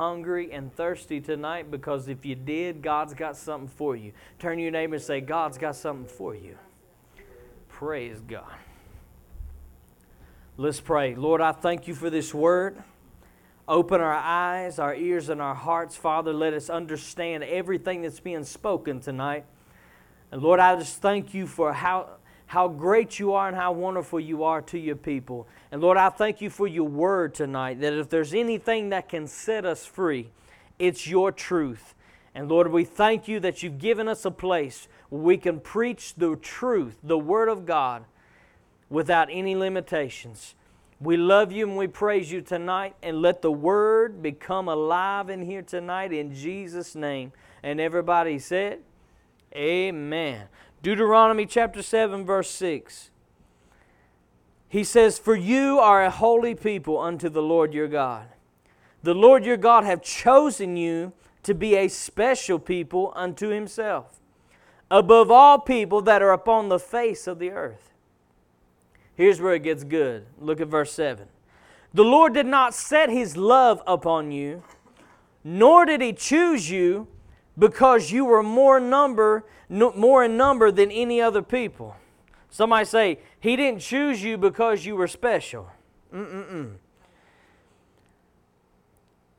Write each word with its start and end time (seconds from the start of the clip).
hungry 0.00 0.50
and 0.50 0.74
thirsty 0.74 1.20
tonight? 1.20 1.70
Because 1.70 2.08
if 2.08 2.24
you 2.24 2.34
did, 2.34 2.80
God's 2.80 3.12
got 3.12 3.36
something 3.36 3.68
for 3.68 3.94
you. 3.94 4.12
Turn 4.38 4.56
to 4.56 4.62
your 4.62 4.72
neighbor 4.72 4.94
and 4.94 5.04
say, 5.04 5.20
God's 5.20 5.58
got 5.58 5.76
something 5.76 6.06
for 6.06 6.34
you. 6.34 6.56
Praise 7.68 8.18
God. 8.26 8.54
Let's 10.56 10.80
pray. 10.80 11.14
Lord, 11.14 11.42
I 11.42 11.52
thank 11.52 11.86
you 11.86 11.94
for 11.94 12.08
this 12.08 12.32
word. 12.32 12.82
Open 13.68 14.00
our 14.00 14.14
eyes, 14.14 14.78
our 14.78 14.94
ears, 14.94 15.28
and 15.28 15.42
our 15.42 15.54
hearts, 15.54 15.96
Father. 15.96 16.32
Let 16.32 16.54
us 16.54 16.70
understand 16.70 17.44
everything 17.44 18.00
that's 18.00 18.20
being 18.20 18.44
spoken 18.44 19.00
tonight. 19.00 19.44
And 20.32 20.42
Lord, 20.42 20.60
I 20.60 20.76
just 20.76 21.02
thank 21.02 21.34
you 21.34 21.46
for 21.46 21.74
how, 21.74 22.08
how 22.50 22.66
great 22.66 23.20
you 23.20 23.32
are 23.32 23.46
and 23.46 23.56
how 23.56 23.70
wonderful 23.70 24.18
you 24.18 24.42
are 24.42 24.60
to 24.60 24.76
your 24.76 24.96
people. 24.96 25.46
And 25.70 25.80
Lord, 25.80 25.96
I 25.96 26.08
thank 26.08 26.40
you 26.40 26.50
for 26.50 26.66
your 26.66 26.88
word 26.88 27.32
tonight 27.32 27.80
that 27.80 27.92
if 27.92 28.08
there's 28.08 28.34
anything 28.34 28.88
that 28.88 29.08
can 29.08 29.28
set 29.28 29.64
us 29.64 29.86
free, 29.86 30.32
it's 30.76 31.06
your 31.06 31.30
truth. 31.30 31.94
And 32.34 32.48
Lord, 32.48 32.72
we 32.72 32.82
thank 32.84 33.28
you 33.28 33.38
that 33.38 33.62
you've 33.62 33.78
given 33.78 34.08
us 34.08 34.24
a 34.24 34.32
place 34.32 34.88
where 35.10 35.22
we 35.22 35.36
can 35.36 35.60
preach 35.60 36.16
the 36.16 36.34
truth, 36.34 36.96
the 37.04 37.16
Word 37.16 37.48
of 37.48 37.66
God, 37.66 38.04
without 38.88 39.28
any 39.30 39.54
limitations. 39.54 40.56
We 41.00 41.16
love 41.16 41.52
you 41.52 41.68
and 41.68 41.76
we 41.76 41.86
praise 41.86 42.32
you 42.32 42.40
tonight, 42.40 42.96
and 43.00 43.22
let 43.22 43.42
the 43.42 43.52
Word 43.52 44.22
become 44.24 44.66
alive 44.66 45.30
in 45.30 45.42
here 45.42 45.62
tonight 45.62 46.12
in 46.12 46.34
Jesus' 46.34 46.96
name. 46.96 47.30
And 47.62 47.80
everybody 47.80 48.40
said, 48.40 48.80
Amen. 49.54 50.48
Deuteronomy 50.82 51.44
chapter 51.44 51.82
7, 51.82 52.24
verse 52.24 52.50
6. 52.50 53.10
He 54.68 54.84
says, 54.84 55.18
For 55.18 55.36
you 55.36 55.78
are 55.78 56.04
a 56.04 56.10
holy 56.10 56.54
people 56.54 56.98
unto 56.98 57.28
the 57.28 57.42
Lord 57.42 57.74
your 57.74 57.88
God. 57.88 58.28
The 59.02 59.14
Lord 59.14 59.44
your 59.44 59.56
God 59.56 59.84
have 59.84 60.02
chosen 60.02 60.76
you 60.76 61.12
to 61.42 61.54
be 61.54 61.74
a 61.74 61.88
special 61.88 62.58
people 62.58 63.12
unto 63.16 63.48
himself, 63.48 64.20
above 64.90 65.30
all 65.30 65.58
people 65.58 66.02
that 66.02 66.22
are 66.22 66.32
upon 66.32 66.68
the 66.68 66.78
face 66.78 67.26
of 67.26 67.38
the 67.38 67.50
earth. 67.50 67.92
Here's 69.14 69.40
where 69.40 69.54
it 69.54 69.62
gets 69.62 69.84
good. 69.84 70.26
Look 70.38 70.60
at 70.60 70.68
verse 70.68 70.92
7. 70.92 71.26
The 71.92 72.04
Lord 72.04 72.32
did 72.32 72.46
not 72.46 72.72
set 72.72 73.10
his 73.10 73.36
love 73.36 73.82
upon 73.86 74.30
you, 74.30 74.62
nor 75.42 75.84
did 75.84 76.00
he 76.00 76.12
choose 76.12 76.70
you 76.70 77.08
because 77.60 78.10
you 78.10 78.24
were 78.24 78.42
more 78.42 78.80
number 78.80 79.44
more 79.70 80.24
in 80.24 80.36
number 80.36 80.72
than 80.72 80.90
any 80.90 81.20
other 81.20 81.42
people. 81.42 81.94
Somebody 82.48 82.84
say, 82.84 83.18
He 83.38 83.54
didn't 83.54 83.80
choose 83.80 84.22
you 84.22 84.36
because 84.36 84.84
you 84.84 84.96
were 84.96 85.06
special. 85.06 85.70
Mm-mm-mm. 86.12 86.72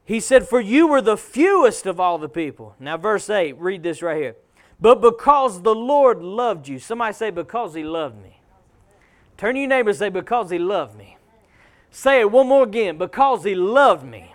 He 0.06 0.20
said, 0.20 0.48
For 0.48 0.62
you 0.62 0.88
were 0.88 1.02
the 1.02 1.18
fewest 1.18 1.86
of 1.86 2.00
all 2.00 2.18
the 2.18 2.30
people. 2.30 2.76
Now, 2.80 2.98
verse 2.98 3.30
8, 3.30 3.58
read 3.60 3.84
this 3.84 4.02
right 4.02 4.22
here. 4.22 4.36
But 4.80 5.02
because 5.02 5.62
the 5.62 5.76
Lord 5.76 6.22
loved 6.22 6.68
you. 6.68 6.80
Somebody 6.80 7.14
say, 7.14 7.30
Because 7.30 7.74
He 7.74 7.84
loved 7.84 8.22
me. 8.22 8.40
Turn 9.38 9.56
to 9.56 9.60
your 9.60 9.70
neighbor 9.70 9.90
and 9.90 10.00
say, 10.00 10.10
Because 10.10 10.50
He 10.50 10.60
loved 10.60 10.98
me. 10.98 11.18
Say 11.90 12.22
it 12.22 12.32
one 12.32 12.48
more 12.48 12.64
again. 12.64 12.98
Because 12.98 13.44
He 13.44 13.56
loved 13.56 14.06
me. 14.06 14.34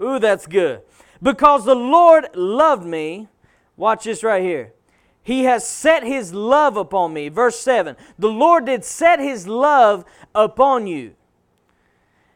Ooh, 0.00 0.18
that's 0.18 0.46
good. 0.46 0.82
Because 1.22 1.64
the 1.64 1.74
Lord 1.74 2.28
loved 2.34 2.86
me. 2.86 3.28
Watch 3.76 4.04
this 4.04 4.22
right 4.22 4.42
here. 4.42 4.72
He 5.22 5.44
has 5.44 5.66
set 5.66 6.04
his 6.04 6.32
love 6.32 6.76
upon 6.76 7.12
me. 7.12 7.28
Verse 7.28 7.58
7 7.58 7.96
The 8.18 8.28
Lord 8.28 8.66
did 8.66 8.84
set 8.84 9.18
his 9.18 9.48
love 9.48 10.04
upon 10.34 10.86
you. 10.86 11.14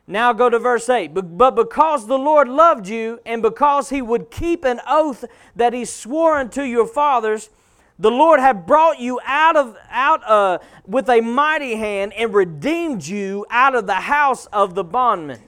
Now 0.06 0.33
go 0.33 0.51
to 0.51 0.58
verse 0.58 0.89
8. 0.89 1.14
But 1.14 1.55
because 1.55 2.08
the 2.08 2.19
Lord 2.19 2.48
loved 2.48 2.89
you, 2.89 3.20
and 3.25 3.42
because 3.42 3.91
he 3.91 4.03
would 4.03 4.28
keep 4.28 4.64
an 4.64 4.81
oath 4.89 5.25
that 5.55 5.73
he 5.73 5.84
swore 5.84 6.36
unto 6.36 6.62
your 6.62 6.86
fathers, 6.86 7.48
the 7.97 8.11
Lord 8.11 8.41
had 8.41 8.67
brought 8.67 8.98
you 8.98 9.20
out 9.25 9.56
of 9.56 9.77
out 9.89 10.28
uh, 10.28 10.58
with 10.84 11.08
a 11.08 11.20
mighty 11.20 11.77
hand 11.77 12.12
and 12.14 12.35
redeemed 12.35 13.07
you 13.07 13.47
out 13.51 13.77
of 13.77 13.86
the 13.86 13.95
house 13.95 14.47
of 14.47 14.74
the 14.74 14.83
bondman. 14.83 15.42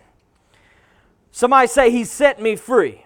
Somebody 1.33 1.67
say, 1.67 1.91
He 1.91 2.05
set 2.05 2.41
me 2.41 2.55
free. 2.55 3.05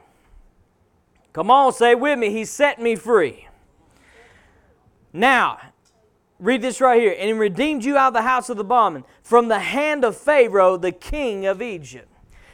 Come 1.36 1.50
on, 1.50 1.70
say 1.74 1.94
with 1.94 2.18
me, 2.18 2.30
He 2.30 2.46
set 2.46 2.80
me 2.80 2.96
free. 2.96 3.46
Now, 5.12 5.58
read 6.38 6.62
this 6.62 6.80
right 6.80 6.98
here. 6.98 7.14
And 7.14 7.26
he 7.26 7.32
redeemed 7.34 7.84
you 7.84 7.98
out 7.98 8.08
of 8.08 8.14
the 8.14 8.22
house 8.22 8.48
of 8.48 8.56
the 8.56 8.64
bondman 8.64 9.04
from 9.22 9.48
the 9.48 9.58
hand 9.58 10.02
of 10.02 10.16
Pharaoh, 10.16 10.78
the 10.78 10.92
king 10.92 11.44
of 11.44 11.60
Egypt. 11.60 12.08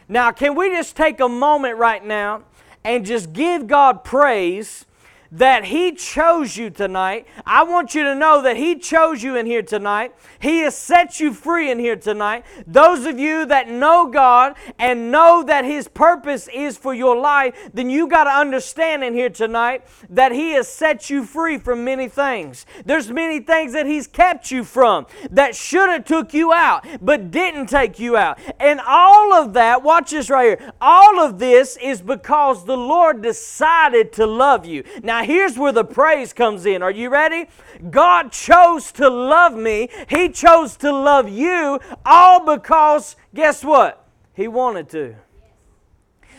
Now, 0.08 0.32
can 0.32 0.56
we 0.56 0.68
just 0.70 0.96
take 0.96 1.20
a 1.20 1.28
moment 1.28 1.76
right 1.78 2.04
now 2.04 2.42
and 2.82 3.06
just 3.06 3.32
give 3.32 3.68
God 3.68 4.02
praise 4.02 4.84
that 5.32 5.64
He 5.64 5.92
chose 5.92 6.56
you 6.56 6.68
tonight. 6.70 7.26
I 7.46 7.64
want 7.64 7.94
you 7.94 8.04
to 8.04 8.14
know 8.14 8.42
that 8.42 8.56
He 8.56 8.76
chose 8.76 9.22
you 9.22 9.36
in 9.36 9.46
here 9.46 9.62
tonight. 9.62 10.14
He 10.38 10.60
has 10.60 10.76
set 10.76 11.18
you 11.20 11.32
free 11.32 11.70
in 11.70 11.78
here 11.78 11.96
tonight. 11.96 12.44
Those 12.66 13.06
of 13.06 13.18
you 13.18 13.46
that 13.46 13.68
know 13.68 14.08
God 14.08 14.54
and 14.78 15.10
know 15.10 15.42
that 15.42 15.64
His 15.64 15.88
purpose 15.88 16.48
is 16.52 16.76
for 16.76 16.92
your 16.92 17.16
life, 17.16 17.70
then 17.72 17.88
you 17.88 18.08
got 18.08 18.24
to 18.24 18.30
understand 18.30 19.02
in 19.02 19.14
here 19.14 19.30
tonight 19.30 19.86
that 20.10 20.32
He 20.32 20.52
has 20.52 20.68
set 20.68 21.08
you 21.08 21.24
free 21.24 21.56
from 21.56 21.82
many 21.82 22.08
things. 22.08 22.66
There's 22.84 23.10
many 23.10 23.40
things 23.40 23.72
that 23.72 23.86
He's 23.86 24.06
kept 24.06 24.50
you 24.50 24.64
from 24.64 25.06
that 25.30 25.56
should 25.56 25.88
have 25.88 26.04
took 26.04 26.34
you 26.34 26.52
out, 26.52 26.86
but 27.00 27.30
didn't 27.30 27.66
take 27.66 27.98
you 27.98 28.18
out. 28.18 28.38
And 28.60 28.80
all 28.86 29.32
of 29.32 29.54
that, 29.54 29.82
watch 29.82 30.10
this 30.10 30.28
right 30.28 30.58
here. 30.60 30.72
All 30.78 31.20
of 31.20 31.38
this 31.38 31.78
is 31.78 32.02
because 32.02 32.66
the 32.66 32.76
Lord 32.76 33.22
decided 33.22 34.12
to 34.12 34.26
love 34.26 34.66
you. 34.66 34.84
Now 35.02 35.21
now, 35.22 35.28
here's 35.28 35.56
where 35.56 35.70
the 35.70 35.84
praise 35.84 36.32
comes 36.32 36.66
in. 36.66 36.82
Are 36.82 36.90
you 36.90 37.08
ready? 37.08 37.46
God 37.90 38.32
chose 38.32 38.90
to 38.92 39.08
love 39.08 39.54
me, 39.54 39.88
He 40.08 40.28
chose 40.28 40.76
to 40.78 40.90
love 40.90 41.28
you, 41.28 41.78
all 42.04 42.56
because, 42.56 43.14
guess 43.32 43.62
what? 43.62 44.04
He 44.34 44.48
wanted 44.48 44.88
to. 44.90 45.14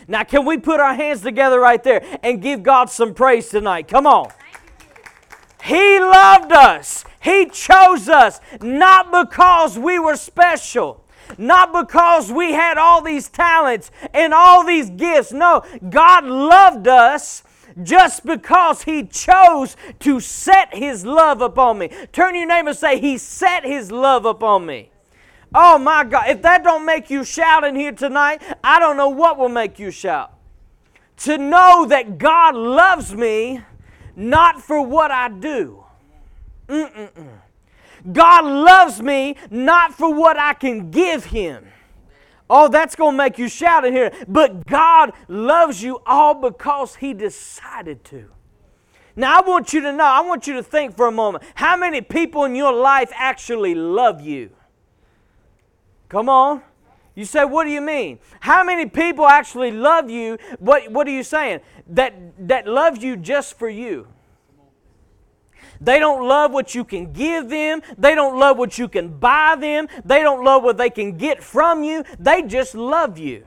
Now, 0.06 0.22
can 0.24 0.44
we 0.44 0.58
put 0.58 0.80
our 0.80 0.92
hands 0.92 1.22
together 1.22 1.58
right 1.60 1.82
there 1.82 2.04
and 2.22 2.42
give 2.42 2.62
God 2.62 2.90
some 2.90 3.14
praise 3.14 3.48
tonight? 3.48 3.88
Come 3.88 4.06
on. 4.06 4.30
He 5.62 5.98
loved 5.98 6.52
us. 6.52 7.06
He 7.22 7.46
chose 7.46 8.10
us 8.10 8.38
not 8.60 9.10
because 9.10 9.78
we 9.78 9.98
were 9.98 10.16
special, 10.16 11.02
not 11.38 11.72
because 11.72 12.30
we 12.30 12.52
had 12.52 12.76
all 12.76 13.00
these 13.00 13.30
talents 13.30 13.90
and 14.12 14.34
all 14.34 14.62
these 14.62 14.90
gifts. 14.90 15.32
No, 15.32 15.64
God 15.88 16.24
loved 16.24 16.86
us 16.86 17.43
just 17.82 18.24
because 18.24 18.82
He 18.82 19.04
chose 19.04 19.76
to 20.00 20.20
set 20.20 20.74
His 20.74 21.04
love 21.04 21.40
upon 21.40 21.78
me. 21.78 21.90
Turn 22.12 22.34
your 22.34 22.46
name 22.46 22.68
and 22.68 22.76
say, 22.76 23.00
He 23.00 23.18
set 23.18 23.64
His 23.64 23.90
love 23.90 24.24
upon 24.24 24.66
me. 24.66 24.90
Oh 25.54 25.78
my 25.78 26.04
God, 26.04 26.28
if 26.28 26.42
that 26.42 26.64
don't 26.64 26.84
make 26.84 27.10
you 27.10 27.24
shout 27.24 27.62
in 27.64 27.76
here 27.76 27.92
tonight, 27.92 28.42
I 28.62 28.80
don't 28.80 28.96
know 28.96 29.08
what 29.08 29.38
will 29.38 29.48
make 29.48 29.78
you 29.78 29.90
shout. 29.90 30.32
To 31.18 31.38
know 31.38 31.86
that 31.86 32.18
God 32.18 32.56
loves 32.56 33.14
me 33.14 33.60
not 34.16 34.60
for 34.60 34.84
what 34.84 35.10
I 35.12 35.28
do. 35.28 35.84
Mm-mm-mm. 36.68 37.38
God 38.12 38.44
loves 38.44 39.00
me 39.00 39.36
not 39.50 39.94
for 39.94 40.12
what 40.12 40.38
I 40.38 40.54
can 40.54 40.90
give 40.90 41.26
Him. 41.26 41.66
Oh, 42.48 42.68
that's 42.68 42.94
going 42.94 43.12
to 43.12 43.16
make 43.16 43.38
you 43.38 43.48
shout 43.48 43.84
in 43.84 43.92
here. 43.92 44.12
But 44.28 44.66
God 44.66 45.12
loves 45.28 45.82
you 45.82 46.00
all 46.06 46.34
because 46.34 46.96
He 46.96 47.14
decided 47.14 48.04
to. 48.04 48.30
Now, 49.16 49.38
I 49.38 49.42
want 49.42 49.72
you 49.72 49.80
to 49.82 49.92
know, 49.92 50.04
I 50.04 50.20
want 50.20 50.46
you 50.46 50.54
to 50.54 50.62
think 50.62 50.96
for 50.96 51.06
a 51.06 51.12
moment 51.12 51.44
how 51.54 51.76
many 51.76 52.00
people 52.00 52.44
in 52.44 52.54
your 52.54 52.72
life 52.72 53.12
actually 53.14 53.74
love 53.74 54.20
you? 54.20 54.50
Come 56.08 56.28
on. 56.28 56.62
You 57.14 57.24
say, 57.24 57.44
what 57.44 57.64
do 57.64 57.70
you 57.70 57.80
mean? 57.80 58.18
How 58.40 58.64
many 58.64 58.86
people 58.86 59.26
actually 59.26 59.70
love 59.70 60.10
you? 60.10 60.36
What, 60.58 60.90
what 60.90 61.06
are 61.06 61.12
you 61.12 61.22
saying? 61.22 61.60
That, 61.86 62.14
that 62.48 62.66
loves 62.66 63.04
you 63.04 63.16
just 63.16 63.56
for 63.56 63.68
you. 63.68 64.08
They 65.84 65.98
don't 65.98 66.26
love 66.26 66.52
what 66.52 66.74
you 66.74 66.84
can 66.84 67.12
give 67.12 67.48
them. 67.48 67.82
They 67.98 68.14
don't 68.14 68.38
love 68.38 68.58
what 68.58 68.78
you 68.78 68.88
can 68.88 69.08
buy 69.18 69.56
them. 69.58 69.88
They 70.04 70.22
don't 70.22 70.44
love 70.44 70.62
what 70.62 70.76
they 70.76 70.90
can 70.90 71.16
get 71.16 71.42
from 71.42 71.84
you. 71.84 72.04
They 72.18 72.42
just 72.42 72.74
love 72.74 73.18
you. 73.18 73.44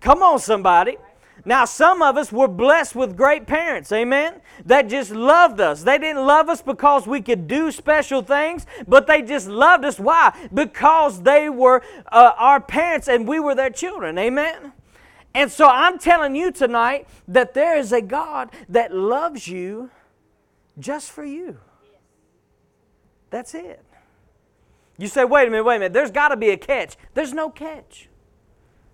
Come 0.00 0.22
on, 0.22 0.38
somebody. 0.38 0.96
Now, 1.44 1.64
some 1.64 2.02
of 2.02 2.16
us 2.16 2.32
were 2.32 2.48
blessed 2.48 2.94
with 2.94 3.16
great 3.16 3.46
parents, 3.46 3.90
amen, 3.92 4.42
that 4.66 4.88
just 4.88 5.10
loved 5.10 5.60
us. 5.60 5.82
They 5.82 5.96
didn't 5.96 6.26
love 6.26 6.48
us 6.48 6.60
because 6.60 7.06
we 7.06 7.22
could 7.22 7.48
do 7.48 7.70
special 7.70 8.22
things, 8.22 8.66
but 8.86 9.06
they 9.06 9.22
just 9.22 9.48
loved 9.48 9.84
us. 9.84 9.98
Why? 9.98 10.36
Because 10.52 11.22
they 11.22 11.48
were 11.48 11.82
uh, 12.12 12.32
our 12.36 12.60
parents 12.60 13.08
and 13.08 13.26
we 13.26 13.40
were 13.40 13.54
their 13.54 13.70
children, 13.70 14.18
amen. 14.18 14.72
And 15.34 15.50
so 15.50 15.66
I'm 15.66 15.98
telling 15.98 16.34
you 16.34 16.50
tonight 16.50 17.08
that 17.28 17.54
there 17.54 17.76
is 17.76 17.92
a 17.92 18.02
God 18.02 18.50
that 18.68 18.94
loves 18.94 19.48
you 19.48 19.90
just 20.78 21.10
for 21.10 21.24
you. 21.24 21.58
That's 23.30 23.54
it. 23.54 23.84
You 24.98 25.08
say, 25.08 25.24
wait 25.24 25.48
a 25.48 25.50
minute, 25.50 25.64
wait 25.64 25.76
a 25.76 25.78
minute, 25.78 25.92
there's 25.92 26.10
got 26.10 26.28
to 26.28 26.36
be 26.36 26.50
a 26.50 26.56
catch. 26.56 26.96
There's 27.14 27.32
no 27.32 27.48
catch. 27.48 28.08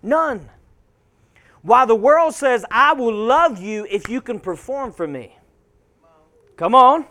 None. 0.02 0.49
Why 1.62 1.84
the 1.84 1.96
world 1.96 2.34
says, 2.34 2.64
I 2.70 2.93
will 2.93 3.12
love 3.12 3.61
you 3.61 3.87
if 3.90 4.08
you 4.08 4.20
can 4.20 4.38
perform 4.38 4.93
for 4.93 5.08
me. 5.08 5.37
Come 6.56 6.75
on. 6.76 7.06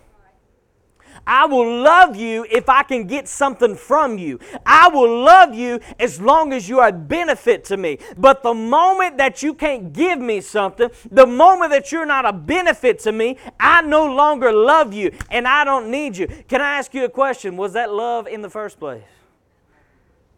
I 1.25 1.45
will 1.45 1.81
love 1.81 2.15
you 2.15 2.45
if 2.50 2.69
I 2.69 2.83
can 2.83 3.07
get 3.07 3.27
something 3.27 3.75
from 3.75 4.17
you. 4.17 4.39
I 4.65 4.89
will 4.89 5.23
love 5.23 5.53
you 5.53 5.79
as 6.00 6.21
long 6.21 6.53
as 6.53 6.69
you 6.69 6.79
are 6.79 6.89
a 6.89 6.94
benefit 6.94 7.63
to 7.65 7.77
me. 7.77 8.00
But 8.17 8.44
the 8.44 8.53
moment 8.53 9.17
that 9.17 9.44
you 9.44 9.53
can't 9.53 9.94
give 9.94 10.19
me 10.19 10.41
something, 10.41 10.89
the 11.12 11.27
moment 11.27 11.71
that 11.71 11.91
you're 11.91 12.06
not 12.06 12.25
a 12.25 12.33
benefit 12.33 13.00
to 13.00 13.12
me, 13.12 13.38
I 13.59 13.81
no 13.81 14.06
longer 14.06 14.51
love 14.51 14.94
you 14.94 15.12
and 15.31 15.47
I 15.47 15.63
don't 15.63 15.89
need 15.89 16.17
you. 16.17 16.27
Can 16.47 16.62
I 16.62 16.77
ask 16.77 16.94
you 16.94 17.06
a 17.06 17.09
question? 17.09 17.57
Was 17.57 17.73
that 17.73 17.91
love 17.91 18.27
in 18.27 18.41
the 18.41 18.50
first 18.50 18.79
place? 18.79 19.03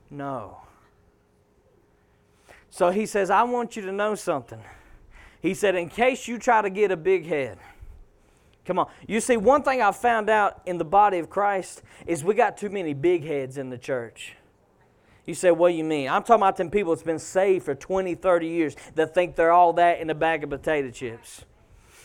No. 0.09 0.57
So 2.69 2.91
he 2.91 3.05
says, 3.05 3.29
I 3.29 3.43
want 3.43 3.75
you 3.75 3.81
to 3.83 3.91
know 3.91 4.15
something. 4.15 4.59
He 5.41 5.53
said, 5.53 5.75
in 5.75 5.89
case 5.89 6.27
you 6.27 6.37
try 6.37 6.61
to 6.61 6.69
get 6.69 6.91
a 6.91 6.97
big 6.97 7.25
head, 7.25 7.57
Come 8.67 8.79
on. 8.79 8.89
You 9.07 9.21
see, 9.21 9.37
one 9.37 9.63
thing 9.63 9.81
I've 9.81 9.95
found 9.95 10.29
out 10.29 10.61
in 10.65 10.77
the 10.77 10.83
body 10.83 11.19
of 11.19 11.29
Christ 11.29 11.81
is 12.05 12.21
we 12.21 12.33
got 12.35 12.57
too 12.57 12.69
many 12.69 12.93
big 12.93 13.23
heads 13.23 13.57
in 13.57 13.69
the 13.69 13.77
church. 13.77 14.33
You 15.25 15.33
say, 15.35 15.51
what 15.51 15.69
do 15.69 15.75
you 15.75 15.85
mean? 15.85 16.09
I'm 16.09 16.21
talking 16.21 16.41
about 16.41 16.57
them 16.57 16.69
people 16.69 16.93
that's 16.93 17.03
been 17.03 17.17
saved 17.17 17.63
for 17.63 17.75
20, 17.75 18.15
30 18.15 18.47
years 18.47 18.75
that 18.95 19.13
think 19.13 19.37
they're 19.37 19.53
all 19.53 19.71
that 19.73 20.01
in 20.01 20.09
a 20.09 20.15
bag 20.15 20.43
of 20.43 20.49
potato 20.49 20.91
chips. 20.91 21.45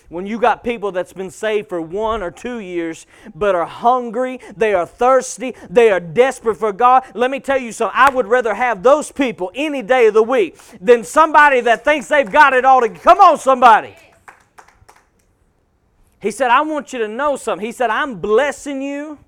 When 0.09 0.25
you 0.25 0.39
got 0.39 0.63
people 0.63 0.93
that's 0.93 1.13
been 1.13 1.31
saved 1.31 1.69
for 1.69 1.81
one 1.81 2.23
or 2.23 2.31
two 2.31 2.61
years 2.61 3.07
but 3.35 3.57
are 3.57 3.67
hungry, 3.67 4.39
they 4.57 4.73
are 4.73 4.87
thirsty, 4.87 5.57
they 5.69 5.91
are 5.91 5.99
desperate 5.99 6.57
for 6.57 6.73
God, 6.73 7.05
let 7.15 7.31
me 7.31 7.41
tell 7.41 7.59
you 7.59 7.73
something. 7.73 7.99
I 7.99 8.11
would 8.11 8.27
rather 8.27 8.55
have 8.55 8.85
those 8.85 9.11
people 9.11 9.51
any 9.55 9.83
day 9.83 10.07
of 10.07 10.15
the 10.15 10.23
week 10.23 10.59
than 10.81 11.03
somebody 11.03 11.61
that 11.63 11.85
thinks 11.85 12.07
they've 12.07 12.31
got 12.31 12.53
it 12.53 12.65
all 12.65 12.83
together. 12.83 13.01
Come 13.01 13.19
on, 13.19 13.39
somebody. 13.39 13.97
He 16.23 16.31
said, 16.31 16.51
I 16.51 16.61
want 16.61 16.93
you 16.93 17.01
to 17.01 17.09
know 17.09 17.35
something. 17.35 17.67
He 17.67 17.73
said, 17.73 17.91
I'm 17.91 18.21
blessing 18.21 18.81
you. 18.81 19.19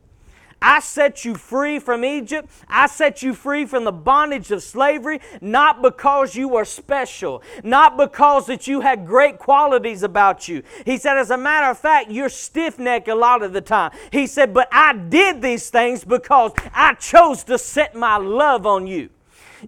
I 0.63 0.79
set 0.81 1.25
you 1.25 1.35
free 1.35 1.79
from 1.81 2.05
Egypt. 2.05 2.49
I 2.69 2.87
set 2.87 3.21
you 3.21 3.35
free 3.35 3.67
from 3.67 3.85
the 3.85 3.93
bondage 3.93 4.51
of 4.51 4.63
slavery, 4.63 5.21
not 5.43 5.83
because 5.83 6.37
you 6.37 6.49
were 6.49 6.65
special, 6.65 7.43
not 7.63 7.99
because 7.99 8.47
that 8.47 8.67
you 8.67 8.81
had 8.81 9.07
great 9.07 9.39
qualities 9.39 10.03
about 10.05 10.49
you. 10.49 10.63
He 10.87 10.97
said, 10.97 11.19
as 11.19 11.31
a 11.31 11.37
matter 11.37 11.69
of 11.69 11.79
fact, 11.79 12.11
you're 12.11 12.31
stiff 12.31 12.79
necked 12.79 13.09
a 13.09 13.15
lot 13.15 13.43
of 13.43 13.53
the 13.53 13.61
time. 13.61 13.91
He 14.11 14.27
said, 14.27 14.55
but 14.55 14.69
I 14.73 14.95
did 14.95 15.43
these 15.43 15.69
things 15.69 16.05
because 16.05 16.53
I 16.73 16.95
chose 16.95 17.45
to 17.45 17.59
set 17.59 17.95
my 17.95 18.17
love 18.17 18.67
on 18.67 18.87
you. 18.87 19.11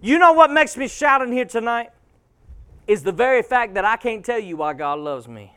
You 0.01 0.17
know 0.17 0.31
what 0.31 0.49
makes 0.49 0.77
me 0.77 0.87
shout 0.87 1.21
in 1.21 1.31
here 1.31 1.45
tonight? 1.45 1.89
Is 2.87 3.03
the 3.03 3.11
very 3.11 3.43
fact 3.43 3.73
that 3.73 3.83
I 3.83 3.97
can't 3.97 4.23
tell 4.23 4.39
you 4.39 4.57
why 4.57 4.73
God 4.73 4.99
loves 4.99 5.27
me. 5.27 5.56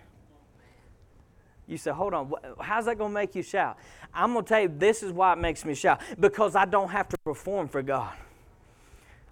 You 1.70 1.78
say, 1.78 1.92
hold 1.92 2.14
on, 2.14 2.32
how's 2.60 2.86
that 2.86 2.98
going 2.98 3.10
to 3.10 3.14
make 3.14 3.36
you 3.36 3.44
shout? 3.44 3.78
I'm 4.12 4.32
going 4.32 4.44
to 4.44 4.48
tell 4.48 4.60
you, 4.60 4.72
this 4.76 5.04
is 5.04 5.12
why 5.12 5.34
it 5.34 5.38
makes 5.38 5.64
me 5.64 5.74
shout 5.74 6.00
because 6.18 6.56
I 6.56 6.64
don't 6.64 6.88
have 6.88 7.08
to 7.10 7.18
perform 7.18 7.68
for 7.68 7.80
God. 7.80 8.12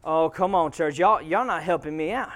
Oh, 0.05 0.31
come 0.31 0.55
on, 0.55 0.71
church. 0.71 0.99
Y'all, 0.99 1.21
y'all 1.21 1.45
not 1.45 1.65
helping 1.65 1.97
me 1.97 2.13
out. 2.13 2.31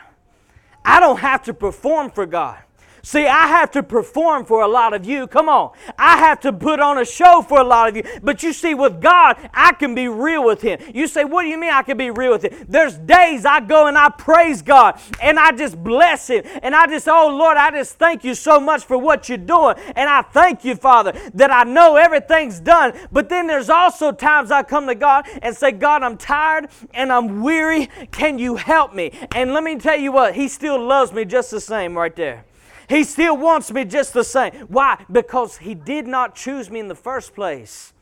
I 0.84 0.98
don't 0.98 1.20
have 1.20 1.44
to 1.44 1.54
perform 1.54 2.10
for 2.10 2.26
God. 2.26 2.58
See, 3.04 3.26
I 3.26 3.48
have 3.48 3.72
to 3.72 3.82
perform 3.82 4.44
for 4.44 4.62
a 4.62 4.68
lot 4.68 4.94
of 4.94 5.04
you. 5.04 5.26
Come 5.26 5.48
on. 5.48 5.72
I 5.98 6.18
have 6.18 6.38
to 6.40 6.52
put 6.52 6.78
on 6.78 6.98
a 6.98 7.04
show 7.04 7.42
for 7.42 7.60
a 7.60 7.64
lot 7.64 7.88
of 7.88 7.96
you. 7.96 8.04
But 8.22 8.44
you 8.44 8.52
see, 8.52 8.74
with 8.74 9.00
God, 9.00 9.36
I 9.52 9.72
can 9.72 9.96
be 9.96 10.06
real 10.06 10.44
with 10.44 10.62
Him. 10.62 10.78
You 10.94 11.08
say, 11.08 11.24
What 11.24 11.42
do 11.42 11.48
you 11.48 11.58
mean 11.58 11.72
I 11.72 11.82
can 11.82 11.96
be 11.96 12.10
real 12.10 12.30
with 12.30 12.44
Him? 12.44 12.64
There's 12.68 12.96
days 12.96 13.44
I 13.44 13.58
go 13.58 13.88
and 13.88 13.98
I 13.98 14.08
praise 14.08 14.62
God 14.62 15.00
and 15.20 15.36
I 15.36 15.50
just 15.50 15.82
bless 15.82 16.30
Him. 16.30 16.44
And 16.62 16.76
I 16.76 16.86
just, 16.86 17.08
oh 17.08 17.36
Lord, 17.36 17.56
I 17.56 17.72
just 17.72 17.98
thank 17.98 18.22
you 18.22 18.36
so 18.36 18.60
much 18.60 18.84
for 18.84 18.96
what 18.96 19.28
you're 19.28 19.36
doing. 19.36 19.74
And 19.96 20.08
I 20.08 20.22
thank 20.22 20.64
you, 20.64 20.76
Father, 20.76 21.12
that 21.34 21.50
I 21.50 21.64
know 21.64 21.96
everything's 21.96 22.60
done. 22.60 22.92
But 23.10 23.28
then 23.28 23.48
there's 23.48 23.68
also 23.68 24.12
times 24.12 24.52
I 24.52 24.62
come 24.62 24.86
to 24.86 24.94
God 24.94 25.26
and 25.42 25.56
say, 25.56 25.72
God, 25.72 26.04
I'm 26.04 26.16
tired 26.16 26.68
and 26.94 27.12
I'm 27.12 27.42
weary. 27.42 27.88
Can 28.12 28.38
you 28.38 28.54
help 28.54 28.94
me? 28.94 29.10
And 29.34 29.52
let 29.52 29.64
me 29.64 29.76
tell 29.76 29.98
you 29.98 30.12
what, 30.12 30.36
He 30.36 30.46
still 30.46 30.80
loves 30.80 31.12
me 31.12 31.24
just 31.24 31.50
the 31.50 31.60
same 31.60 31.98
right 31.98 32.14
there. 32.14 32.44
He 32.92 33.04
still 33.04 33.38
wants 33.38 33.72
me 33.72 33.86
just 33.86 34.12
the 34.12 34.22
same. 34.22 34.52
Why? 34.68 35.02
Because 35.10 35.56
He 35.56 35.74
did 35.74 36.06
not 36.06 36.34
choose 36.34 36.70
me 36.70 36.78
in 36.78 36.88
the 36.88 36.94
first 36.94 37.34
place 37.34 37.94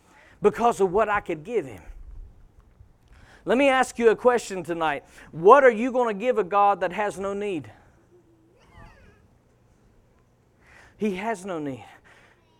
because 0.42 0.80
of 0.80 0.90
what 0.90 1.08
I 1.08 1.20
could 1.20 1.44
give 1.44 1.64
Him. 1.64 1.80
Let 3.44 3.56
me 3.56 3.68
ask 3.68 4.00
you 4.00 4.10
a 4.10 4.16
question 4.16 4.64
tonight. 4.64 5.04
What 5.30 5.62
are 5.62 5.70
you 5.70 5.92
going 5.92 6.12
to 6.12 6.20
give 6.20 6.38
a 6.38 6.44
God 6.44 6.80
that 6.80 6.92
has 6.92 7.20
no 7.20 7.34
need? 7.34 7.70
He 10.96 11.14
has 11.14 11.44
no 11.44 11.60
need. 11.60 11.84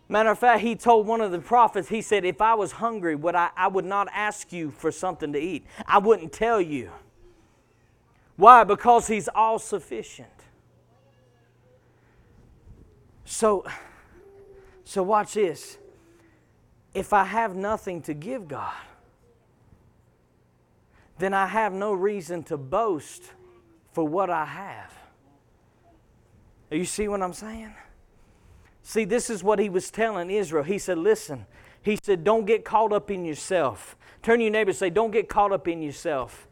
Matter 0.07 0.29
of 0.31 0.39
fact, 0.39 0.61
he 0.61 0.75
told 0.75 1.07
one 1.07 1.19
of 1.19 1.33
the 1.33 1.39
prophets, 1.39 1.89
he 1.89 2.01
said, 2.01 2.23
If 2.23 2.41
I 2.41 2.53
was 2.53 2.71
hungry, 2.71 3.13
would 3.13 3.35
I, 3.35 3.49
I 3.57 3.67
would 3.67 3.85
not 3.85 4.07
ask 4.13 4.53
you 4.53 4.71
for 4.71 4.89
something 4.89 5.33
to 5.33 5.39
eat. 5.39 5.65
I 5.85 5.97
wouldn't 5.97 6.31
tell 6.31 6.61
you. 6.61 6.91
Why? 8.37 8.63
Because 8.63 9.07
he's 9.07 9.27
all 9.27 9.59
sufficient. 9.59 10.40
So, 13.31 13.63
so 14.83 15.03
watch 15.03 15.35
this. 15.35 15.77
If 16.93 17.13
I 17.13 17.23
have 17.23 17.55
nothing 17.55 18.01
to 18.01 18.13
give 18.13 18.49
God, 18.49 18.73
then 21.17 21.33
I 21.33 21.47
have 21.47 21.71
no 21.71 21.93
reason 21.93 22.43
to 22.43 22.57
boast 22.57 23.31
for 23.93 24.05
what 24.05 24.29
I 24.29 24.43
have. 24.43 24.91
You 26.71 26.83
see 26.83 27.07
what 27.07 27.21
I'm 27.21 27.31
saying? 27.31 27.73
See, 28.83 29.05
this 29.05 29.29
is 29.29 29.41
what 29.45 29.59
he 29.59 29.69
was 29.69 29.89
telling 29.91 30.29
Israel. 30.29 30.65
He 30.65 30.77
said, 30.77 30.97
Listen, 30.97 31.45
he 31.81 31.97
said, 32.03 32.25
don't 32.25 32.45
get 32.45 32.65
caught 32.65 32.91
up 32.91 33.09
in 33.09 33.23
yourself. 33.23 33.95
Turn 34.21 34.39
to 34.39 34.43
your 34.43 34.51
neighbor 34.51 34.71
and 34.71 34.77
say, 34.77 34.89
Don't 34.89 35.11
get 35.11 35.29
caught 35.29 35.53
up 35.53 35.69
in 35.69 35.81
yourself. 35.81 36.49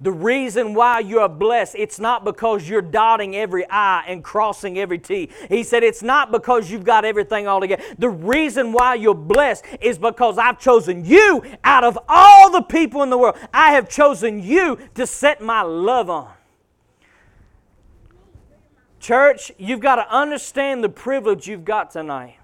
The 0.00 0.12
reason 0.12 0.74
why 0.74 0.98
you're 1.00 1.28
blessed, 1.28 1.76
it's 1.78 1.98
not 1.98 2.24
because 2.24 2.68
you're 2.68 2.82
dotting 2.82 3.36
every 3.36 3.68
I 3.70 4.04
and 4.06 4.22
crossing 4.22 4.78
every 4.78 4.98
T. 4.98 5.30
He 5.48 5.62
said 5.62 5.82
it's 5.82 6.02
not 6.02 6.32
because 6.32 6.70
you've 6.70 6.84
got 6.84 7.04
everything 7.04 7.46
all 7.46 7.60
together. 7.60 7.82
The 7.98 8.10
reason 8.10 8.72
why 8.72 8.94
you're 8.94 9.14
blessed 9.14 9.64
is 9.80 9.98
because 9.98 10.36
I've 10.36 10.58
chosen 10.58 11.04
you 11.04 11.42
out 11.62 11.84
of 11.84 11.98
all 12.08 12.50
the 12.50 12.62
people 12.62 13.02
in 13.02 13.10
the 13.10 13.18
world. 13.18 13.36
I 13.52 13.72
have 13.72 13.88
chosen 13.88 14.42
you 14.42 14.78
to 14.94 15.06
set 15.06 15.40
my 15.40 15.62
love 15.62 16.10
on. 16.10 16.32
Church, 18.98 19.52
you've 19.58 19.80
got 19.80 19.96
to 19.96 20.10
understand 20.14 20.82
the 20.82 20.88
privilege 20.88 21.46
you've 21.46 21.64
got 21.64 21.90
tonight. 21.90 22.36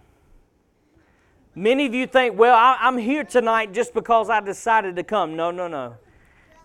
Many 1.54 1.86
of 1.86 1.94
you 1.94 2.06
think, 2.06 2.38
well, 2.38 2.54
I'm 2.56 2.96
here 2.96 3.24
tonight 3.24 3.72
just 3.72 3.92
because 3.92 4.30
I 4.30 4.40
decided 4.40 4.96
to 4.96 5.02
come. 5.02 5.36
No, 5.36 5.50
no, 5.50 5.68
no. 5.68 5.96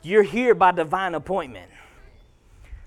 You're 0.06 0.22
here 0.22 0.54
by 0.54 0.72
divine 0.72 1.16
appointment. 1.16 1.72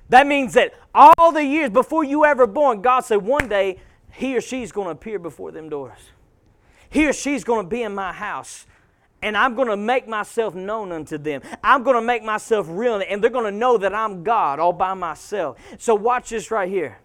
That 0.08 0.28
means 0.28 0.54
that 0.54 0.72
all 0.94 1.32
the 1.32 1.44
years 1.44 1.68
before 1.68 2.04
you 2.04 2.24
ever 2.24 2.46
born, 2.46 2.80
God 2.80 3.00
said 3.00 3.16
one 3.16 3.48
day 3.48 3.80
he 4.12 4.36
or 4.36 4.40
she's 4.40 4.70
going 4.70 4.86
to 4.86 4.92
appear 4.92 5.18
before 5.18 5.50
them 5.50 5.68
doors. 5.68 5.98
He 6.88 7.08
or 7.08 7.12
she's 7.12 7.42
going 7.42 7.64
to 7.64 7.68
be 7.68 7.82
in 7.82 7.92
my 7.92 8.12
house. 8.12 8.66
And 9.20 9.36
I'm 9.36 9.56
going 9.56 9.66
to 9.66 9.76
make 9.76 10.06
myself 10.06 10.54
known 10.54 10.92
unto 10.92 11.18
them. 11.18 11.42
I'm 11.64 11.82
going 11.82 11.96
to 11.96 12.00
make 12.00 12.22
myself 12.22 12.68
real, 12.70 13.02
and 13.06 13.20
they're 13.20 13.30
going 13.30 13.52
to 13.52 13.58
know 13.58 13.76
that 13.78 13.92
I'm 13.92 14.22
God 14.22 14.60
all 14.60 14.72
by 14.72 14.94
myself. 14.94 15.58
So, 15.76 15.96
watch 15.96 16.30
this 16.30 16.52
right 16.52 16.68
here. 16.68 16.98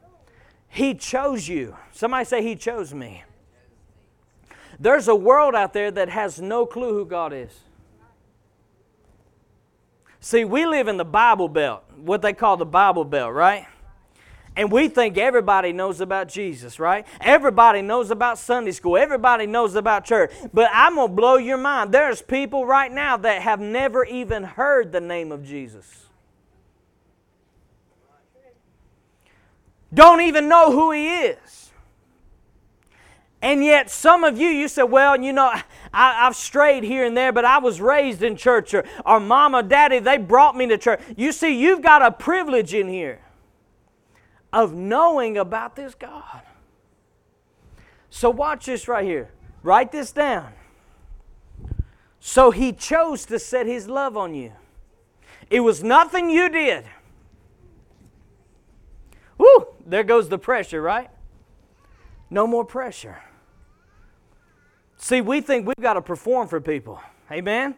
He 0.69 0.93
chose 0.93 1.47
you. 1.47 1.75
Somebody 1.91 2.25
say, 2.25 2.43
He 2.43 2.55
chose 2.55 2.93
me. 2.93 3.23
There's 4.79 5.07
a 5.07 5.15
world 5.15 5.55
out 5.55 5.73
there 5.73 5.89
that 5.89 6.09
has 6.09 6.39
no 6.39 6.67
clue 6.67 6.93
who 6.93 7.03
God 7.03 7.33
is. 7.33 7.61
See, 10.23 10.45
we 10.45 10.65
live 10.65 10.87
in 10.87 10.95
the 10.95 11.03
Bible 11.03 11.49
Belt, 11.49 11.83
what 11.97 12.21
they 12.21 12.31
call 12.31 12.55
the 12.55 12.65
Bible 12.65 13.03
Belt, 13.03 13.33
right? 13.33 13.67
And 14.55 14.71
we 14.71 14.87
think 14.87 15.17
everybody 15.17 15.73
knows 15.73 15.99
about 15.99 16.29
Jesus, 16.29 16.79
right? 16.79 17.05
Everybody 17.19 17.81
knows 17.81 18.09
about 18.09 18.37
Sunday 18.37 18.71
school. 18.71 18.95
Everybody 18.95 19.47
knows 19.47 19.75
about 19.75 20.05
church. 20.05 20.31
But 20.53 20.69
I'm 20.71 20.95
going 20.95 21.09
to 21.09 21.13
blow 21.13 21.35
your 21.35 21.57
mind. 21.57 21.93
There's 21.93 22.21
people 22.21 22.65
right 22.65 22.89
now 22.89 23.17
that 23.17 23.41
have 23.41 23.59
never 23.59 24.05
even 24.05 24.43
heard 24.43 24.93
the 24.93 25.01
name 25.01 25.33
of 25.33 25.43
Jesus. 25.43 26.05
Don't 29.93 30.21
even 30.21 30.47
know 30.47 30.71
who 30.71 30.93
He 30.93 31.09
is. 31.09 31.62
And 33.43 33.61
yet, 33.61 33.91
some 33.91 34.23
of 34.23 34.39
you, 34.39 34.47
you 34.47 34.69
said, 34.69 34.83
well, 34.83 35.21
you 35.21 35.33
know, 35.33 35.53
I, 35.93 36.13
have 36.23 36.33
strayed 36.33 36.85
here 36.85 37.03
and 37.05 37.15
there, 37.15 37.33
but 37.33 37.43
I 37.43 37.57
was 37.57 37.81
raised 37.81 38.23
in 38.23 38.37
church, 38.37 38.73
or, 38.73 38.85
or 39.05 39.19
mama, 39.19 39.61
daddy, 39.61 39.99
they 39.99 40.15
brought 40.15 40.55
me 40.55 40.65
to 40.67 40.77
church. 40.77 41.01
You 41.17 41.33
see, 41.33 41.59
you've 41.59 41.81
got 41.81 42.01
a 42.01 42.09
privilege 42.09 42.73
in 42.73 42.87
here 42.87 43.19
of 44.53 44.73
knowing 44.73 45.37
about 45.37 45.75
this 45.75 45.93
God. 45.93 46.41
So, 48.09 48.29
watch 48.29 48.67
this 48.67 48.87
right 48.87 49.03
here. 49.03 49.29
Write 49.61 49.91
this 49.91 50.13
down. 50.13 50.53
So, 52.21 52.51
He 52.51 52.71
chose 52.71 53.25
to 53.25 53.39
set 53.39 53.65
His 53.65 53.89
love 53.89 54.15
on 54.15 54.33
you. 54.33 54.53
It 55.49 55.59
was 55.59 55.83
nothing 55.83 56.29
you 56.29 56.47
did. 56.47 56.85
there 59.85 60.05
goes 60.05 60.29
the 60.29 60.37
pressure, 60.37 60.81
right? 60.81 61.09
No 62.29 62.47
more 62.47 62.63
pressure. 62.63 63.17
See, 65.03 65.19
we 65.19 65.41
think 65.41 65.67
we've 65.67 65.75
got 65.81 65.95
to 65.95 66.01
perform 66.01 66.47
for 66.47 66.61
people. 66.61 66.97
Amen? 67.29 67.75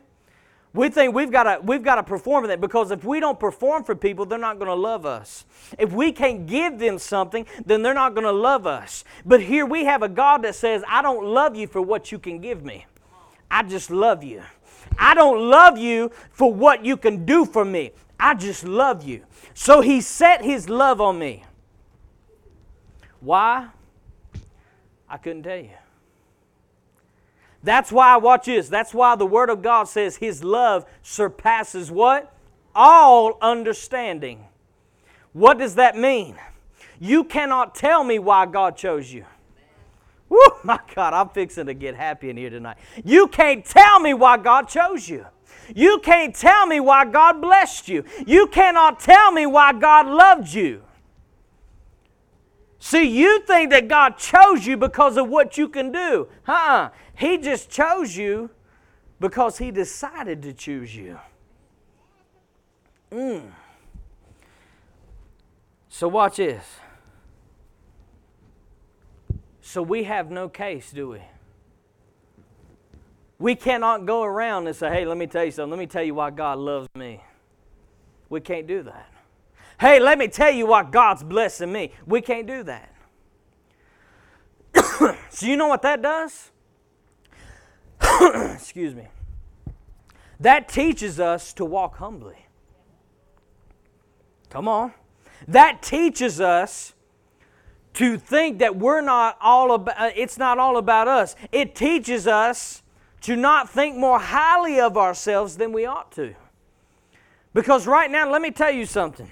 We 0.75 0.89
think 0.89 1.15
we've 1.15 1.31
got 1.31 1.43
to 1.43 1.59
we've 1.63 1.81
got 1.81 1.95
to 1.95 2.03
perform 2.03 2.43
for 2.43 2.47
that 2.49 2.61
because 2.61 2.91
if 2.91 3.03
we 3.03 3.19
don't 3.19 3.39
perform 3.39 3.83
for 3.83 3.95
people, 3.95 4.27
they're 4.27 4.37
not 4.37 4.59
going 4.59 4.67
to 4.67 4.75
love 4.75 5.07
us. 5.07 5.43
If 5.79 5.91
we 5.91 6.11
can't 6.11 6.45
give 6.45 6.77
them 6.77 6.99
something, 6.99 7.47
then 7.65 7.81
they're 7.81 7.95
not 7.95 8.13
going 8.13 8.25
to 8.25 8.31
love 8.31 8.67
us. 8.67 9.03
But 9.25 9.41
here 9.41 9.65
we 9.65 9.85
have 9.85 10.03
a 10.03 10.07
God 10.07 10.43
that 10.43 10.53
says, 10.53 10.83
"I 10.87 11.01
don't 11.01 11.25
love 11.25 11.55
you 11.55 11.65
for 11.65 11.81
what 11.81 12.11
you 12.11 12.19
can 12.19 12.37
give 12.37 12.63
me. 12.63 12.85
I 13.49 13.63
just 13.63 13.89
love 13.89 14.23
you. 14.23 14.43
I 14.99 15.15
don't 15.15 15.49
love 15.49 15.79
you 15.79 16.11
for 16.29 16.53
what 16.53 16.85
you 16.85 16.95
can 16.95 17.25
do 17.25 17.43
for 17.43 17.65
me. 17.65 17.93
I 18.19 18.35
just 18.35 18.63
love 18.63 19.01
you." 19.01 19.23
So 19.55 19.81
he 19.81 19.99
set 19.99 20.43
his 20.43 20.69
love 20.69 21.01
on 21.01 21.17
me. 21.17 21.43
Why? 23.19 23.69
I 25.09 25.17
couldn't 25.17 25.41
tell 25.41 25.57
you. 25.57 25.71
That's 27.65 27.91
why, 27.91 28.15
watch 28.17 28.45
this, 28.45 28.69
that's 28.69 28.93
why 28.93 29.15
the 29.15 29.25
Word 29.25 29.49
of 29.49 29.63
God 29.63 29.85
says 29.85 30.17
His 30.17 30.43
love 30.43 30.85
surpasses 31.01 31.89
what? 31.89 32.31
All 32.75 33.39
understanding. 33.41 34.45
What 35.33 35.57
does 35.57 35.73
that 35.75 35.97
mean? 35.97 36.35
You 36.99 37.23
cannot 37.23 37.73
tell 37.73 38.03
me 38.03 38.19
why 38.19 38.45
God 38.45 38.77
chose 38.77 39.11
you. 39.11 39.25
Woo, 40.29 40.39
my 40.63 40.79
God, 40.93 41.15
I'm 41.15 41.29
fixing 41.29 41.65
to 41.65 41.73
get 41.73 41.95
happy 41.95 42.29
in 42.29 42.37
here 42.37 42.51
tonight. 42.51 42.77
You 43.03 43.27
can't 43.27 43.65
tell 43.65 43.99
me 43.99 44.13
why 44.13 44.37
God 44.37 44.69
chose 44.69 45.09
you. 45.09 45.25
You 45.75 45.99
can't 46.03 46.35
tell 46.35 46.67
me 46.67 46.79
why 46.79 47.05
God 47.05 47.41
blessed 47.41 47.89
you. 47.89 48.03
You 48.27 48.45
cannot 48.45 48.99
tell 48.99 49.31
me 49.31 49.47
why 49.47 49.73
God 49.73 50.05
loved 50.05 50.53
you. 50.53 50.83
See, 52.77 53.05
you 53.05 53.39
think 53.47 53.71
that 53.71 53.87
God 53.87 54.19
chose 54.19 54.67
you 54.67 54.77
because 54.77 55.17
of 55.17 55.27
what 55.27 55.57
you 55.57 55.67
can 55.67 55.91
do. 55.91 56.27
Huh? 56.43 56.91
He 57.17 57.37
just 57.37 57.69
chose 57.69 58.15
you 58.15 58.49
because 59.19 59.57
He 59.57 59.71
decided 59.71 60.41
to 60.43 60.53
choose 60.53 60.95
you. 60.95 61.19
Mm. 63.11 63.51
So, 65.87 66.07
watch 66.09 66.37
this. 66.37 66.65
So, 69.61 69.81
we 69.81 70.03
have 70.03 70.29
no 70.29 70.49
case, 70.49 70.91
do 70.91 71.09
we? 71.09 71.21
We 73.39 73.55
cannot 73.55 74.05
go 74.05 74.23
around 74.23 74.67
and 74.67 74.75
say, 74.75 74.89
hey, 74.89 75.05
let 75.05 75.17
me 75.17 75.27
tell 75.27 75.45
you 75.45 75.51
something. 75.51 75.71
Let 75.71 75.79
me 75.79 75.87
tell 75.87 76.03
you 76.03 76.15
why 76.15 76.31
God 76.31 76.57
loves 76.57 76.87
me. 76.95 77.21
We 78.29 78.41
can't 78.41 78.67
do 78.67 78.83
that. 78.83 79.09
Hey, 79.79 79.99
let 79.99 80.17
me 80.17 80.27
tell 80.27 80.51
you 80.51 80.67
why 80.67 80.83
God's 80.83 81.23
blessing 81.23 81.71
me. 81.71 81.91
We 82.05 82.21
can't 82.21 82.47
do 82.47 82.63
that. 82.63 82.93
so, 85.29 85.45
you 85.45 85.57
know 85.57 85.67
what 85.67 85.81
that 85.81 86.01
does? 86.01 86.51
Excuse 88.53 88.95
me. 88.95 89.07
That 90.39 90.67
teaches 90.67 91.19
us 91.19 91.53
to 91.53 91.65
walk 91.65 91.97
humbly. 91.97 92.45
Come 94.49 94.67
on. 94.67 94.93
That 95.47 95.81
teaches 95.81 96.39
us 96.39 96.93
to 97.93 98.17
think 98.17 98.59
that 98.59 98.75
we're 98.75 99.01
not 99.01 99.37
all 99.41 99.73
about 99.73 99.95
uh, 99.97 100.11
it's 100.15 100.37
not 100.37 100.59
all 100.59 100.77
about 100.77 101.07
us. 101.07 101.35
It 101.51 101.75
teaches 101.75 102.27
us 102.27 102.83
to 103.21 103.35
not 103.35 103.69
think 103.69 103.95
more 103.95 104.19
highly 104.19 104.79
of 104.79 104.97
ourselves 104.97 105.57
than 105.57 105.71
we 105.71 105.85
ought 105.85 106.11
to. 106.13 106.35
Because 107.53 107.87
right 107.87 108.11
now, 108.11 108.29
let 108.29 108.41
me 108.41 108.51
tell 108.51 108.71
you 108.71 108.85
something. 108.85 109.29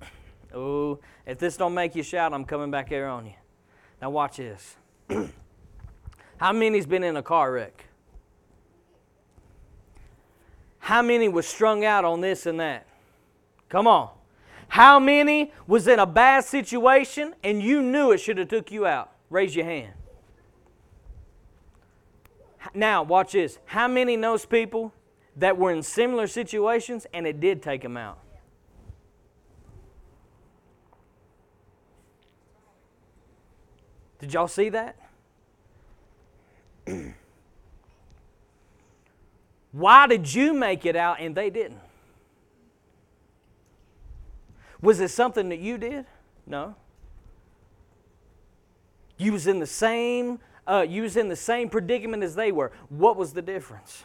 Oh, 0.56 1.00
if 1.26 1.38
this 1.38 1.56
don't 1.56 1.74
make 1.74 1.96
you 1.96 2.04
shout, 2.04 2.32
I'm 2.32 2.44
coming 2.44 2.70
back 2.70 2.88
here 2.88 3.06
on 3.06 3.26
you. 3.26 3.32
Now 4.00 4.10
watch 4.10 4.36
this. 4.36 4.76
How 6.44 6.52
many's 6.52 6.84
been 6.84 7.02
in 7.02 7.16
a 7.16 7.22
car 7.22 7.52
wreck? 7.52 7.86
How 10.78 11.00
many 11.00 11.26
was 11.26 11.46
strung 11.46 11.86
out 11.86 12.04
on 12.04 12.20
this 12.20 12.44
and 12.44 12.60
that? 12.60 12.86
Come 13.70 13.86
on. 13.86 14.10
How 14.68 15.00
many 15.00 15.54
was 15.66 15.88
in 15.88 15.98
a 15.98 16.04
bad 16.04 16.44
situation 16.44 17.34
and 17.42 17.62
you 17.62 17.80
knew 17.80 18.12
it 18.12 18.18
should 18.18 18.36
have 18.36 18.48
took 18.48 18.70
you 18.70 18.84
out? 18.84 19.10
Raise 19.30 19.56
your 19.56 19.64
hand. 19.64 19.94
Now, 22.74 23.02
watch 23.02 23.32
this. 23.32 23.58
How 23.64 23.88
many 23.88 24.14
knows 24.14 24.44
people 24.44 24.92
that 25.36 25.56
were 25.56 25.72
in 25.72 25.82
similar 25.82 26.26
situations 26.26 27.06
and 27.14 27.26
it 27.26 27.40
did 27.40 27.62
take 27.62 27.80
them 27.80 27.96
out? 27.96 28.18
Did 34.18 34.34
y'all 34.34 34.46
see 34.46 34.68
that? 34.68 35.03
Why 39.72 40.06
did 40.06 40.32
you 40.32 40.52
make 40.54 40.86
it 40.86 40.96
out 40.96 41.20
and 41.20 41.34
they 41.34 41.50
didn't? 41.50 41.80
Was 44.80 45.00
it 45.00 45.08
something 45.08 45.48
that 45.48 45.58
you 45.58 45.78
did? 45.78 46.06
No. 46.46 46.74
You 49.16 49.32
was 49.32 49.46
in 49.46 49.58
the 49.60 49.66
same 49.66 50.40
uh, 50.66 50.86
you 50.88 51.02
was 51.02 51.16
in 51.16 51.28
the 51.28 51.36
same 51.36 51.68
predicament 51.68 52.22
as 52.22 52.34
they 52.34 52.50
were. 52.50 52.72
What 52.88 53.16
was 53.16 53.32
the 53.32 53.42
difference? 53.42 54.02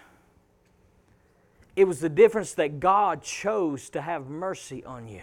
It 1.75 1.85
was 1.85 1.99
the 2.01 2.09
difference 2.09 2.53
that 2.55 2.79
God 2.79 3.21
chose 3.21 3.89
to 3.91 4.01
have 4.01 4.27
mercy 4.27 4.83
on 4.83 5.07
you. 5.07 5.21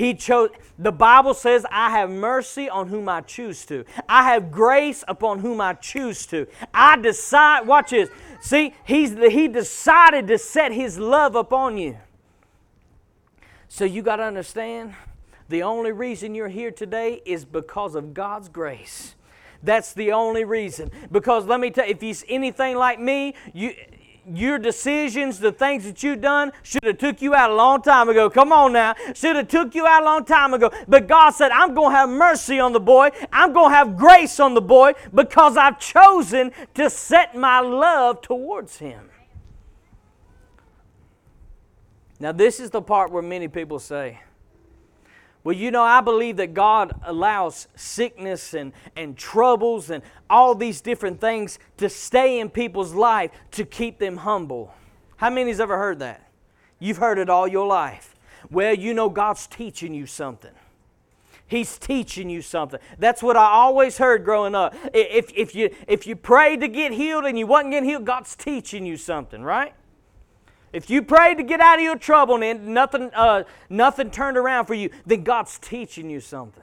He 0.00 0.14
chose, 0.14 0.48
the 0.78 0.92
Bible 0.92 1.34
says, 1.34 1.66
I 1.70 1.90
have 1.90 2.08
mercy 2.08 2.70
on 2.70 2.88
whom 2.88 3.06
I 3.06 3.20
choose 3.20 3.66
to. 3.66 3.84
I 4.08 4.22
have 4.32 4.50
grace 4.50 5.04
upon 5.06 5.40
whom 5.40 5.60
I 5.60 5.74
choose 5.74 6.24
to. 6.28 6.46
I 6.72 6.96
decide, 6.96 7.66
watch 7.66 7.90
this. 7.90 8.08
See, 8.40 8.72
he's, 8.86 9.12
he 9.12 9.46
decided 9.46 10.26
to 10.28 10.38
set 10.38 10.72
his 10.72 10.98
love 10.98 11.34
upon 11.34 11.76
you. 11.76 11.98
So 13.68 13.84
you 13.84 14.00
got 14.00 14.16
to 14.16 14.22
understand 14.22 14.94
the 15.50 15.64
only 15.64 15.92
reason 15.92 16.34
you're 16.34 16.48
here 16.48 16.70
today 16.70 17.20
is 17.26 17.44
because 17.44 17.94
of 17.94 18.14
God's 18.14 18.48
grace. 18.48 19.16
That's 19.62 19.92
the 19.92 20.12
only 20.12 20.44
reason. 20.44 20.90
Because 21.12 21.44
let 21.44 21.60
me 21.60 21.70
tell 21.70 21.84
you, 21.84 21.90
if 21.90 22.00
he's 22.00 22.24
anything 22.26 22.74
like 22.74 22.98
me, 22.98 23.34
you 23.52 23.74
your 24.26 24.58
decisions, 24.58 25.38
the 25.38 25.52
things 25.52 25.84
that 25.84 26.02
you've 26.02 26.20
done, 26.20 26.52
should 26.62 26.84
have 26.84 26.98
took 26.98 27.22
you 27.22 27.34
out 27.34 27.50
a 27.50 27.54
long 27.54 27.82
time 27.82 28.08
ago. 28.08 28.30
Come 28.30 28.52
on 28.52 28.72
now. 28.72 28.94
Should 29.14 29.36
have 29.36 29.48
took 29.48 29.74
you 29.74 29.86
out 29.86 30.02
a 30.02 30.04
long 30.04 30.24
time 30.24 30.54
ago. 30.54 30.70
But 30.88 31.06
God 31.06 31.30
said, 31.30 31.50
I'm 31.50 31.74
going 31.74 31.90
to 31.90 31.96
have 31.96 32.08
mercy 32.08 32.58
on 32.58 32.72
the 32.72 32.80
boy. 32.80 33.10
I'm 33.32 33.52
going 33.52 33.70
to 33.70 33.76
have 33.76 33.96
grace 33.96 34.40
on 34.40 34.54
the 34.54 34.60
boy 34.60 34.92
because 35.14 35.56
I've 35.56 35.78
chosen 35.78 36.52
to 36.74 36.90
set 36.90 37.36
my 37.36 37.60
love 37.60 38.20
towards 38.20 38.78
him. 38.78 39.10
Now, 42.18 42.32
this 42.32 42.60
is 42.60 42.70
the 42.70 42.82
part 42.82 43.10
where 43.10 43.22
many 43.22 43.48
people 43.48 43.78
say, 43.78 44.20
well, 45.42 45.56
you 45.56 45.70
know, 45.70 45.82
I 45.82 46.00
believe 46.02 46.36
that 46.36 46.52
God 46.52 46.92
allows 47.02 47.66
sickness 47.74 48.52
and, 48.52 48.72
and 48.94 49.16
troubles 49.16 49.90
and 49.90 50.02
all 50.28 50.54
these 50.54 50.80
different 50.80 51.20
things 51.20 51.58
to 51.78 51.88
stay 51.88 52.40
in 52.40 52.50
people's 52.50 52.92
life 52.92 53.30
to 53.52 53.64
keep 53.64 53.98
them 53.98 54.18
humble. 54.18 54.74
How 55.16 55.30
many's 55.30 55.60
ever 55.60 55.78
heard 55.78 55.98
that? 56.00 56.30
You've 56.78 56.98
heard 56.98 57.18
it 57.18 57.30
all 57.30 57.48
your 57.48 57.66
life. 57.66 58.14
Well, 58.50 58.74
you 58.74 58.92
know 58.92 59.08
God's 59.08 59.46
teaching 59.46 59.94
you 59.94 60.06
something. 60.06 60.52
He's 61.46 61.78
teaching 61.78 62.30
you 62.30 62.42
something. 62.42 62.78
That's 62.98 63.22
what 63.22 63.36
I 63.36 63.44
always 63.44 63.98
heard 63.98 64.24
growing 64.24 64.54
up. 64.54 64.74
If, 64.94 65.32
if, 65.34 65.54
you, 65.54 65.74
if 65.88 66.06
you 66.06 66.16
prayed 66.16 66.60
to 66.60 66.68
get 66.68 66.92
healed 66.92 67.24
and 67.24 67.38
you 67.38 67.46
wasn't 67.46 67.72
getting 67.72 67.88
healed, 67.88 68.04
God's 68.04 68.36
teaching 68.36 68.86
you 68.86 68.96
something, 68.96 69.42
right? 69.42 69.74
If 70.72 70.88
you 70.88 71.02
prayed 71.02 71.38
to 71.38 71.42
get 71.42 71.60
out 71.60 71.78
of 71.78 71.84
your 71.84 71.96
trouble 71.96 72.42
and 72.42 72.68
nothing, 72.68 73.10
uh, 73.12 73.44
nothing 73.68 74.10
turned 74.10 74.36
around 74.36 74.66
for 74.66 74.74
you, 74.74 74.90
then 75.04 75.24
God's 75.24 75.58
teaching 75.58 76.08
you 76.08 76.20
something. 76.20 76.62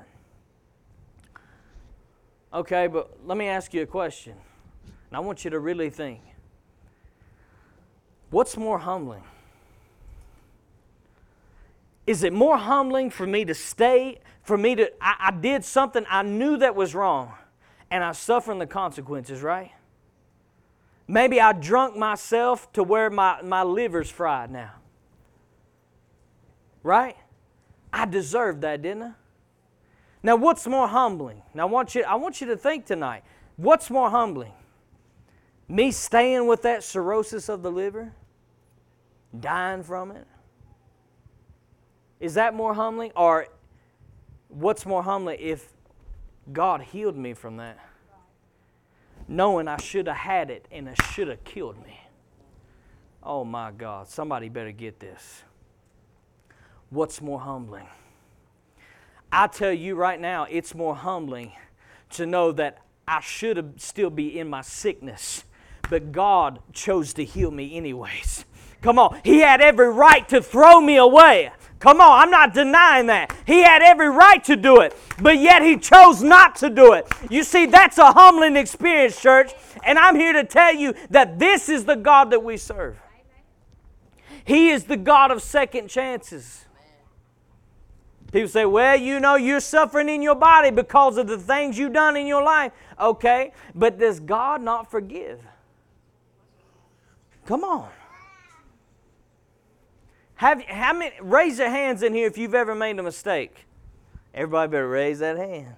Okay, 2.53 2.87
but 2.87 3.17
let 3.25 3.37
me 3.37 3.47
ask 3.47 3.73
you 3.73 3.81
a 3.81 3.85
question. 3.85 4.33
And 5.09 5.17
I 5.17 5.19
want 5.19 5.43
you 5.43 5.51
to 5.51 5.59
really 5.59 5.89
think. 5.89 6.21
What's 8.29 8.57
more 8.57 8.79
humbling? 8.79 9.23
Is 12.05 12.23
it 12.23 12.31
more 12.31 12.57
humbling 12.57 13.09
for 13.09 13.27
me 13.27 13.43
to 13.43 13.53
stay, 13.53 14.19
for 14.41 14.57
me 14.57 14.75
to, 14.75 14.91
I, 15.01 15.27
I 15.27 15.31
did 15.31 15.65
something 15.65 16.05
I 16.09 16.23
knew 16.23 16.57
that 16.57 16.73
was 16.73 16.95
wrong, 16.95 17.33
and 17.91 18.03
I 18.03 18.13
suffer 18.13 18.53
the 18.53 18.65
consequences, 18.67 19.41
right? 19.41 19.71
Maybe 21.07 21.39
I 21.39 21.53
drunk 21.53 21.95
myself 21.95 22.71
to 22.73 22.83
where 22.83 23.09
my, 23.09 23.41
my 23.41 23.63
liver's 23.63 24.09
fried 24.09 24.51
now. 24.51 24.71
Right? 26.83 27.15
I 27.93 28.05
deserved 28.05 28.61
that, 28.61 28.81
didn't 28.81 29.03
I? 29.03 29.11
Now, 30.23 30.35
what's 30.35 30.67
more 30.67 30.87
humbling? 30.87 31.41
Now, 31.53 31.63
I 31.67 31.71
want 31.71 31.95
you, 31.95 32.03
I 32.03 32.15
want 32.15 32.41
you 32.41 32.47
to 32.47 32.57
think 32.57 32.85
tonight. 32.85 33.23
What's 33.55 33.89
more 33.89 34.09
humbling? 34.09 34.51
Me 35.69 35.91
staying 35.91 36.47
with 36.47 36.61
that 36.63 36.83
cirrhosis 36.83 37.49
of 37.49 37.63
the 37.63 37.71
liver? 37.71 38.13
Dying 39.37 39.83
from 39.83 40.11
it? 40.11 40.27
Is 42.19 42.33
that 42.33 42.53
more 42.53 42.73
humbling? 42.73 43.11
Or 43.15 43.47
What's 44.49 44.85
more 44.85 45.03
humbling 45.03 45.37
if 45.39 45.71
God 46.51 46.81
healed 46.81 47.17
me 47.17 47.33
from 47.33 47.57
that? 47.57 47.77
Knowing 49.27 49.67
I 49.67 49.77
should 49.77 50.07
have 50.07 50.17
had 50.17 50.49
it 50.49 50.65
and 50.71 50.87
it 50.87 51.01
should 51.11 51.27
have 51.27 51.43
killed 51.43 51.77
me. 51.83 51.99
Oh 53.21 53.43
my 53.43 53.71
God, 53.71 54.07
somebody 54.07 54.47
better 54.47 54.71
get 54.71 54.99
this. 54.99 55.43
What's 56.89 57.21
more 57.21 57.39
humbling? 57.39 57.87
I 59.31 59.47
tell 59.47 59.73
you 59.73 59.95
right 59.95 60.19
now, 60.19 60.47
it's 60.49 60.73
more 60.73 60.95
humbling 60.95 61.51
to 62.11 62.25
know 62.25 62.53
that 62.53 62.79
I 63.05 63.19
should 63.19 63.81
still 63.81 64.09
be 64.09 64.39
in 64.39 64.49
my 64.49 64.61
sickness, 64.61 65.43
but 65.89 66.13
God 66.13 66.59
chose 66.71 67.13
to 67.15 67.25
heal 67.25 67.51
me 67.51 67.75
anyways. 67.75 68.45
Come 68.81 68.99
on, 68.99 69.19
He 69.23 69.39
had 69.39 69.61
every 69.61 69.89
right 69.89 70.27
to 70.29 70.41
throw 70.41 70.79
me 70.79 70.97
away. 70.97 71.51
Come 71.79 72.01
on, 72.01 72.23
I'm 72.23 72.31
not 72.31 72.53
denying 72.53 73.07
that. 73.07 73.35
He 73.45 73.61
had 73.61 73.83
every 73.83 74.09
right 74.09 74.43
to 74.45 74.55
do 74.55 74.81
it, 74.81 74.97
but 75.21 75.37
yet 75.37 75.61
he 75.61 75.77
chose 75.77 76.23
not 76.23 76.55
to 76.57 76.69
do 76.71 76.93
it. 76.93 77.07
You 77.29 77.43
see, 77.43 77.67
that's 77.67 77.99
a 77.99 78.11
humbling 78.11 78.55
experience, 78.55 79.21
church. 79.21 79.53
And 79.83 79.99
I'm 79.99 80.15
here 80.15 80.33
to 80.33 80.43
tell 80.43 80.73
you 80.73 80.95
that 81.11 81.37
this 81.37 81.69
is 81.69 81.85
the 81.85 81.95
God 81.95 82.31
that 82.31 82.43
we 82.43 82.57
serve. 82.57 82.97
He 84.43 84.69
is 84.69 84.85
the 84.85 84.97
God 84.97 85.29
of 85.29 85.43
second 85.43 85.89
chances. 85.89 86.65
People 88.31 88.49
say, 88.49 88.65
well, 88.65 88.97
you 88.97 89.19
know, 89.19 89.35
you're 89.35 89.59
suffering 89.59 90.09
in 90.09 90.21
your 90.21 90.35
body 90.35 90.71
because 90.71 91.17
of 91.17 91.27
the 91.27 91.37
things 91.37 91.77
you've 91.77 91.93
done 91.93 92.17
in 92.17 92.25
your 92.25 92.43
life. 92.43 92.71
Okay, 92.99 93.51
but 93.75 93.99
does 93.99 94.19
God 94.19 94.61
not 94.61 94.89
forgive? 94.89 95.39
Come 97.45 97.63
on. 97.63 97.89
Have 100.37 100.61
how 100.63 100.93
many 100.93 101.13
raise 101.19 101.59
your 101.59 101.69
hands 101.69 102.03
in 102.03 102.13
here 102.13 102.27
if 102.27 102.37
you've 102.37 102.55
ever 102.55 102.75
made 102.75 102.97
a 102.99 103.03
mistake? 103.03 103.65
Everybody 104.33 104.71
better 104.71 104.87
raise 104.87 105.19
that 105.19 105.35
hand. 105.35 105.75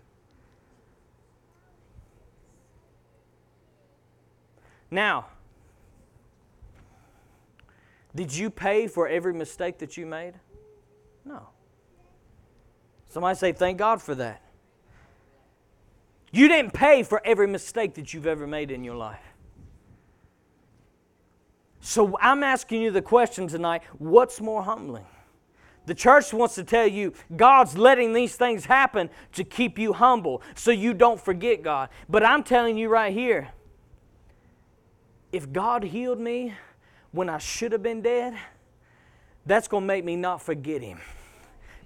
Now, 4.92 5.28
did 8.14 8.36
you 8.36 8.50
pay 8.50 8.88
for 8.88 9.08
every 9.08 9.34
mistake 9.34 9.78
that 9.78 9.96
you 9.96 10.06
made? 10.06 10.34
No. 11.24 11.48
Somebody 13.08 13.38
say, 13.38 13.54
Thank 13.54 13.78
God 13.78 14.02
for 14.02 14.16
that. 14.16 14.42
You 16.32 16.50
didn't 16.50 16.74
pay 16.74 17.04
for 17.04 17.22
every 17.26 17.48
mistake 17.48 17.96
that 17.96 18.14
you've 18.14 18.28
ever 18.28 18.46
made 18.46 18.72
in 18.72 18.84
your 18.84 18.96
life. 18.96 19.29
So 21.82 22.18
I'm 22.22 22.44
asking 22.44 22.82
you 22.82 22.92
the 22.92 23.02
question 23.02 23.48
tonight 23.48 23.84
what's 23.98 24.42
more 24.42 24.64
humbling? 24.64 25.06
The 25.86 25.96
church 25.96 26.34
wants 26.34 26.56
to 26.56 26.64
tell 26.64 26.86
you 26.86 27.14
God's 27.36 27.78
letting 27.78 28.14
these 28.14 28.36
things 28.36 28.66
happen 28.66 29.10
to 29.34 29.44
keep 29.44 29.80
you 29.80 29.94
humble 29.94 30.42
so 30.54 30.72
you 30.72 30.94
don't 30.94 31.20
forget 31.20 31.64
God. 31.64 31.90
But 32.08 32.24
I'm 32.24 32.44
telling 32.44 32.78
you 32.78 32.90
right 32.90 33.14
here 33.14 33.50
if 35.32 35.52
God 35.52 35.84
healed 35.84 36.20
me 36.20 36.54
when 37.12 37.30
I 37.30 37.38
should 37.38 37.72
have 37.72 37.84
been 37.84 38.02
dead, 38.02 38.38
that's 39.46 39.68
going 39.68 39.84
to 39.84 39.88
make 39.88 40.04
me 40.04 40.16
not 40.16 40.42
forget 40.42 40.82
Him. 40.82 41.00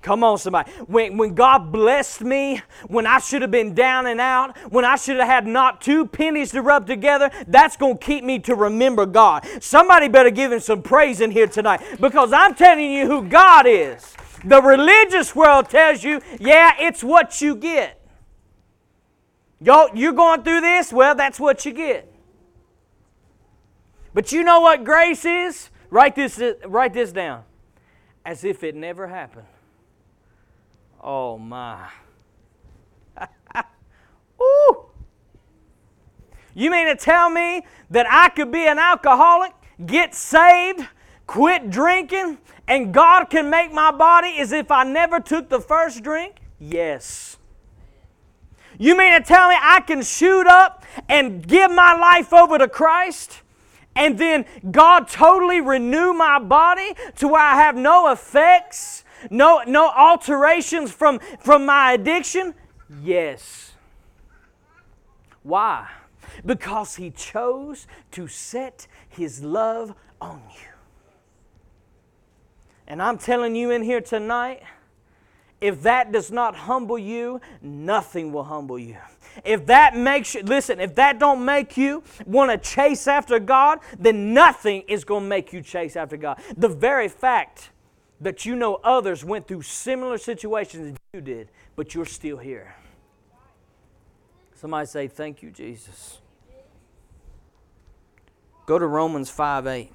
Come 0.04 0.22
on, 0.22 0.38
somebody. 0.38 0.70
When, 0.88 1.16
when 1.16 1.34
God 1.34 1.72
blessed 1.72 2.22
me, 2.22 2.62
when 2.88 3.08
I 3.08 3.20
should 3.20 3.42
have 3.42 3.52
been 3.52 3.74
down 3.74 4.06
and 4.06 4.20
out, 4.20 4.58
when 4.70 4.84
I 4.84 4.98
should 4.98 5.16
have 5.16 5.28
had 5.28 5.48
not 5.48 5.82
two 5.82 6.06
pennies 6.06 6.52
to 6.52 6.62
rub 6.62 6.86
together, 6.86 7.32
that's 7.48 7.78
going 7.78 7.98
to 7.98 8.06
keep 8.06 8.26
me 8.26 8.38
to 8.40 8.54
remember 8.54 9.06
God. 9.06 9.48
Somebody 9.62 10.10
better 10.10 10.30
give 10.30 10.52
Him 10.52 10.60
some 10.60 10.82
praise 10.82 11.22
in 11.22 11.32
here 11.32 11.48
tonight 11.48 11.82
because 12.02 12.34
I'm 12.34 12.54
telling 12.54 12.92
you 12.92 13.08
who 13.08 13.30
God 13.30 13.66
is. 13.66 14.14
The 14.44 14.62
religious 14.62 15.34
world 15.34 15.70
tells 15.70 16.04
you, 16.04 16.20
yeah, 16.38 16.74
it's 16.80 17.02
what 17.02 17.40
you 17.40 17.56
get. 17.56 18.02
Yo, 19.62 19.88
you're 19.94 20.12
going 20.12 20.44
through 20.44 20.60
this? 20.60 20.92
Well, 20.92 21.16
that's 21.16 21.40
what 21.40 21.66
you 21.66 21.72
get. 21.72 22.14
But 24.14 24.34
you 24.34 24.44
know 24.44 24.60
what 24.60 24.84
grace 24.84 25.24
is? 25.24 25.70
Write 25.90 26.16
this, 26.16 26.42
write 26.66 26.94
this 26.94 27.14
down. 27.14 27.44
As 28.26 28.44
if 28.44 28.66
it 28.66 28.76
never 28.76 29.08
happened. 29.08 29.48
Oh 31.04 31.38
my. 31.38 31.90
Ooh. 34.42 34.86
You 36.56 36.72
mean 36.72 36.88
to 36.88 36.96
tell 36.96 37.30
me 37.30 37.64
that 37.90 38.06
I 38.10 38.30
could 38.30 38.52
be 38.52 38.66
an 38.66 38.80
alcoholic, 38.80 39.52
get 39.86 40.16
saved, 40.16 40.88
quit 41.28 41.70
drinking, 41.70 42.38
and 42.68 42.94
God 42.94 43.26
can 43.26 43.50
make 43.50 43.74
my 43.74 43.92
body 43.92 44.40
as 44.40 44.54
if 44.54 44.72
I 44.72 44.84
never 44.84 45.20
took 45.20 45.50
the 45.50 45.60
first 45.60 46.04
drink? 46.04 46.38
Yes. 46.58 47.38
You 48.80 48.98
mean 48.98 49.14
to 49.14 49.28
tell 49.28 49.50
me 49.50 49.56
I 49.60 49.82
can 49.82 50.02
shoot 50.04 50.48
up 50.48 50.84
and 51.10 51.46
give 51.46 51.70
my 51.72 51.94
life 51.96 52.32
over 52.32 52.58
to 52.58 52.70
Christ? 52.70 53.42
And 53.96 54.18
then 54.18 54.46
God 54.72 55.08
totally 55.08 55.60
renew 55.60 56.14
my 56.14 56.40
body 56.40 56.96
to 57.18 57.28
where 57.28 57.42
I 57.42 57.56
have 57.56 57.76
no 57.76 58.12
effects 58.12 59.03
no, 59.30 59.64
no 59.66 59.90
alterations 59.90 60.92
from, 60.92 61.20
from 61.40 61.66
my 61.66 61.94
addiction? 61.94 62.54
Yes. 63.02 63.74
Why? 65.44 65.88
Because 66.46 66.96
He 66.96 67.12
chose 67.12 67.88
to 68.12 68.28
set 68.28 68.88
His 69.10 69.44
love 69.44 69.94
on 70.20 70.42
you. 70.56 70.70
And 72.88 73.02
I'm 73.02 73.18
telling 73.18 73.56
you 73.56 73.72
in 73.72 73.82
here 73.82 74.02
tonight, 74.02 74.64
if 75.62 75.82
that 75.84 76.12
does 76.12 76.30
not 76.30 76.56
humble 76.56 77.00
you, 77.00 77.40
nothing 77.62 78.34
will 78.34 78.44
humble 78.44 78.78
you. 78.78 78.98
If 79.46 79.66
that 79.68 79.96
makes 79.96 80.36
you, 80.36 80.44
listen, 80.44 80.80
if 80.80 80.94
that 80.96 81.20
don't 81.20 81.44
make 81.44 81.78
you 81.78 82.04
want 82.26 82.52
to 82.52 82.58
chase 82.58 83.08
after 83.08 83.40
God, 83.40 83.80
then 83.98 84.34
nothing 84.34 84.84
is 84.88 85.06
going 85.06 85.24
to 85.24 85.30
make 85.30 85.54
you 85.54 85.62
chase 85.62 85.96
after 85.96 86.18
God. 86.18 86.42
The 86.58 86.68
very 86.68 87.08
fact 87.08 87.70
that 88.24 88.46
you 88.46 88.56
know 88.56 88.80
others 88.84 89.24
went 89.24 89.48
through 89.48 89.62
similar 89.62 90.18
situations 90.18 90.94
as 90.94 90.98
you 91.14 91.22
did, 91.22 91.50
but 91.76 91.94
you're 91.94 92.06
still 92.06 92.38
here. 92.38 92.76
Somebody 94.56 94.88
say, 94.88 95.08
Thank 95.10 95.44
you, 95.44 95.52
Jesus. 95.52 96.20
Go 98.66 98.80
to 98.80 98.88
Romans 98.88 99.30
5 99.30 99.68
8. 99.68 99.92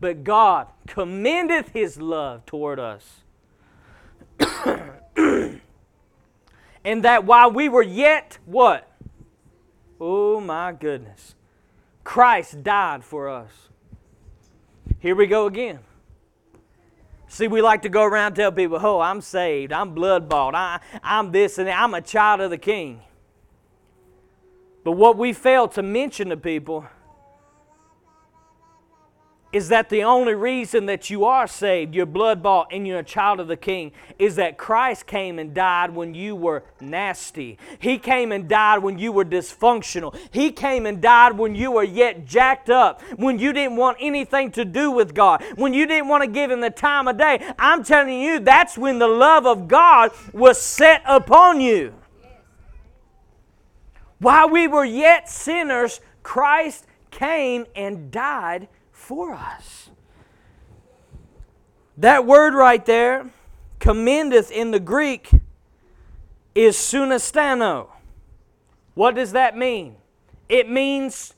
But 0.00 0.24
God 0.24 0.68
commendeth 0.86 1.72
his 1.72 2.00
love 2.00 2.46
toward 2.46 2.78
us. 2.78 3.04
and 6.84 7.02
that 7.04 7.24
while 7.24 7.50
we 7.50 7.68
were 7.68 7.82
yet 7.82 8.38
what? 8.46 8.90
Oh 10.00 10.40
my 10.40 10.72
goodness. 10.72 11.34
Christ 12.04 12.62
died 12.62 13.04
for 13.04 13.28
us. 13.28 13.68
Here 15.00 15.14
we 15.14 15.26
go 15.26 15.46
again. 15.46 15.78
See, 17.28 17.46
we 17.46 17.60
like 17.60 17.82
to 17.82 17.88
go 17.88 18.04
around 18.04 18.34
tell 18.34 18.50
people, 18.50 18.78
oh, 18.82 19.00
I'm 19.00 19.20
saved, 19.20 19.72
I'm 19.72 19.94
blood 19.94 20.28
bought, 20.28 20.54
I, 20.54 20.80
I'm 21.02 21.30
this 21.30 21.58
and 21.58 21.68
that, 21.68 21.78
I'm 21.78 21.94
a 21.94 22.00
child 22.00 22.40
of 22.40 22.50
the 22.50 22.58
king. 22.58 23.02
But 24.82 24.92
what 24.92 25.18
we 25.18 25.34
fail 25.34 25.68
to 25.68 25.82
mention 25.82 26.30
to 26.30 26.36
people 26.36 26.86
is 29.52 29.68
that 29.68 29.88
the 29.88 30.04
only 30.04 30.34
reason 30.34 30.86
that 30.86 31.08
you 31.08 31.24
are 31.24 31.46
saved, 31.46 31.94
you're 31.94 32.04
blood 32.04 32.42
bought, 32.42 32.68
and 32.70 32.86
you're 32.86 32.98
a 32.98 33.04
child 33.04 33.40
of 33.40 33.48
the 33.48 33.56
King, 33.56 33.92
is 34.18 34.36
that 34.36 34.58
Christ 34.58 35.06
came 35.06 35.38
and 35.38 35.54
died 35.54 35.94
when 35.94 36.14
you 36.14 36.36
were 36.36 36.64
nasty. 36.80 37.56
He 37.78 37.98
came 37.98 38.30
and 38.30 38.46
died 38.46 38.80
when 38.80 38.98
you 38.98 39.10
were 39.10 39.24
dysfunctional. 39.24 40.14
He 40.30 40.52
came 40.52 40.84
and 40.84 41.00
died 41.00 41.38
when 41.38 41.54
you 41.54 41.70
were 41.70 41.84
yet 41.84 42.26
jacked 42.26 42.68
up, 42.68 43.00
when 43.16 43.38
you 43.38 43.54
didn't 43.54 43.76
want 43.76 43.96
anything 44.00 44.50
to 44.52 44.66
do 44.66 44.90
with 44.90 45.14
God, 45.14 45.42
when 45.56 45.72
you 45.72 45.86
didn't 45.86 46.08
want 46.08 46.24
to 46.24 46.30
give 46.30 46.50
Him 46.50 46.60
the 46.60 46.70
time 46.70 47.08
of 47.08 47.16
day. 47.16 47.42
I'm 47.58 47.82
telling 47.82 48.20
you, 48.20 48.40
that's 48.40 48.76
when 48.76 48.98
the 48.98 49.08
love 49.08 49.46
of 49.46 49.66
God 49.66 50.10
was 50.32 50.60
set 50.60 51.02
upon 51.06 51.62
you. 51.62 51.94
While 54.18 54.50
we 54.50 54.68
were 54.68 54.84
yet 54.84 55.30
sinners, 55.30 56.00
Christ 56.22 56.86
came 57.10 57.64
and 57.74 58.10
died 58.10 58.68
for 58.98 59.32
us. 59.32 59.88
That 61.96 62.26
word 62.26 62.52
right 62.52 62.84
there, 62.84 63.30
commendeth 63.78 64.50
in 64.50 64.70
the 64.70 64.80
Greek, 64.80 65.30
is 66.54 66.76
sunistano. 66.76 67.88
What 68.94 69.14
does 69.14 69.32
that 69.32 69.56
mean? 69.56 69.96
It 70.48 70.68
means 70.68 71.34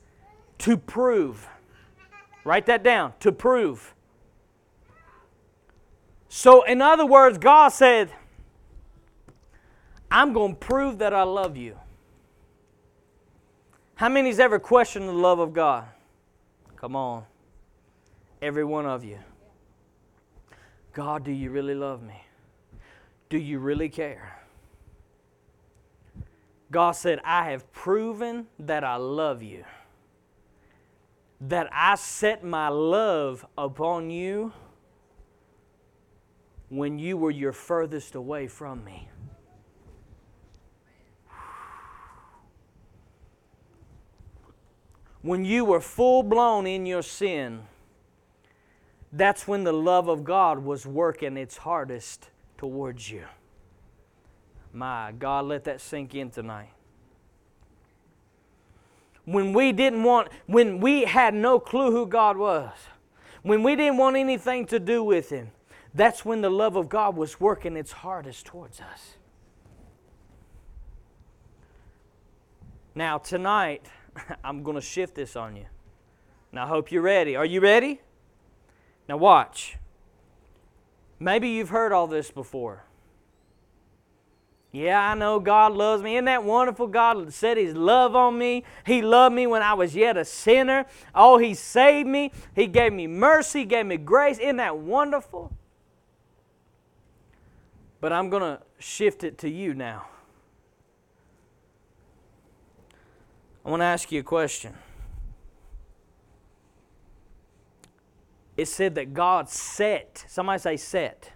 to 0.59 0.77
prove. 0.77 1.47
Write 2.45 2.67
that 2.67 2.83
down 2.83 3.13
to 3.21 3.31
prove. 3.31 3.95
So, 6.29 6.63
in 6.63 6.81
other 6.81 7.07
words, 7.07 7.39
God 7.39 7.69
said, 7.69 8.11
I'm 10.11 10.33
going 10.33 10.55
to 10.55 10.59
prove 10.59 10.99
that 10.99 11.13
I 11.13 11.23
love 11.23 11.57
you. 11.57 11.77
How 13.97 14.09
many's 14.09 14.41
ever 14.41 14.59
questioned 14.59 15.07
the 15.09 15.13
love 15.13 15.39
of 15.39 15.53
God? 15.53 15.85
Come 16.77 16.97
on. 16.97 17.25
Every 18.43 18.65
one 18.65 18.87
of 18.87 19.05
you. 19.05 19.19
God, 20.93 21.25
do 21.25 21.31
you 21.31 21.51
really 21.51 21.75
love 21.75 22.03
me? 22.03 22.25
Do 23.29 23.39
you 23.39 23.59
really 23.59 23.89
care? 23.89 24.41
God 26.71 26.93
said, 26.93 27.21
I 27.25 27.51
have 27.51 27.71
proven 27.73 28.47
that 28.59 28.85
I 28.85 28.97
love 28.97 29.43
you, 29.43 29.65
that 31.41 31.69
I 31.73 31.97
set 31.97 32.45
my 32.45 32.69
love 32.69 33.45
upon 33.59 34.11
you 34.11 34.53
when 36.69 36.99
you 36.99 37.17
were 37.17 37.33
your 37.33 37.53
furthest 37.53 38.15
away 38.15 38.47
from 38.47 38.85
me. 38.85 39.09
When 45.23 45.45
you 45.45 45.65
were 45.65 45.81
full 45.81 46.23
blown 46.23 46.67
in 46.67 46.87
your 46.87 47.03
sin, 47.03 47.65
that's 49.13 49.49
when 49.49 49.65
the 49.65 49.73
love 49.73 50.09
of 50.09 50.25
God 50.25 50.61
was 50.61 50.87
working 50.87 51.37
its 51.37 51.57
hardest 51.59 52.31
towards 52.57 53.11
you. 53.11 53.25
My 54.73 55.13
God, 55.19 55.47
let 55.47 55.65
that 55.65 55.81
sink 55.81 56.15
in 56.15 56.31
tonight. 56.31 56.71
When 59.25 59.53
we 59.53 59.73
didn't 59.73 60.03
want, 60.03 60.29
when 60.47 60.81
we 60.81 61.05
had 61.05 61.35
no 61.35 61.59
clue 61.59 61.91
who 61.91 62.07
God 62.07 62.37
was, 62.37 62.73
when 63.43 63.63
we 63.63 63.75
didn't 63.75 63.97
want 63.97 64.17
anything 64.17 64.67
to 64.67 64.79
do 64.79 65.03
with 65.03 65.31
Him, 65.31 65.51
that's 65.95 66.25
when 66.25 66.41
the 66.41 66.51
love 66.51 66.77
of 66.77 66.89
God 66.89 67.17
was 67.17 67.41
working 67.41 67.77
its 67.77 67.93
hardest 67.93 68.47
towards 68.47 68.81
us. 68.81 69.17
Now, 72.95 73.19
tonight, 73.19 73.87
I'm 74.45 74.63
going 74.63 74.77
to 74.77 74.81
shift 74.83 75.15
this 75.15 75.37
on 75.37 75.57
you. 75.57 75.67
Now, 76.53 76.65
I 76.65 76.69
hope 76.69 76.93
you're 76.93 77.03
ready. 77.03 77.37
Are 77.37 77.45
you 77.45 77.61
ready? 77.61 78.01
Now, 79.11 79.17
watch. 79.17 79.77
Maybe 81.19 81.49
you've 81.49 81.71
heard 81.71 81.91
all 81.91 82.07
this 82.07 82.31
before. 82.31 82.85
Yeah, 84.71 85.01
I 85.01 85.17
know 85.17 85.41
God 85.41 85.73
loves 85.73 86.01
me. 86.01 86.15
Isn't 86.15 86.27
that 86.27 86.45
wonderful? 86.45 86.87
God 86.87 87.33
said 87.33 87.57
His 87.57 87.75
love 87.75 88.15
on 88.15 88.39
me. 88.39 88.63
He 88.87 89.03
loved 89.03 89.35
me 89.35 89.49
when 89.49 89.63
I 89.63 89.75
was 89.75 89.97
yet 89.97 90.17
a 90.17 90.25
sinner. 90.25 90.87
Oh, 91.13 91.39
He 91.39 91.55
saved 91.55 92.07
me. 92.07 92.31
He 92.55 92.69
gave 92.69 92.93
me 92.93 93.09
mercy, 93.09 93.65
gave 93.65 93.85
me 93.85 93.97
grace. 93.97 94.39
Isn't 94.39 94.59
that 94.59 94.79
wonderful? 94.79 95.51
But 98.01 98.13
I'm 98.13 98.31
going 98.31 98.43
to 98.43 98.63
shift 98.79 99.25
it 99.25 99.39
to 99.39 99.51
you 99.51 99.75
now. 99.75 100.07
I 103.67 103.71
want 103.71 103.81
to 103.81 103.87
ask 103.87 104.13
you 104.13 104.21
a 104.21 104.23
question. 104.23 104.75
It 108.61 108.69
said 108.69 108.95
that 108.97 109.15
God 109.15 109.49
set, 109.49 110.27
somebody 110.29 110.59
say 110.59 110.77
set, 110.77 111.33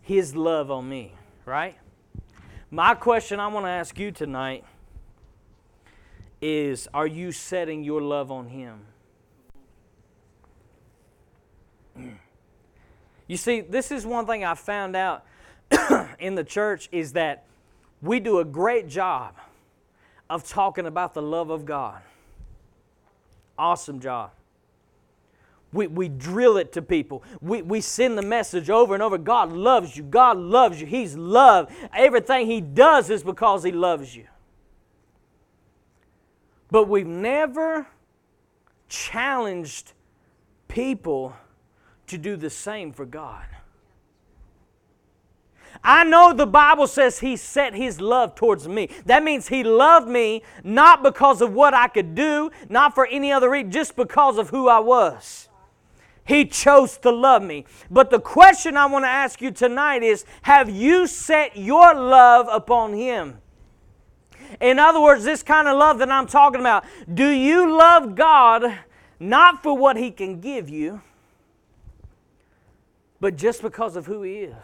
His 0.00 0.34
love 0.34 0.70
on 0.70 0.88
me, 0.88 1.12
right? 1.44 1.76
My 2.70 2.94
question 2.94 3.38
I 3.38 3.48
want 3.48 3.66
to 3.66 3.70
ask 3.70 3.98
you 3.98 4.10
tonight 4.10 4.64
is 6.40 6.88
Are 6.94 7.06
you 7.06 7.32
setting 7.32 7.84
your 7.84 8.00
love 8.00 8.32
on 8.32 8.46
Him? 8.46 8.80
You 13.26 13.36
see, 13.36 13.60
this 13.60 13.90
is 13.90 14.06
one 14.06 14.24
thing 14.24 14.42
I 14.42 14.54
found 14.54 14.96
out 14.96 15.26
in 16.18 16.34
the 16.34 16.44
church 16.44 16.88
is 16.92 17.12
that 17.12 17.44
we 18.00 18.20
do 18.20 18.38
a 18.38 18.44
great 18.44 18.88
job 18.88 19.34
of 20.30 20.48
talking 20.48 20.86
about 20.86 21.12
the 21.12 21.22
love 21.22 21.50
of 21.50 21.66
God. 21.66 22.00
Awesome 23.58 24.00
job. 24.00 24.30
We, 25.74 25.88
we 25.88 26.08
drill 26.08 26.56
it 26.56 26.72
to 26.74 26.82
people. 26.82 27.24
We, 27.42 27.60
we 27.60 27.80
send 27.80 28.16
the 28.16 28.22
message 28.22 28.70
over 28.70 28.94
and 28.94 29.02
over 29.02 29.18
God 29.18 29.52
loves 29.52 29.96
you. 29.96 30.04
God 30.04 30.38
loves 30.38 30.80
you. 30.80 30.86
He's 30.86 31.16
love. 31.16 31.74
Everything 31.92 32.46
He 32.46 32.60
does 32.60 33.10
is 33.10 33.24
because 33.24 33.64
He 33.64 33.72
loves 33.72 34.14
you. 34.14 34.26
But 36.70 36.88
we've 36.88 37.06
never 37.06 37.88
challenged 38.88 39.92
people 40.68 41.34
to 42.06 42.18
do 42.18 42.36
the 42.36 42.50
same 42.50 42.92
for 42.92 43.04
God. 43.04 43.44
I 45.82 46.04
know 46.04 46.32
the 46.32 46.46
Bible 46.46 46.86
says 46.86 47.18
He 47.18 47.36
set 47.36 47.74
His 47.74 48.00
love 48.00 48.36
towards 48.36 48.68
me. 48.68 48.90
That 49.06 49.24
means 49.24 49.48
He 49.48 49.64
loved 49.64 50.06
me 50.08 50.44
not 50.62 51.02
because 51.02 51.42
of 51.42 51.52
what 51.52 51.74
I 51.74 51.88
could 51.88 52.14
do, 52.14 52.52
not 52.68 52.94
for 52.94 53.06
any 53.06 53.32
other 53.32 53.50
reason, 53.50 53.72
just 53.72 53.96
because 53.96 54.38
of 54.38 54.50
who 54.50 54.68
I 54.68 54.78
was. 54.78 55.48
He 56.24 56.46
chose 56.46 56.96
to 56.98 57.10
love 57.10 57.42
me. 57.42 57.66
But 57.90 58.10
the 58.10 58.18
question 58.18 58.76
I 58.76 58.86
want 58.86 59.04
to 59.04 59.10
ask 59.10 59.42
you 59.42 59.50
tonight 59.50 60.02
is 60.02 60.24
Have 60.42 60.70
you 60.70 61.06
set 61.06 61.56
your 61.56 61.94
love 61.94 62.48
upon 62.50 62.94
Him? 62.94 63.38
In 64.60 64.78
other 64.78 65.00
words, 65.00 65.24
this 65.24 65.42
kind 65.42 65.68
of 65.68 65.76
love 65.76 65.98
that 65.98 66.10
I'm 66.10 66.26
talking 66.26 66.60
about, 66.60 66.84
do 67.12 67.28
you 67.28 67.76
love 67.76 68.14
God 68.14 68.78
not 69.18 69.62
for 69.62 69.76
what 69.76 69.96
He 69.96 70.10
can 70.10 70.40
give 70.40 70.68
you, 70.68 71.02
but 73.20 73.36
just 73.36 73.62
because 73.62 73.96
of 73.96 74.06
who 74.06 74.22
He 74.22 74.34
is? 74.34 74.54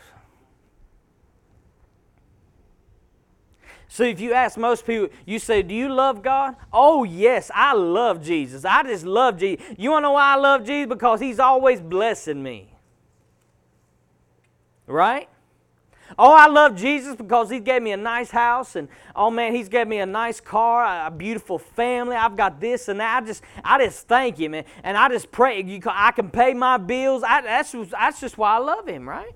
So 3.92 4.04
if 4.04 4.20
you 4.20 4.32
ask 4.32 4.56
most 4.56 4.86
people, 4.86 5.08
you 5.26 5.40
say, 5.40 5.62
Do 5.62 5.74
you 5.74 5.92
love 5.92 6.22
God? 6.22 6.54
Oh, 6.72 7.02
yes, 7.02 7.50
I 7.52 7.74
love 7.74 8.22
Jesus. 8.22 8.64
I 8.64 8.84
just 8.84 9.04
love 9.04 9.36
Jesus. 9.36 9.66
You 9.76 9.90
want 9.90 10.04
to 10.04 10.06
know 10.06 10.12
why 10.12 10.32
I 10.32 10.36
love 10.36 10.64
Jesus? 10.64 10.88
Because 10.88 11.18
He's 11.18 11.40
always 11.40 11.80
blessing 11.80 12.40
me. 12.40 12.72
Right? 14.86 15.28
Oh, 16.16 16.32
I 16.32 16.46
love 16.46 16.76
Jesus 16.76 17.16
because 17.16 17.50
He 17.50 17.58
gave 17.58 17.82
me 17.82 17.90
a 17.90 17.96
nice 17.96 18.30
house, 18.30 18.76
and 18.76 18.86
oh 19.16 19.28
man, 19.28 19.56
He's 19.56 19.68
gave 19.68 19.88
me 19.88 19.98
a 19.98 20.06
nice 20.06 20.38
car, 20.40 21.08
a 21.08 21.10
beautiful 21.10 21.58
family. 21.58 22.14
I've 22.14 22.36
got 22.36 22.60
this 22.60 22.86
and 22.86 23.00
that. 23.00 23.20
I 23.20 23.26
just, 23.26 23.42
I 23.64 23.84
just 23.84 24.06
thank 24.06 24.38
Him, 24.38 24.54
and, 24.54 24.66
and 24.84 24.96
I 24.96 25.08
just 25.08 25.32
pray. 25.32 25.64
You, 25.64 25.80
I 25.86 26.12
can 26.12 26.30
pay 26.30 26.54
my 26.54 26.76
bills. 26.76 27.24
I, 27.26 27.40
that's, 27.40 27.74
that's 27.90 28.20
just 28.20 28.38
why 28.38 28.54
I 28.54 28.58
love 28.58 28.86
Him, 28.86 29.08
right? 29.08 29.34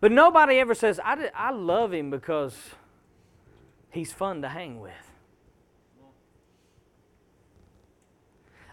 But 0.00 0.12
nobody 0.12 0.60
ever 0.60 0.76
says, 0.76 1.00
I, 1.02 1.30
I 1.34 1.50
love 1.50 1.92
Him 1.92 2.08
because 2.08 2.54
He's 3.92 4.12
fun 4.12 4.42
to 4.42 4.48
hang 4.48 4.80
with. 4.80 4.92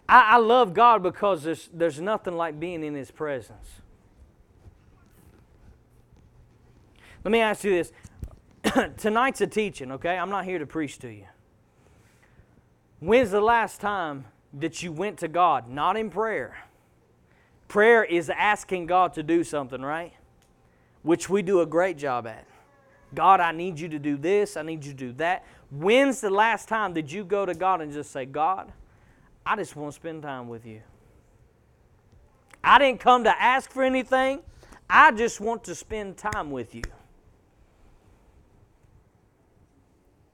I, 0.08 0.22
I 0.22 0.38
love 0.38 0.74
God 0.74 1.04
because 1.04 1.44
there's, 1.44 1.70
there's 1.72 2.02
nothing 2.02 2.36
like 2.36 2.60
being 2.60 2.84
in 2.84 2.96
His 2.96 3.12
presence. 3.12 3.82
Let 7.24 7.32
me 7.32 7.42
ask 7.42 7.64
you 7.66 7.72
this. 7.72 7.92
Tonight's 8.98 9.42
a 9.42 9.48
teaching, 9.48 9.92
okay? 9.92 10.18
I'm 10.18 10.30
not 10.30 10.46
here 10.46 10.58
to 10.58 10.66
preach 10.66 10.98
to 11.00 11.10
you. 11.10 11.26
When's 13.00 13.32
the 13.32 13.42
last 13.42 13.82
time 13.82 14.26
that 14.54 14.82
you 14.82 14.92
went 14.94 15.20
to 15.20 15.28
God, 15.28 15.70
not 15.70 15.98
in 15.98 16.10
prayer? 16.10 16.58
Prayer 17.68 18.04
is 18.04 18.30
asking 18.30 18.86
God 18.86 19.14
to 19.14 19.24
do 19.24 19.44
something, 19.44 19.82
right? 19.82 20.14
Which 21.04 21.30
we 21.30 21.42
do 21.42 21.60
a 21.60 21.66
great 21.66 21.98
job 21.98 22.26
at. 22.26 22.48
God, 23.14 23.40
I 23.40 23.52
need 23.52 23.80
you 23.80 23.90
to 23.90 24.00
do 24.00 24.18
this, 24.18 24.58
I 24.58 24.62
need 24.62 24.86
you 24.86 24.92
to 24.92 24.98
do 24.98 25.14
that. 25.14 25.46
When's 25.72 26.22
the 26.22 26.30
last 26.30 26.68
time 26.68 26.94
did 26.94 27.12
you 27.12 27.24
go 27.24 27.46
to 27.46 27.54
God 27.54 27.82
and 27.82 27.92
just 27.92 28.12
say, 28.12 28.26
God, 28.26 28.72
I 29.46 29.56
just 29.56 29.76
want 29.76 29.94
to 29.94 29.96
spend 29.96 30.24
time 30.24 30.48
with 30.48 30.66
you? 30.66 30.82
I 32.64 32.78
didn't 32.78 33.00
come 33.00 33.24
to 33.24 33.42
ask 33.42 33.72
for 33.72 33.84
anything, 33.84 34.42
I 34.90 35.12
just 35.12 35.40
want 35.40 35.64
to 35.66 35.76
spend 35.76 36.18
time 36.18 36.52
with 36.52 36.76
you. 36.76 36.84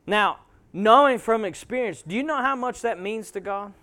Now, 0.08 0.40
knowing 0.72 1.18
from 1.18 1.46
experience, 1.46 2.02
do 2.02 2.16
you 2.16 2.24
know 2.24 2.38
how 2.38 2.56
much 2.56 2.82
that 2.82 3.00
means 3.00 3.32
to 3.32 3.40
God? 3.40 3.74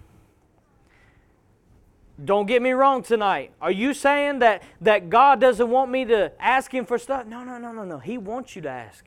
Don't 2.23 2.47
get 2.47 2.63
me 2.63 2.73
wrong 2.73 3.03
tonight. 3.03 3.53
Are 3.61 3.71
you 3.71 3.95
saying 3.95 4.41
that, 4.41 4.63
that 4.81 5.09
God 5.09 5.41
doesn't 5.41 5.69
want 5.69 5.91
me 5.91 6.05
to 6.07 6.33
ask 6.41 6.73
Him 6.73 6.85
for 6.85 6.99
stuff? 6.99 7.27
No, 7.27 7.43
no, 7.43 7.59
no, 7.59 7.73
no, 7.73 7.85
no. 7.85 7.99
He 7.99 8.19
wants 8.19 8.55
you 8.55 8.63
to 8.63 8.69
ask. 8.69 9.07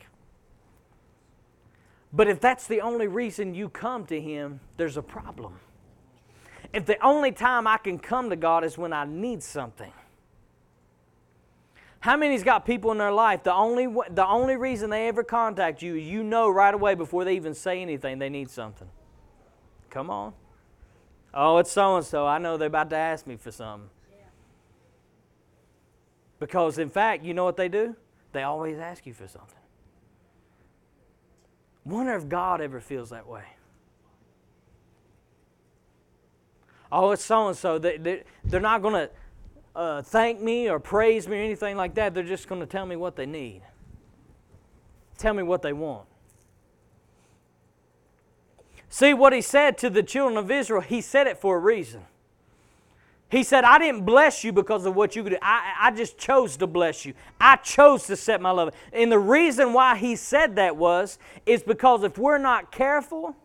But 2.11 2.27
if 2.27 2.39
that's 2.39 2.67
the 2.67 2.81
only 2.81 3.07
reason 3.07 3.53
you 3.53 3.69
come 3.69 4.05
to 4.07 4.19
Him, 4.19 4.59
there's 4.77 4.97
a 4.97 5.01
problem. 5.01 5.59
If 6.73 6.85
the 6.85 7.01
only 7.05 7.31
time 7.31 7.67
I 7.67 7.77
can 7.77 7.99
come 7.99 8.29
to 8.31 8.35
God 8.35 8.63
is 8.63 8.77
when 8.77 8.91
I 8.91 9.05
need 9.05 9.43
something. 9.43 9.91
How 11.99 12.17
many's 12.17 12.43
got 12.43 12.65
people 12.65 12.91
in 12.91 12.97
their 12.97 13.11
life, 13.11 13.43
the 13.43 13.53
only, 13.53 13.87
the 13.87 14.27
only 14.27 14.57
reason 14.57 14.89
they 14.89 15.07
ever 15.07 15.23
contact 15.23 15.81
you, 15.81 15.93
you 15.95 16.23
know 16.23 16.49
right 16.49 16.73
away 16.73 16.95
before 16.95 17.23
they 17.23 17.35
even 17.35 17.53
say 17.53 17.81
anything, 17.81 18.19
they 18.19 18.29
need 18.29 18.49
something? 18.49 18.87
Come 19.89 20.09
on. 20.09 20.33
Oh, 21.35 21.57
it's 21.57 21.71
so 21.71 21.97
and 21.97 22.05
so. 22.05 22.25
I 22.25 22.37
know 22.37 22.55
they're 22.55 22.67
about 22.67 22.89
to 22.91 22.95
ask 22.95 23.27
me 23.27 23.35
for 23.35 23.51
something. 23.51 23.89
Because, 26.39 26.77
in 26.77 26.89
fact, 26.89 27.25
you 27.25 27.33
know 27.33 27.43
what 27.43 27.57
they 27.57 27.67
do? 27.69 27.95
They 28.31 28.43
always 28.43 28.77
ask 28.79 29.05
you 29.05 29.13
for 29.13 29.27
something. 29.27 29.59
Wonder 31.83 32.13
if 32.15 32.29
God 32.29 32.61
ever 32.61 32.79
feels 32.79 33.09
that 33.09 33.27
way. 33.27 33.43
Oh, 36.91 37.11
it's 37.11 37.23
so 37.23 37.47
and 37.49 37.57
so. 37.57 37.77
They're 37.79 38.23
not 38.59 38.81
going 38.81 38.93
to. 38.93 39.09
uh, 39.75 40.01
thank 40.01 40.39
me 40.39 40.69
or 40.69 40.79
praise 40.79 41.27
me 41.27 41.37
or 41.37 41.41
anything 41.41 41.75
like 41.75 41.95
that. 41.95 42.13
They're 42.13 42.23
just 42.23 42.47
going 42.47 42.61
to 42.61 42.67
tell 42.67 42.85
me 42.85 42.95
what 42.95 43.15
they 43.15 43.25
need, 43.25 43.61
tell 45.17 45.33
me 45.33 45.43
what 45.43 45.61
they 45.61 45.73
want. 45.73 46.07
See 48.95 49.13
what 49.13 49.33
he 49.33 49.41
said 49.41 49.77
to 49.79 49.89
the 49.89 50.01
children 50.01 50.37
of 50.37 50.49
Israel? 50.49 50.79
He 50.79 51.01
said 51.01 51.27
it 51.27 51.37
for 51.37 51.57
a 51.57 51.59
reason. 51.59 52.03
He 53.29 53.43
said, 53.43 53.65
I 53.65 53.77
didn't 53.77 54.05
bless 54.05 54.41
you 54.41 54.53
because 54.53 54.85
of 54.85 54.95
what 54.95 55.17
you 55.17 55.23
could 55.23 55.31
do. 55.31 55.37
I, 55.41 55.73
I 55.81 55.91
just 55.91 56.17
chose 56.17 56.55
to 56.55 56.65
bless 56.65 57.03
you. 57.03 57.13
I 57.37 57.57
chose 57.57 58.05
to 58.07 58.15
set 58.15 58.39
my 58.39 58.51
love. 58.51 58.73
And 58.93 59.11
the 59.11 59.19
reason 59.19 59.73
why 59.73 59.97
he 59.97 60.15
said 60.15 60.55
that 60.55 60.77
was, 60.77 61.19
is 61.45 61.61
because 61.61 62.05
if 62.05 62.17
we're 62.17 62.37
not 62.37 62.71
careful, 62.71 63.35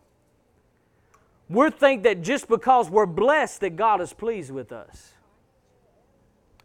we 1.49 1.69
think 1.69 2.03
that 2.03 2.21
just 2.21 2.47
because 2.47 2.89
we're 2.89 3.05
blessed 3.05 3.59
that 3.59 3.75
God 3.75 3.99
is 3.99 4.13
pleased 4.13 4.51
with 4.51 4.71
us. 4.71 5.11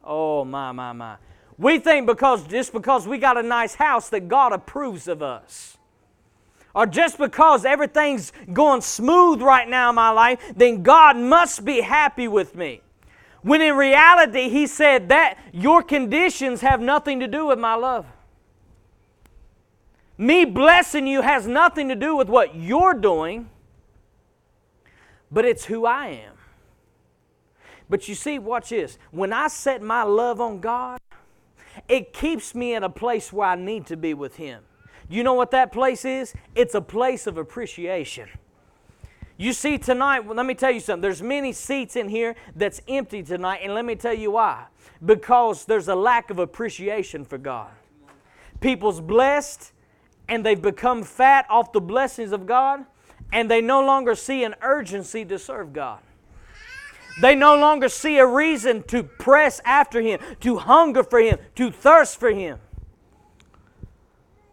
Oh 0.05 0.45
my, 0.45 0.71
my, 0.71 0.93
my. 0.93 1.17
We 1.59 1.81
think 1.81 2.07
because 2.07 2.47
just 2.47 2.73
because 2.73 3.05
we 3.05 3.19
got 3.19 3.37
a 3.37 3.43
nice 3.43 3.75
house 3.75 4.09
that 4.11 4.29
God 4.29 4.53
approves 4.53 5.09
of 5.09 5.23
us. 5.25 5.77
Or 6.77 6.85
just 6.85 7.17
because 7.17 7.65
everything's 7.65 8.35
going 8.53 8.83
smooth 8.83 9.41
right 9.41 9.67
now 9.67 9.89
in 9.89 9.95
my 9.95 10.11
life, 10.11 10.39
then 10.55 10.83
God 10.83 11.17
must 11.17 11.65
be 11.65 11.81
happy 11.81 12.29
with 12.29 12.55
me. 12.55 12.83
When 13.41 13.63
in 13.63 13.77
reality, 13.77 14.51
he 14.51 14.67
said 14.67 15.09
that 15.09 15.39
your 15.55 15.83
conditions 15.83 16.61
have 16.61 16.83
nothing 16.83 17.19
to 17.21 17.29
do 17.29 17.47
with 17.47 17.59
my 17.59 17.77
love. 17.77 18.05
Me 20.19 20.45
blessing 20.45 21.07
you 21.07 21.23
has 21.23 21.47
nothing 21.47 21.89
to 21.89 21.97
do 21.97 22.15
with 22.15 22.29
what 22.29 22.55
you're 22.55 22.93
doing, 22.93 23.49
but 25.33 25.47
it's 25.47 25.65
who 25.65 25.87
I 25.87 26.09
am. 26.09 26.35
But 27.89 28.07
you 28.07 28.15
see, 28.15 28.39
watch 28.39 28.69
this. 28.69 28.99
When 29.13 29.33
I 29.33 29.49
set 29.49 29.81
my 29.81 30.03
love 30.03 30.43
on 30.43 30.61
God, 30.61 31.01
it 31.89 32.13
keeps 32.13 32.55
me 32.55 32.75
in 32.75 32.83
a 32.83 32.91
place 32.91 33.33
where 33.33 33.49
I 33.49 33.55
need 33.55 33.87
to 33.87 33.97
be 33.97 34.13
with 34.13 34.37
Him. 34.37 34.66
You 35.09 35.23
know 35.23 35.35
what 35.35 35.51
that 35.53 35.73
place 35.73 36.05
is? 36.05 36.35
It's 36.55 36.75
a 36.75 36.81
place 36.81 37.27
of 37.27 37.39
appreciation. 37.39 38.29
You 39.39 39.53
see, 39.53 39.77
tonight, 39.77 40.21
well, 40.21 40.35
let 40.35 40.47
me 40.47 40.55
tell 40.55 40.71
you 40.71 40.81
something. 40.81 41.03
There's 41.03 41.23
many 41.23 41.53
seats 41.53 41.95
in 41.95 42.09
here 42.09 42.35
that's 42.55 42.81
empty 42.89 43.23
tonight, 43.23 43.61
and 43.63 43.75
let 43.75 43.85
me 43.85 43.95
tell 43.95 44.15
you 44.15 44.31
why. 44.31 44.65
Because 45.05 45.67
there's 45.67 45.89
a 45.89 45.95
lack 45.95 46.31
of 46.31 46.39
appreciation 46.39 47.25
for 47.25 47.37
God. 47.37 47.71
People's 48.61 49.01
blessed, 49.01 49.73
and 50.29 50.45
they've 50.45 50.61
become 50.61 51.03
fat 51.03 51.47
off 51.51 51.73
the 51.73 51.81
blessings 51.81 52.33
of 52.33 52.47
God, 52.47 52.87
and 53.33 53.51
they 53.51 53.61
no 53.61 53.85
longer 53.85 54.15
see 54.15 54.43
an 54.43 54.55
urgency 54.63 55.25
to 55.27 55.39
serve 55.39 55.73
God. 55.73 56.01
They 57.21 57.35
no 57.35 57.57
longer 57.57 57.89
see 57.89 58.19
a 58.19 58.27
reason 58.27 58.83
to 58.85 59.03
press 59.03 59.61
after 59.65 60.01
Him, 60.01 60.21
to 60.41 60.59
hunger 60.59 61.03
for 61.03 61.19
Him, 61.19 61.39
to 61.57 61.71
thirst 61.71 62.19
for 62.19 62.31
Him. 62.31 62.59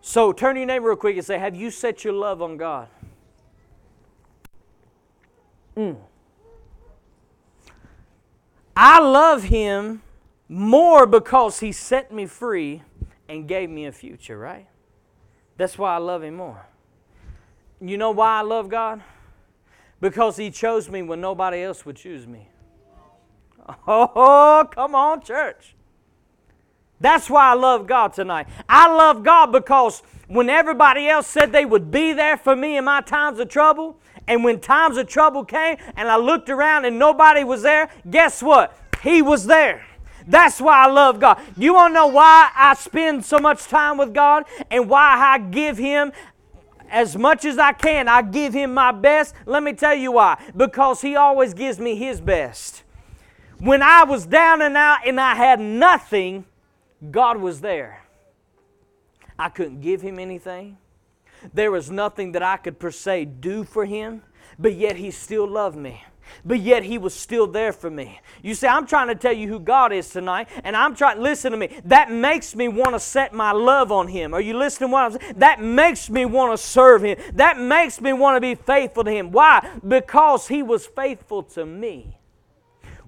So 0.06 0.34
turn 0.34 0.56
to 0.56 0.60
your 0.60 0.68
neighbor 0.68 0.90
real 0.90 0.98
quick 0.98 1.16
and 1.16 1.26
say, 1.26 1.40
Have 1.40 1.56
you 1.56 1.72
set 1.72 2.04
your 2.04 2.12
love 2.12 2.42
on 2.42 2.58
God? 2.58 2.90
Mm. 5.78 5.96
I 8.76 9.00
love 9.00 9.44
him 9.44 10.02
more 10.50 11.06
because 11.06 11.62
he 11.62 11.72
set 11.72 12.12
me 12.12 12.26
free 12.26 12.84
and 13.30 13.48
gave 13.48 13.70
me 13.70 13.86
a 13.86 13.94
future, 13.94 14.38
right? 14.38 14.68
That's 15.56 15.78
why 15.78 15.96
I 15.96 16.00
love 16.00 16.22
him 16.22 16.36
more. 16.36 16.66
You 17.80 17.98
know 17.98 18.12
why 18.12 18.40
I 18.40 18.42
love 18.42 18.68
God? 18.68 19.02
Because 20.02 20.36
he 20.36 20.52
chose 20.52 20.90
me 20.90 21.02
when 21.02 21.22
nobody 21.22 21.62
else 21.64 21.86
would 21.86 21.96
choose 21.96 22.28
me. 22.28 22.50
Oh, 23.88 24.68
come 24.70 24.96
on, 24.96 25.22
church. 25.22 25.76
That's 27.04 27.30
why 27.30 27.52
I 27.52 27.54
love 27.54 27.86
God 27.86 28.14
tonight. 28.14 28.48
I 28.70 28.88
love 28.88 29.24
God 29.24 29.48
because 29.52 30.04
when 30.28 30.50
everybody 30.50 31.10
else 31.10 31.28
said 31.28 31.52
they 31.52 31.66
would 31.66 31.92
be 31.92 32.14
there 32.14 32.38
for 32.38 32.56
me 32.56 32.78
in 32.78 32.86
my 32.86 33.02
times 33.02 33.40
of 33.40 33.50
trouble, 33.50 34.00
and 34.26 34.42
when 34.42 34.62
times 34.62 34.96
of 34.96 35.10
trouble 35.10 35.44
came 35.44 35.76
and 35.98 36.08
I 36.08 36.16
looked 36.16 36.50
around 36.50 36.86
and 36.86 36.98
nobody 36.98 37.44
was 37.44 37.62
there, 37.62 37.90
guess 38.10 38.42
what? 38.42 38.80
He 39.02 39.22
was 39.22 39.46
there. 39.46 39.86
That's 40.26 40.62
why 40.62 40.86
I 40.86 40.88
love 40.90 41.20
God. 41.20 41.42
You 41.58 41.74
want 41.74 41.92
to 41.92 41.96
know 41.96 42.08
why 42.08 42.50
I 42.56 42.74
spend 42.76 43.26
so 43.26 43.38
much 43.38 43.66
time 43.66 43.98
with 43.98 44.14
God 44.14 44.46
and 44.72 44.90
why 44.90 45.18
I 45.18 45.40
give 45.40 45.78
Him 45.78 46.14
as 46.90 47.18
much 47.18 47.44
as 47.44 47.58
I 47.58 47.74
can? 47.74 48.08
I 48.08 48.22
give 48.22 48.54
Him 48.54 48.74
my 48.74 48.94
best. 48.94 49.36
Let 49.46 49.62
me 49.62 49.74
tell 49.74 49.94
you 49.94 50.14
why. 50.14 50.42
Because 50.56 51.02
He 51.02 51.18
always 51.18 51.54
gives 51.54 51.80
me 51.80 51.98
His 51.98 52.22
best. 52.22 52.84
When 53.60 53.82
I 53.82 54.06
was 54.06 54.26
down 54.26 54.62
and 54.62 54.78
out 54.78 55.06
and 55.06 55.20
I 55.20 55.36
had 55.36 55.60
nothing, 55.60 56.46
God 57.12 57.38
was 57.38 57.62
there. 57.62 58.04
I 59.38 59.50
couldn't 59.50 59.82
give 59.82 60.02
Him 60.02 60.20
anything. 60.20 60.78
There 61.52 61.72
was 61.72 61.90
nothing 61.90 62.34
that 62.34 62.44
I 62.44 62.58
could 62.58 62.80
per 62.80 62.92
se 62.92 63.26
do 63.26 63.64
for 63.64 63.86
him, 63.86 64.22
but 64.60 64.76
yet 64.76 64.96
he 64.96 65.12
still 65.12 65.48
loved 65.48 65.78
me. 65.78 66.04
But 66.46 66.60
yet 66.62 66.84
he 66.84 66.98
was 66.98 67.14
still 67.14 67.48
there 67.48 67.74
for 67.74 67.90
me. 67.90 68.22
You 68.42 68.56
see, 68.56 68.66
I'm 68.66 68.88
trying 68.88 69.10
to 69.10 69.16
tell 69.16 69.34
you 69.34 69.50
who 69.50 69.60
God 69.60 69.92
is 69.92 70.10
tonight, 70.10 70.48
and 70.64 70.76
I'm 70.76 70.96
trying, 70.96 71.20
listen 71.20 71.52
to 71.52 71.58
me. 71.58 71.70
That 71.84 72.10
makes 72.10 72.56
me 72.56 72.70
want 72.70 72.94
to 72.94 73.00
set 73.00 73.34
my 73.34 73.52
love 73.52 73.92
on 73.92 74.08
him. 74.08 74.34
Are 74.34 74.40
you 74.40 74.58
listening 74.58 74.92
what 74.92 75.04
I'm 75.04 75.20
saying? 75.20 75.34
That 75.38 75.62
makes 75.62 76.10
me 76.10 76.24
want 76.24 76.54
to 76.54 76.58
serve 76.58 77.04
him. 77.04 77.18
That 77.34 77.60
makes 77.60 78.00
me 78.00 78.14
want 78.14 78.38
to 78.38 78.42
be 78.42 78.56
faithful 78.56 79.04
to 79.04 79.12
him. 79.12 79.32
Why? 79.32 79.70
Because 79.86 80.48
he 80.48 80.64
was 80.64 80.88
faithful 80.88 81.44
to 81.44 81.66
me 81.66 82.18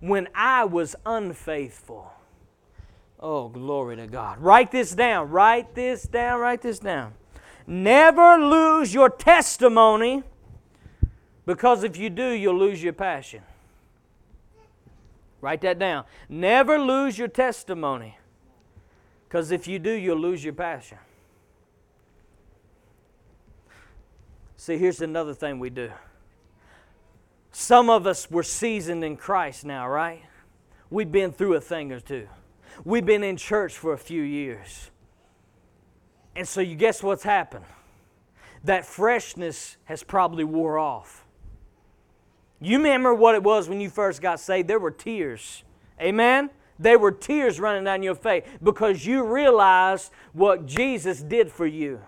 when 0.01 0.27
I 0.35 0.65
was 0.65 0.95
unfaithful. 1.05 2.14
Oh, 3.27 3.49
glory 3.49 3.95
to 3.95 4.05
God. 4.05 4.37
Write 4.37 4.69
this 4.69 4.93
down. 4.93 5.31
Write 5.31 5.73
this 5.73 6.03
down. 6.03 6.39
Write 6.39 6.61
this 6.61 6.77
down. 6.77 7.15
Never 7.65 8.37
lose 8.37 8.93
your 8.93 9.09
testimony 9.09 10.21
because 11.43 11.83
if 11.83 11.97
you 11.97 12.11
do, 12.11 12.29
you'll 12.29 12.59
lose 12.59 12.83
your 12.83 12.93
passion. 12.93 13.41
Write 15.41 15.61
that 15.61 15.79
down. 15.79 16.05
Never 16.29 16.77
lose 16.77 17.17
your 17.17 17.27
testimony 17.27 18.15
because 19.27 19.49
if 19.49 19.67
you 19.67 19.79
do, 19.79 19.89
you'll 19.89 20.19
lose 20.19 20.43
your 20.43 20.53
passion. 20.53 20.99
See, 24.55 24.77
here's 24.77 25.01
another 25.01 25.33
thing 25.33 25.57
we 25.57 25.71
do. 25.71 25.89
Some 27.51 27.89
of 27.89 28.05
us 28.05 28.29
were 28.29 28.43
seasoned 28.43 29.03
in 29.03 29.17
Christ 29.17 29.65
now, 29.65 29.89
right? 29.89 30.21
We've 30.91 31.11
been 31.11 31.31
through 31.31 31.55
a 31.55 31.61
thing 31.61 31.91
or 31.91 31.99
two. 31.99 32.27
We've 32.83 33.05
been 33.05 33.23
in 33.23 33.37
church 33.37 33.77
for 33.77 33.93
a 33.93 33.97
few 33.97 34.21
years. 34.21 34.91
And 36.35 36.47
so 36.47 36.61
you 36.61 36.75
guess 36.75 37.01
what's 37.01 37.23
happened? 37.23 37.65
That 38.63 38.85
freshness 38.85 39.77
has 39.85 40.03
probably 40.03 40.43
wore 40.43 40.77
off. 40.77 41.25
You 42.59 42.77
remember 42.77 43.13
what 43.13 43.35
it 43.35 43.43
was 43.43 43.69
when 43.69 43.79
you 43.79 43.89
first 43.89 44.21
got 44.21 44.39
saved? 44.39 44.67
There 44.67 44.79
were 44.79 44.91
tears. 44.91 45.63
Amen? 46.01 46.49
There 46.77 46.99
were 46.99 47.11
tears 47.11 47.59
running 47.59 47.85
down 47.85 48.03
your 48.03 48.15
face 48.15 48.43
because 48.61 49.05
you 49.05 49.23
realized 49.23 50.11
what 50.33 50.65
Jesus 50.65 51.21
did 51.21 51.51
for 51.51 51.65
you. 51.65 52.01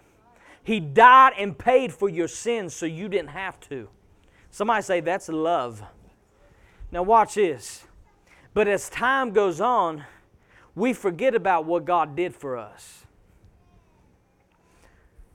He 0.63 0.81
died 0.81 1.33
and 1.37 1.57
paid 1.57 1.93
for 1.93 2.09
your 2.09 2.27
sins 2.27 2.73
so 2.73 2.85
you 2.85 3.07
didn't 3.07 3.29
have 3.29 3.59
to. 3.69 3.87
Somebody 4.51 4.81
say, 4.81 4.99
that's 4.99 5.29
love. 5.29 5.81
Now, 6.91 7.03
watch 7.03 7.35
this. 7.35 7.85
But 8.53 8.67
as 8.67 8.89
time 8.89 9.31
goes 9.31 9.61
on, 9.61 10.03
we 10.77 10.93
forget 10.93 11.33
about 11.33 11.65
what 11.65 11.85
God 11.85 12.15
did 12.15 12.35
for 12.35 12.55
us. 12.55 13.03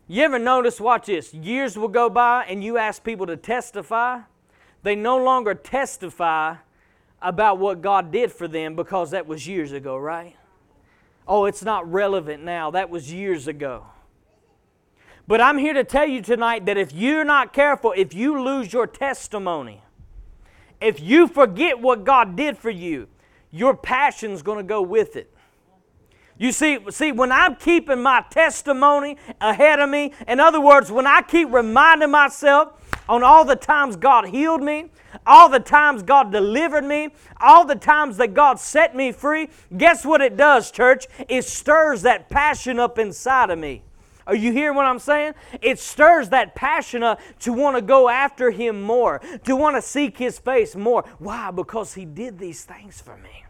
You 0.06 0.22
ever 0.22 0.38
notice, 0.38 0.80
watch 0.80 1.06
this, 1.06 1.34
years 1.34 1.76
will 1.76 1.88
go 1.88 2.08
by 2.08 2.44
and 2.44 2.62
you 2.62 2.78
ask 2.78 3.02
people 3.02 3.26
to 3.26 3.36
testify, 3.36 4.20
they 4.84 4.94
no 4.94 5.16
longer 5.16 5.54
testify 5.54 6.56
about 7.20 7.58
what 7.58 7.80
God 7.80 8.12
did 8.12 8.30
for 8.30 8.46
them 8.46 8.76
because 8.76 9.10
that 9.10 9.26
was 9.26 9.48
years 9.48 9.72
ago, 9.72 9.96
right? 9.96 10.36
Oh, 11.26 11.46
it's 11.46 11.64
not 11.64 11.90
relevant 11.90 12.44
now. 12.44 12.70
That 12.70 12.88
was 12.88 13.12
years 13.12 13.48
ago. 13.48 13.86
But 15.26 15.40
I'm 15.40 15.58
here 15.58 15.74
to 15.74 15.82
tell 15.82 16.06
you 16.06 16.22
tonight 16.22 16.66
that 16.66 16.76
if 16.76 16.92
you're 16.92 17.24
not 17.24 17.52
careful, 17.52 17.92
if 17.96 18.14
you 18.14 18.40
lose 18.40 18.72
your 18.72 18.86
testimony, 18.86 19.82
if 20.80 21.00
you 21.00 21.26
forget 21.26 21.80
what 21.80 22.04
God 22.04 22.36
did 22.36 22.56
for 22.56 22.70
you, 22.70 23.08
your 23.50 23.76
passion's 23.76 24.42
going 24.42 24.58
to 24.58 24.64
go 24.64 24.80
with 24.82 25.16
it. 25.16 25.31
You 26.38 26.50
see, 26.50 26.78
see, 26.90 27.12
when 27.12 27.30
I'm 27.30 27.56
keeping 27.56 28.02
my 28.02 28.24
testimony 28.30 29.16
ahead 29.40 29.80
of 29.80 29.90
me, 29.90 30.12
in 30.26 30.40
other 30.40 30.60
words, 30.60 30.90
when 30.90 31.06
I 31.06 31.22
keep 31.22 31.52
reminding 31.52 32.10
myself 32.10 32.72
on 33.08 33.22
all 33.22 33.44
the 33.44 33.56
times 33.56 33.96
God 33.96 34.26
healed 34.26 34.62
me, 34.62 34.90
all 35.26 35.48
the 35.48 35.60
times 35.60 36.02
God 36.02 36.32
delivered 36.32 36.84
me, 36.84 37.10
all 37.40 37.64
the 37.64 37.76
times 37.76 38.16
that 38.16 38.34
God 38.34 38.58
set 38.58 38.96
me 38.96 39.12
free, 39.12 39.50
guess 39.76 40.04
what 40.04 40.20
it 40.20 40.36
does, 40.36 40.70
church? 40.70 41.06
It 41.28 41.44
stirs 41.44 42.02
that 42.02 42.28
passion 42.28 42.78
up 42.78 42.98
inside 42.98 43.50
of 43.50 43.58
me. 43.58 43.82
Are 44.26 44.34
you 44.34 44.52
hearing 44.52 44.76
what 44.76 44.86
I'm 44.86 45.00
saying? 45.00 45.34
It 45.60 45.78
stirs 45.78 46.28
that 46.30 46.54
passion 46.54 47.02
up 47.02 47.20
to 47.40 47.52
want 47.52 47.76
to 47.76 47.82
go 47.82 48.08
after 48.08 48.50
Him 48.50 48.80
more, 48.80 49.20
to 49.44 49.56
want 49.56 49.76
to 49.76 49.82
seek 49.82 50.16
His 50.16 50.38
face 50.38 50.76
more. 50.76 51.04
Why? 51.18 51.50
Because 51.50 51.94
He 51.94 52.04
did 52.04 52.38
these 52.38 52.64
things 52.64 53.00
for 53.00 53.16
me. 53.16 53.44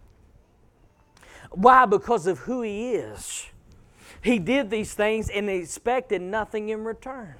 Why? 1.53 1.87
Because 1.87 2.27
of 2.27 2.41
who 2.41 2.63
He 2.63 2.93
is. 2.93 3.47
He 4.23 4.39
did 4.39 4.71
these 4.71 4.95
things 4.95 5.29
and 5.29 5.51
expected 5.51 6.23
nothing 6.23 6.69
in 6.69 6.85
return. 6.85 7.35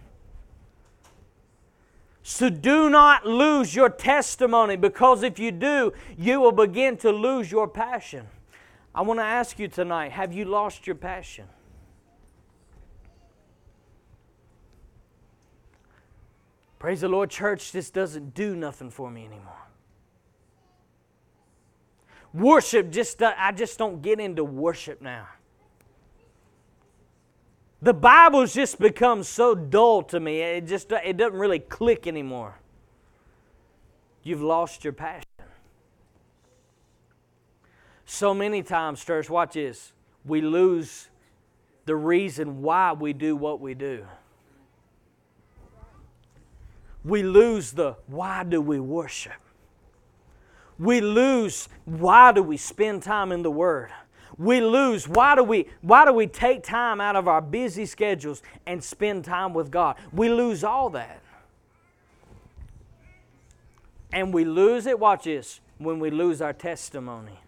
So 2.25 2.49
do 2.51 2.89
not 2.89 3.27
lose 3.27 3.75
your 3.75 3.89
testimony 3.89 4.77
because 4.77 5.23
if 5.23 5.39
you 5.39 5.51
do, 5.51 5.93
you 6.17 6.41
will 6.41 6.53
begin 6.53 6.97
to 6.99 7.11
lose 7.11 7.51
your 7.51 7.67
passion. 7.67 8.27
I 8.95 9.03
want 9.03 9.19
to 9.19 9.25
ask 9.25 9.59
you 9.59 9.69
tonight 9.69 10.13
have 10.13 10.33
you 10.33 10.45
lost 10.45 10.87
your 10.87 10.97
passion? 10.97 11.47
Praise 16.79 17.01
the 17.01 17.09
Lord, 17.09 17.31
church, 17.31 17.71
this 17.71 17.91
doesn't 17.91 18.35
do 18.35 18.57
nothing 18.57 18.91
for 18.91 19.09
me 19.09 19.25
anymore. 19.25 19.62
Worship 22.35 22.91
just 22.91 23.23
uh, 23.23 23.35
I 23.37 23.53
just 23.53 23.79
don't 23.79 24.01
get 24.01 24.21
into 24.21 24.45
worship 24.45 25.03
now. 25.03 25.29
The 27.83 27.93
Bible's 27.93 28.55
just 28.55 28.79
become 28.79 29.23
so 29.23 29.55
dull 29.55 30.03
to 30.05 30.21
me. 30.21 30.41
It 30.41 30.67
just 30.67 30.93
uh, 30.93 31.01
it 31.05 31.17
doesn't 31.17 31.39
really 31.39 31.59
click 31.59 32.07
anymore. 32.07 32.59
You've 34.23 34.43
lost 34.43 34.85
your 34.85 34.93
passion. 34.93 35.27
So 38.07 38.33
many 38.33 38.63
times, 38.63 39.05
church, 39.05 39.29
watch 39.29 39.55
this. 39.55 39.93
We 40.25 40.41
lose 40.41 41.09
the 41.87 41.97
reason 41.97 42.63
why 42.63 42.93
we 42.93 43.13
do 43.13 43.35
what 43.35 43.61
we 43.61 43.75
do 43.75 44.07
we 47.05 47.23
lose 47.23 47.73
the 47.73 47.97
why 48.07 48.45
do 48.45 48.61
we 48.61 48.81
worship? 48.81 49.42
We 50.83 51.01
lose 51.01 51.69
why 51.85 52.33
do 52.33 52.43
we 52.43 52.57
spend 52.57 53.05
time 53.05 53.31
in 53.31 53.43
the 53.43 53.51
Word? 53.53 53.91
We 54.37 54.61
lose 54.61 55.07
why 55.07 55.37
do 55.37 55.45
we 55.45 55.69
why 55.81 56.05
do 56.05 56.13
we 56.13 56.27
take 56.27 56.65
time 56.65 57.01
out 57.01 57.15
of 57.15 57.29
our 57.29 57.41
busy 57.41 57.87
schedules 57.87 58.43
and 58.67 58.83
spend 58.83 59.25
time 59.25 59.55
with 59.55 59.71
God? 59.71 59.95
We 60.13 60.29
lose 60.29 60.65
all 60.65 60.91
that. 60.91 61.23
And 64.13 64.35
we 64.35 64.45
lose 64.45 64.87
it, 64.87 64.99
watch 64.99 65.25
this, 65.25 65.61
when 65.79 66.01
we 66.01 66.11
lose 66.11 66.43
our 66.43 66.53
testimony. 66.53 67.39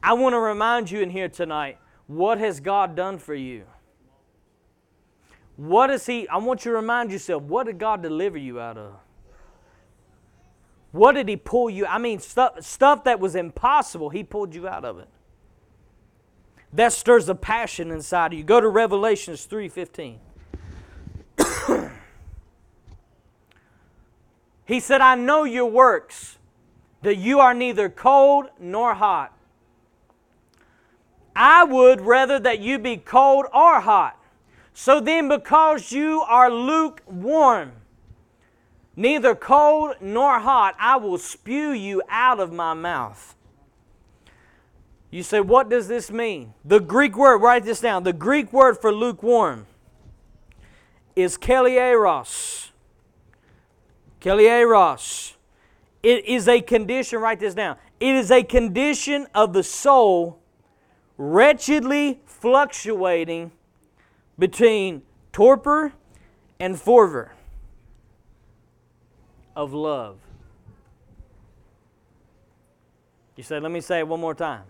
I 0.00 0.12
want 0.12 0.34
to 0.34 0.38
remind 0.38 0.88
you 0.88 1.00
in 1.00 1.10
here 1.10 1.28
tonight 1.28 1.78
what 2.06 2.38
has 2.38 2.60
God 2.60 2.94
done 2.94 3.18
for 3.18 3.34
you? 3.34 3.64
What 5.56 5.88
does 5.88 6.06
He, 6.06 6.28
I 6.28 6.36
want 6.36 6.64
you 6.64 6.70
to 6.70 6.76
remind 6.76 7.10
yourself, 7.10 7.42
what 7.42 7.66
did 7.66 7.78
God 7.78 8.02
deliver 8.02 8.38
you 8.38 8.60
out 8.60 8.78
of? 8.78 8.94
What 10.92 11.12
did 11.12 11.28
He 11.28 11.36
pull 11.36 11.70
you? 11.70 11.86
I 11.86 11.98
mean, 11.98 12.18
stuff, 12.18 12.62
stuff 12.64 13.04
that 13.04 13.20
was 13.20 13.34
impossible, 13.34 14.10
He 14.10 14.24
pulled 14.24 14.54
you 14.54 14.68
out 14.68 14.84
of 14.84 14.98
it. 14.98 15.08
That 16.72 16.92
stirs 16.92 17.28
a 17.28 17.34
passion 17.34 17.90
inside 17.90 18.32
of 18.32 18.38
you. 18.38 18.44
Go 18.44 18.60
to 18.60 18.68
Revelations 18.68 19.46
3:15. 19.46 20.18
he 24.64 24.78
said, 24.78 25.00
I 25.00 25.14
know 25.16 25.44
your 25.44 25.66
works, 25.66 26.38
that 27.02 27.16
you 27.16 27.40
are 27.40 27.54
neither 27.54 27.88
cold 27.88 28.50
nor 28.58 28.94
hot. 28.94 29.36
I 31.34 31.64
would 31.64 32.00
rather 32.02 32.38
that 32.40 32.60
you 32.60 32.78
be 32.78 32.98
cold 32.98 33.46
or 33.54 33.80
hot. 33.80 34.16
So 34.74 35.00
then, 35.00 35.28
because 35.28 35.92
you 35.92 36.20
are 36.22 36.50
lukewarm, 36.50 37.72
neither 39.00 39.34
cold 39.34 39.94
nor 40.00 40.38
hot, 40.38 40.76
I 40.78 40.96
will 40.96 41.16
spew 41.16 41.70
you 41.70 42.02
out 42.10 42.38
of 42.38 42.52
my 42.52 42.74
mouth. 42.74 43.34
You 45.10 45.22
say, 45.22 45.40
what 45.40 45.70
does 45.70 45.88
this 45.88 46.10
mean? 46.10 46.52
The 46.64 46.78
Greek 46.78 47.16
word, 47.16 47.38
write 47.38 47.64
this 47.64 47.80
down. 47.80 48.04
The 48.04 48.12
Greek 48.12 48.52
word 48.52 48.78
for 48.78 48.92
lukewarm 48.92 49.66
is 51.16 51.38
kelieros. 51.38 52.70
Kelieros. 54.20 55.32
It 56.02 56.26
is 56.26 56.46
a 56.46 56.60
condition, 56.60 57.20
write 57.20 57.40
this 57.40 57.54
down. 57.54 57.76
It 57.98 58.14
is 58.14 58.30
a 58.30 58.42
condition 58.42 59.26
of 59.34 59.54
the 59.54 59.62
soul 59.62 60.38
wretchedly 61.16 62.20
fluctuating 62.26 63.50
between 64.38 65.02
torpor 65.32 65.94
and 66.58 66.78
fervor 66.78 67.32
of 69.56 69.72
love. 69.72 70.18
You 73.36 73.42
say, 73.42 73.58
let 73.58 73.72
me 73.72 73.80
say 73.80 74.00
it 74.00 74.08
one 74.08 74.20
more 74.20 74.34
time. 74.34 74.64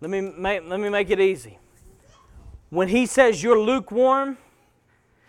Let 0.00 0.10
me 0.10 0.20
make, 0.20 0.68
let 0.68 0.78
me 0.78 0.88
make 0.88 1.10
it 1.10 1.20
easy. 1.20 1.58
When 2.68 2.88
he 2.88 3.06
says 3.06 3.42
you're 3.42 3.58
lukewarm, 3.58 4.36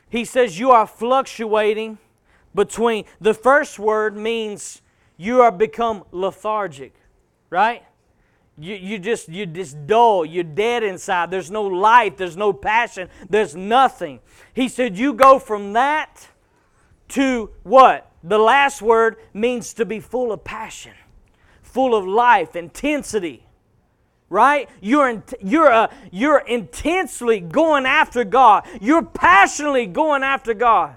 he 0.09 0.25
says 0.25 0.59
you 0.59 0.71
are 0.71 0.87
fluctuating 0.87 1.97
between 2.53 3.05
the 3.21 3.33
first 3.33 3.79
word 3.79 4.17
means 4.17 4.81
you 5.15 5.41
are 5.41 5.51
become 5.51 6.03
lethargic, 6.11 6.93
right? 7.49 7.83
You, 8.59 8.75
you 8.75 8.99
just 8.99 9.29
you 9.29 9.45
just 9.45 9.85
dull 9.85 10.25
you're 10.25 10.43
dead 10.43 10.81
inside 10.81 11.29
there's 11.29 11.51
no 11.51 11.61
life 11.61 12.17
there's 12.17 12.35
no 12.35 12.51
passion 12.51 13.07
there's 13.29 13.55
nothing 13.55 14.19
he 14.51 14.67
said 14.67 14.97
you 14.97 15.13
go 15.13 15.37
from 15.37 15.73
that 15.73 16.27
to 17.09 17.51
what? 17.63 18.11
The 18.23 18.37
last 18.37 18.81
word 18.81 19.17
means 19.33 19.73
to 19.73 19.85
be 19.85 19.99
full 19.99 20.31
of 20.31 20.43
passion 20.43 20.93
full 21.61 21.93
of 21.93 22.07
life 22.07 22.55
intensity 22.55 23.47
right? 24.29 24.69
You're 24.81 25.23
you're 25.41 25.71
uh, 25.71 25.87
you're 26.11 26.39
intensely 26.39 27.39
going 27.39 27.85
after 27.85 28.23
god. 28.23 28.65
You're 28.81 29.03
passionately 29.03 29.85
going 29.85 30.23
after 30.23 30.53
god. 30.53 30.95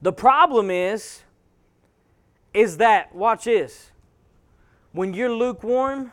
The 0.00 0.12
problem 0.12 0.70
is 0.70 1.22
is 2.54 2.78
that 2.78 3.14
watch 3.14 3.44
this. 3.44 3.90
When 4.92 5.14
you're 5.14 5.32
lukewarm, 5.32 6.12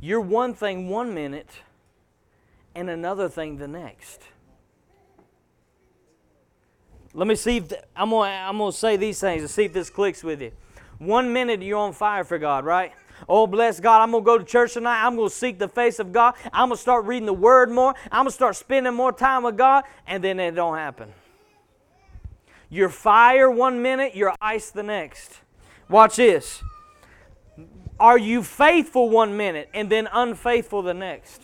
you're 0.00 0.20
one 0.20 0.54
thing 0.54 0.88
one 0.88 1.14
minute 1.14 1.50
and 2.74 2.88
another 2.88 3.28
thing 3.28 3.58
the 3.58 3.68
next. 3.68 4.22
Let 7.14 7.28
me 7.28 7.36
see 7.36 7.58
if 7.58 7.72
I'm 7.94 8.10
gonna 8.10 8.28
I'm 8.28 8.58
gonna 8.58 8.72
say 8.72 8.96
these 8.96 9.20
things 9.20 9.42
and 9.42 9.50
see 9.50 9.64
if 9.64 9.72
this 9.72 9.88
clicks 9.88 10.22
with 10.22 10.42
you. 10.42 10.52
One 10.98 11.32
minute 11.32 11.62
you're 11.62 11.78
on 11.78 11.92
fire 11.92 12.24
for 12.24 12.38
God, 12.38 12.64
right? 12.64 12.92
Oh, 13.28 13.46
bless 13.46 13.80
God, 13.80 14.02
I'm 14.02 14.10
going 14.10 14.22
to 14.22 14.26
go 14.26 14.38
to 14.38 14.44
church 14.44 14.74
tonight. 14.74 15.04
I'm 15.04 15.16
going 15.16 15.28
to 15.28 15.34
seek 15.34 15.58
the 15.58 15.68
face 15.68 15.98
of 15.98 16.12
God. 16.12 16.34
I'm 16.52 16.68
going 16.68 16.76
to 16.76 16.82
start 16.82 17.06
reading 17.06 17.26
the 17.26 17.32
Word 17.32 17.70
more. 17.70 17.94
I'm 18.10 18.24
going 18.24 18.26
to 18.26 18.32
start 18.32 18.56
spending 18.56 18.94
more 18.94 19.12
time 19.12 19.44
with 19.44 19.56
God. 19.56 19.84
And 20.06 20.22
then 20.22 20.40
it 20.40 20.52
don't 20.52 20.76
happen. 20.76 21.12
You're 22.68 22.88
fire 22.88 23.50
one 23.50 23.82
minute, 23.82 24.16
you're 24.16 24.34
ice 24.40 24.70
the 24.70 24.82
next. 24.82 25.40
Watch 25.88 26.16
this. 26.16 26.62
Are 28.00 28.18
you 28.18 28.42
faithful 28.42 29.08
one 29.08 29.36
minute 29.36 29.68
and 29.72 29.88
then 29.88 30.08
unfaithful 30.12 30.82
the 30.82 30.94
next? 30.94 31.42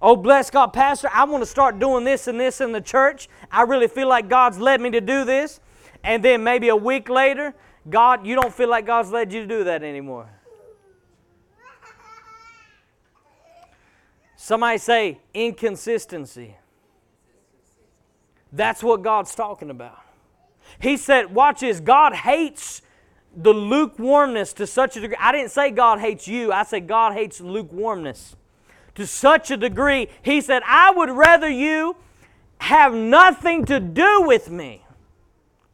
Oh, 0.00 0.14
bless 0.14 0.50
God, 0.50 0.68
Pastor, 0.68 1.08
I 1.12 1.24
want 1.24 1.42
to 1.42 1.46
start 1.46 1.78
doing 1.78 2.04
this 2.04 2.28
and 2.28 2.38
this 2.38 2.60
in 2.60 2.72
the 2.72 2.80
church. 2.80 3.28
I 3.50 3.62
really 3.62 3.88
feel 3.88 4.08
like 4.08 4.28
God's 4.28 4.58
led 4.58 4.80
me 4.80 4.90
to 4.90 5.00
do 5.00 5.24
this. 5.24 5.60
And 6.04 6.24
then 6.24 6.44
maybe 6.44 6.68
a 6.68 6.76
week 6.76 7.08
later, 7.08 7.54
God, 7.90 8.24
you 8.24 8.36
don't 8.36 8.54
feel 8.54 8.68
like 8.68 8.86
God's 8.86 9.10
led 9.10 9.32
you 9.32 9.40
to 9.40 9.46
do 9.46 9.64
that 9.64 9.82
anymore. 9.82 10.30
Somebody 14.36 14.78
say 14.78 15.18
inconsistency. 15.34 16.56
That's 18.52 18.82
what 18.82 19.02
God's 19.02 19.34
talking 19.34 19.68
about. 19.68 19.98
He 20.80 20.96
said, 20.96 21.34
watch 21.34 21.60
this, 21.60 21.80
God 21.80 22.14
hates 22.14 22.82
the 23.36 23.52
lukewarmness 23.52 24.52
to 24.54 24.66
such 24.66 24.96
a 24.96 25.00
degree. 25.00 25.16
I 25.20 25.32
didn't 25.32 25.50
say 25.50 25.70
God 25.70 25.98
hates 25.98 26.28
you, 26.28 26.52
I 26.52 26.62
said 26.62 26.86
God 26.86 27.14
hates 27.14 27.40
lukewarmness. 27.40 28.36
To 28.98 29.06
such 29.06 29.50
a 29.50 29.56
degree, 29.56 30.08
He 30.22 30.40
said, 30.40 30.62
I 30.66 30.90
would 30.90 31.10
rather 31.10 31.48
you 31.48 31.96
have 32.60 32.92
nothing 32.92 33.64
to 33.66 33.80
do 33.80 34.22
with 34.26 34.50
me. 34.50 34.84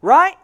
Right? 0.03 0.37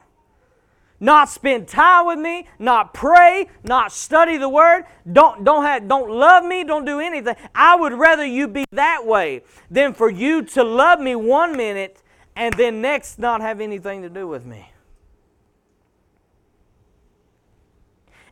Not 0.98 1.28
spend 1.28 1.68
time 1.68 2.06
with 2.06 2.18
me, 2.18 2.48
not 2.58 2.92
pray, 2.92 3.48
not 3.64 3.92
study 3.92 4.36
the 4.36 4.48
word, 4.48 4.84
don't, 5.10 5.44
don't, 5.44 5.64
have, 5.64 5.88
don't 5.88 6.10
love 6.10 6.44
me, 6.44 6.64
don't 6.64 6.84
do 6.84 7.00
anything. 7.00 7.36
I 7.54 7.76
would 7.76 7.94
rather 7.94 8.24
you 8.24 8.48
be 8.48 8.64
that 8.72 9.06
way 9.06 9.42
than 9.70 9.94
for 9.94 10.10
you 10.10 10.42
to 10.42 10.64
love 10.64 11.00
me 11.00 11.14
one 11.14 11.56
minute 11.56 12.02
and 12.36 12.52
then 12.54 12.82
next 12.82 13.18
not 13.18 13.40
have 13.40 13.60
anything 13.60 14.02
to 14.02 14.10
do 14.10 14.26
with 14.26 14.44
me. 14.44 14.70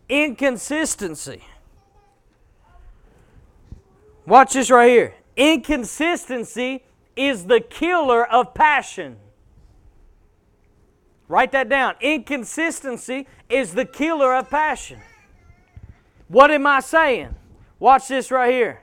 inconsistency. 0.08 1.42
Watch 4.28 4.52
this 4.52 4.70
right 4.70 4.90
here. 4.90 5.14
Inconsistency 5.38 6.84
is 7.16 7.46
the 7.46 7.60
killer 7.60 8.26
of 8.26 8.52
passion. 8.52 9.16
Write 11.28 11.52
that 11.52 11.70
down. 11.70 11.94
Inconsistency 12.02 13.26
is 13.48 13.72
the 13.72 13.86
killer 13.86 14.34
of 14.34 14.50
passion. 14.50 15.00
What 16.28 16.50
am 16.50 16.66
I 16.66 16.80
saying? 16.80 17.36
Watch 17.78 18.08
this 18.08 18.30
right 18.30 18.52
here. 18.52 18.82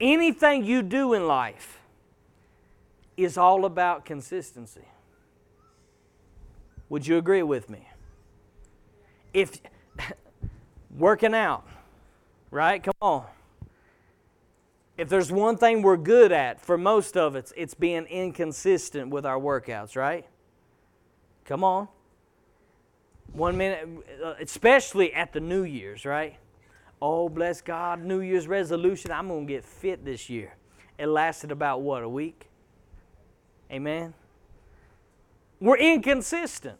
Anything 0.00 0.64
you 0.64 0.82
do 0.82 1.14
in 1.14 1.26
life 1.26 1.80
is 3.16 3.36
all 3.36 3.64
about 3.64 4.04
consistency. 4.04 4.86
Would 6.88 7.08
you 7.08 7.18
agree 7.18 7.42
with 7.42 7.68
me? 7.68 7.88
If 9.32 9.60
working 10.96 11.34
out, 11.34 11.66
right? 12.52 12.80
Come 12.80 12.94
on. 13.00 13.26
If 14.96 15.08
there's 15.08 15.32
one 15.32 15.56
thing 15.56 15.82
we're 15.82 15.96
good 15.96 16.30
at 16.30 16.60
for 16.60 16.78
most 16.78 17.16
of 17.16 17.34
us, 17.34 17.52
it's 17.56 17.74
being 17.74 18.04
inconsistent 18.06 19.10
with 19.10 19.26
our 19.26 19.38
workouts, 19.38 19.96
right? 19.96 20.24
Come 21.44 21.64
on. 21.64 21.88
One 23.32 23.56
minute, 23.56 23.88
uh, 24.24 24.34
especially 24.40 25.12
at 25.12 25.32
the 25.32 25.40
New 25.40 25.64
Year's, 25.64 26.04
right? 26.04 26.36
Oh, 27.02 27.28
bless 27.28 27.60
God, 27.60 28.04
New 28.04 28.20
Year's 28.20 28.46
resolution, 28.46 29.10
I'm 29.10 29.26
going 29.26 29.46
to 29.46 29.52
get 29.52 29.64
fit 29.64 30.04
this 30.04 30.30
year. 30.30 30.54
It 30.96 31.06
lasted 31.06 31.50
about 31.50 31.82
what, 31.82 32.04
a 32.04 32.08
week? 32.08 32.48
Amen? 33.70 34.14
We're 35.60 35.78
inconsistent. 35.78 36.78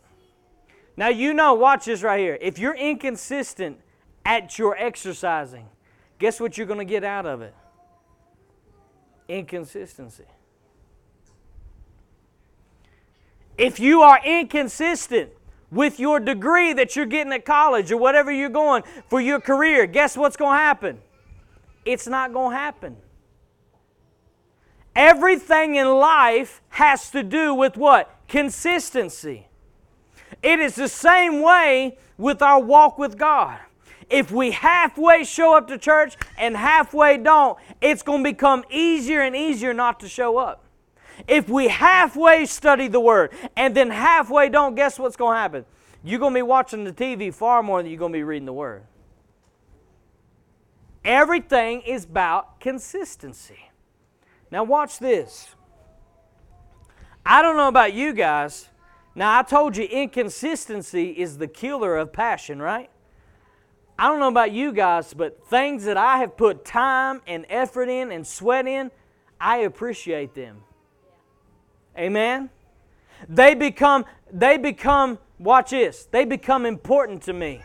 Now, 0.96 1.08
you 1.08 1.34
know, 1.34 1.54
watch 1.54 1.86
this 1.86 2.02
right 2.02 2.20
here. 2.20 2.38
If 2.40 2.60
you're 2.60 2.76
inconsistent 2.76 3.80
at 4.24 4.56
your 4.56 4.76
exercising, 4.76 5.66
guess 6.20 6.38
what 6.38 6.56
you're 6.56 6.68
going 6.68 6.78
to 6.78 6.84
get 6.84 7.02
out 7.02 7.26
of 7.26 7.42
it? 7.42 7.54
Inconsistency. 9.28 10.24
If 13.56 13.78
you 13.78 14.02
are 14.02 14.20
inconsistent 14.24 15.30
with 15.70 15.98
your 15.98 16.20
degree 16.20 16.72
that 16.72 16.96
you're 16.96 17.06
getting 17.06 17.32
at 17.32 17.44
college 17.44 17.90
or 17.90 17.96
whatever 17.96 18.30
you're 18.30 18.48
going 18.48 18.82
for 19.08 19.20
your 19.20 19.40
career, 19.40 19.86
guess 19.86 20.16
what's 20.16 20.36
going 20.36 20.54
to 20.54 20.62
happen? 20.62 21.00
It's 21.84 22.06
not 22.06 22.32
going 22.32 22.52
to 22.52 22.56
happen. 22.56 22.96
Everything 24.96 25.74
in 25.74 25.86
life 25.86 26.62
has 26.70 27.10
to 27.10 27.22
do 27.22 27.54
with 27.54 27.76
what? 27.76 28.14
Consistency. 28.28 29.48
It 30.42 30.60
is 30.60 30.76
the 30.76 30.88
same 30.88 31.42
way 31.42 31.98
with 32.16 32.42
our 32.42 32.60
walk 32.60 32.98
with 32.98 33.18
God. 33.18 33.58
If 34.10 34.30
we 34.30 34.50
halfway 34.50 35.24
show 35.24 35.56
up 35.56 35.68
to 35.68 35.78
church 35.78 36.16
and 36.36 36.56
halfway 36.56 37.18
don't, 37.18 37.58
it's 37.80 38.02
going 38.02 38.22
to 38.22 38.30
become 38.30 38.64
easier 38.70 39.20
and 39.20 39.34
easier 39.34 39.74
not 39.74 40.00
to 40.00 40.08
show 40.08 40.36
up. 40.38 40.64
If 41.28 41.48
we 41.48 41.68
halfway 41.68 42.46
study 42.46 42.88
the 42.88 43.00
Word 43.00 43.32
and 43.56 43.74
then 43.74 43.90
halfway 43.90 44.48
don't, 44.48 44.74
guess 44.74 44.98
what's 44.98 45.16
going 45.16 45.34
to 45.34 45.38
happen? 45.38 45.64
You're 46.02 46.18
going 46.18 46.32
to 46.34 46.38
be 46.38 46.42
watching 46.42 46.84
the 46.84 46.92
TV 46.92 47.32
far 47.32 47.62
more 47.62 47.82
than 47.82 47.90
you're 47.90 47.98
going 47.98 48.12
to 48.12 48.18
be 48.18 48.24
reading 48.24 48.46
the 48.46 48.52
Word. 48.52 48.84
Everything 51.04 51.82
is 51.82 52.04
about 52.04 52.60
consistency. 52.60 53.70
Now, 54.50 54.64
watch 54.64 54.98
this. 54.98 55.54
I 57.24 57.42
don't 57.42 57.56
know 57.56 57.68
about 57.68 57.92
you 57.92 58.12
guys. 58.12 58.68
Now, 59.14 59.38
I 59.38 59.42
told 59.42 59.76
you 59.76 59.84
inconsistency 59.84 61.10
is 61.10 61.38
the 61.38 61.46
killer 61.46 61.96
of 61.96 62.12
passion, 62.12 62.60
right? 62.60 62.90
I 63.98 64.08
don't 64.08 64.18
know 64.18 64.28
about 64.28 64.52
you 64.52 64.72
guys, 64.72 65.14
but 65.14 65.46
things 65.46 65.84
that 65.84 65.96
I 65.96 66.18
have 66.18 66.36
put 66.36 66.64
time 66.64 67.22
and 67.26 67.46
effort 67.48 67.88
in 67.88 68.10
and 68.10 68.26
sweat 68.26 68.66
in, 68.66 68.90
I 69.40 69.58
appreciate 69.58 70.34
them. 70.34 70.62
Amen. 71.96 72.50
They 73.28 73.54
become 73.54 74.04
they 74.32 74.56
become 74.56 75.18
watch 75.38 75.70
this. 75.70 76.08
They 76.10 76.24
become 76.24 76.66
important 76.66 77.22
to 77.22 77.32
me. 77.32 77.62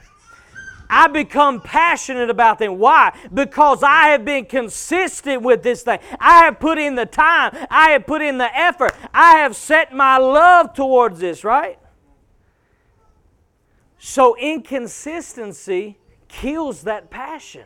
I 0.92 1.08
become 1.08 1.62
passionate 1.62 2.32
about 2.32 2.58
them. 2.58 2.80
Why? 2.80 3.16
Because 3.32 3.84
I 3.84 4.08
have 4.10 4.26
been 4.26 4.46
consistent 4.46 5.44
with 5.44 5.62
this 5.62 5.84
thing. 5.84 6.00
I 6.20 6.46
have 6.46 6.60
put 6.60 6.80
in 6.80 6.96
the 6.96 7.06
time. 7.06 7.56
I 7.70 7.92
have 7.92 8.08
put 8.08 8.24
in 8.24 8.40
the 8.40 8.56
effort. 8.58 8.96
I 9.14 9.38
have 9.38 9.56
set 9.56 9.94
my 9.94 10.18
love 10.18 10.74
towards 10.74 11.20
this, 11.20 11.44
right? 11.44 11.78
So 14.00 14.36
inconsistency 14.38 15.99
kills 16.30 16.84
that 16.84 17.10
passion. 17.10 17.66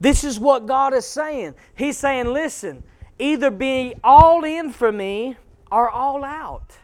This 0.00 0.22
is 0.24 0.38
what 0.38 0.66
God 0.66 0.94
is 0.94 1.06
saying. 1.06 1.54
He's 1.74 1.98
saying, 1.98 2.26
listen, 2.26 2.84
either 3.18 3.50
be 3.50 3.94
all 4.04 4.44
in 4.44 4.70
for 4.70 4.92
me 4.92 5.36
or 5.70 5.90
all 5.90 6.24
out. 6.24 6.76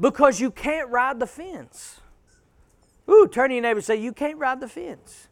Because 0.00 0.40
you 0.40 0.50
can't 0.50 0.88
ride 0.90 1.18
the 1.18 1.26
fence. 1.26 2.00
Ooh, 3.10 3.26
turn 3.26 3.48
to 3.48 3.54
your 3.54 3.62
neighbor 3.62 3.78
and 3.78 3.84
say, 3.84 3.96
You 3.96 4.12
can't 4.12 4.38
ride 4.38 4.60
the 4.60 4.68
fence. 4.68 5.28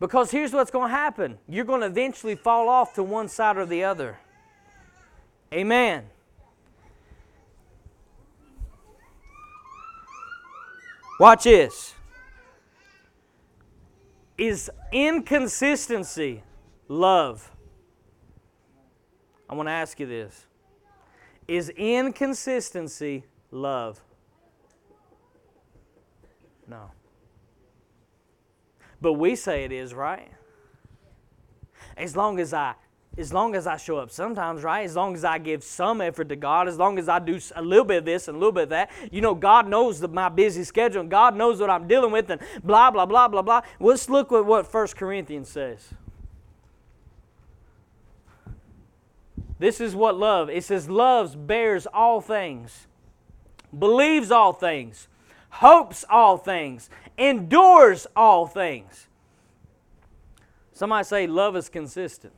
Because 0.00 0.30
here's 0.30 0.52
what's 0.52 0.70
going 0.70 0.90
to 0.90 0.96
happen 0.96 1.38
you're 1.48 1.64
going 1.64 1.80
to 1.80 1.86
eventually 1.86 2.34
fall 2.34 2.68
off 2.68 2.94
to 2.94 3.02
one 3.02 3.28
side 3.28 3.56
or 3.56 3.66
the 3.66 3.84
other. 3.84 4.18
Amen. 5.52 6.04
Watch 11.18 11.44
this. 11.44 11.94
Is 14.36 14.70
inconsistency 14.92 16.44
love? 16.86 17.50
I 19.50 19.54
want 19.54 19.68
to 19.68 19.72
ask 19.72 19.98
you 19.98 20.06
this. 20.06 20.46
Is 21.48 21.70
inconsistency 21.70 23.24
love? 23.50 24.00
No. 26.68 26.92
But 29.00 29.14
we 29.14 29.34
say 29.34 29.64
it 29.64 29.72
is, 29.72 29.94
right? 29.94 30.30
As 31.96 32.14
long 32.14 32.38
as 32.38 32.52
I 32.52 32.74
as 33.18 33.32
long 33.32 33.56
as 33.56 33.66
I 33.66 33.76
show 33.76 33.98
up 33.98 34.10
sometimes, 34.10 34.62
right? 34.62 34.84
As 34.84 34.94
long 34.94 35.14
as 35.14 35.24
I 35.24 35.38
give 35.38 35.64
some 35.64 36.00
effort 36.00 36.28
to 36.28 36.36
God, 36.36 36.68
as 36.68 36.78
long 36.78 36.98
as 36.98 37.08
I 37.08 37.18
do 37.18 37.40
a 37.56 37.62
little 37.62 37.84
bit 37.84 37.98
of 37.98 38.04
this 38.04 38.28
and 38.28 38.36
a 38.36 38.38
little 38.38 38.52
bit 38.52 38.64
of 38.64 38.68
that, 38.70 38.90
you 39.10 39.20
know, 39.20 39.34
God 39.34 39.68
knows 39.68 39.98
the, 39.98 40.06
my 40.06 40.28
busy 40.28 40.62
schedule 40.62 41.00
and 41.00 41.10
God 41.10 41.36
knows 41.36 41.60
what 41.60 41.68
I'm 41.68 41.88
dealing 41.88 42.12
with 42.12 42.30
and 42.30 42.40
blah, 42.62 42.90
blah, 42.92 43.06
blah, 43.06 43.26
blah, 43.26 43.42
blah. 43.42 43.62
Let's 43.80 44.08
look 44.08 44.30
at 44.32 44.46
what 44.46 44.72
1 44.72 44.86
Corinthians 44.88 45.48
says. 45.48 45.92
This 49.58 49.80
is 49.80 49.96
what 49.96 50.16
love, 50.16 50.48
it 50.48 50.62
says, 50.62 50.88
love 50.88 51.48
bears 51.48 51.88
all 51.92 52.20
things, 52.20 52.86
believes 53.76 54.30
all 54.30 54.52
things, 54.52 55.08
hopes 55.50 56.04
all 56.08 56.38
things, 56.38 56.88
endures 57.18 58.06
all 58.14 58.46
things. 58.46 59.08
Somebody 60.72 61.02
say 61.02 61.26
love 61.26 61.56
is 61.56 61.68
consistent. 61.68 62.32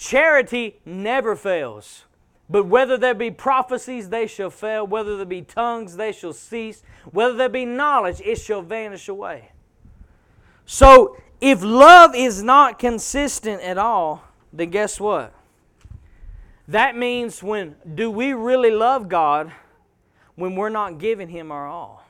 Charity 0.00 0.80
never 0.86 1.36
fails. 1.36 2.04
But 2.48 2.64
whether 2.64 2.96
there 2.96 3.12
be 3.14 3.30
prophecies, 3.30 4.08
they 4.08 4.26
shall 4.26 4.48
fail. 4.48 4.86
Whether 4.86 5.18
there 5.18 5.26
be 5.26 5.42
tongues, 5.42 5.96
they 5.96 6.10
shall 6.10 6.32
cease. 6.32 6.82
Whether 7.12 7.34
there 7.34 7.50
be 7.50 7.66
knowledge, 7.66 8.22
it 8.24 8.36
shall 8.36 8.62
vanish 8.62 9.08
away. 9.08 9.50
So, 10.64 11.18
if 11.38 11.62
love 11.62 12.14
is 12.14 12.42
not 12.42 12.78
consistent 12.78 13.60
at 13.60 13.76
all, 13.76 14.24
then 14.54 14.70
guess 14.70 14.98
what? 14.98 15.34
That 16.66 16.96
means 16.96 17.42
when 17.42 17.76
do 17.94 18.10
we 18.10 18.32
really 18.32 18.70
love 18.70 19.06
God 19.06 19.52
when 20.34 20.56
we're 20.56 20.70
not 20.70 20.96
giving 20.96 21.28
Him 21.28 21.52
our 21.52 21.68
all? 21.68 22.06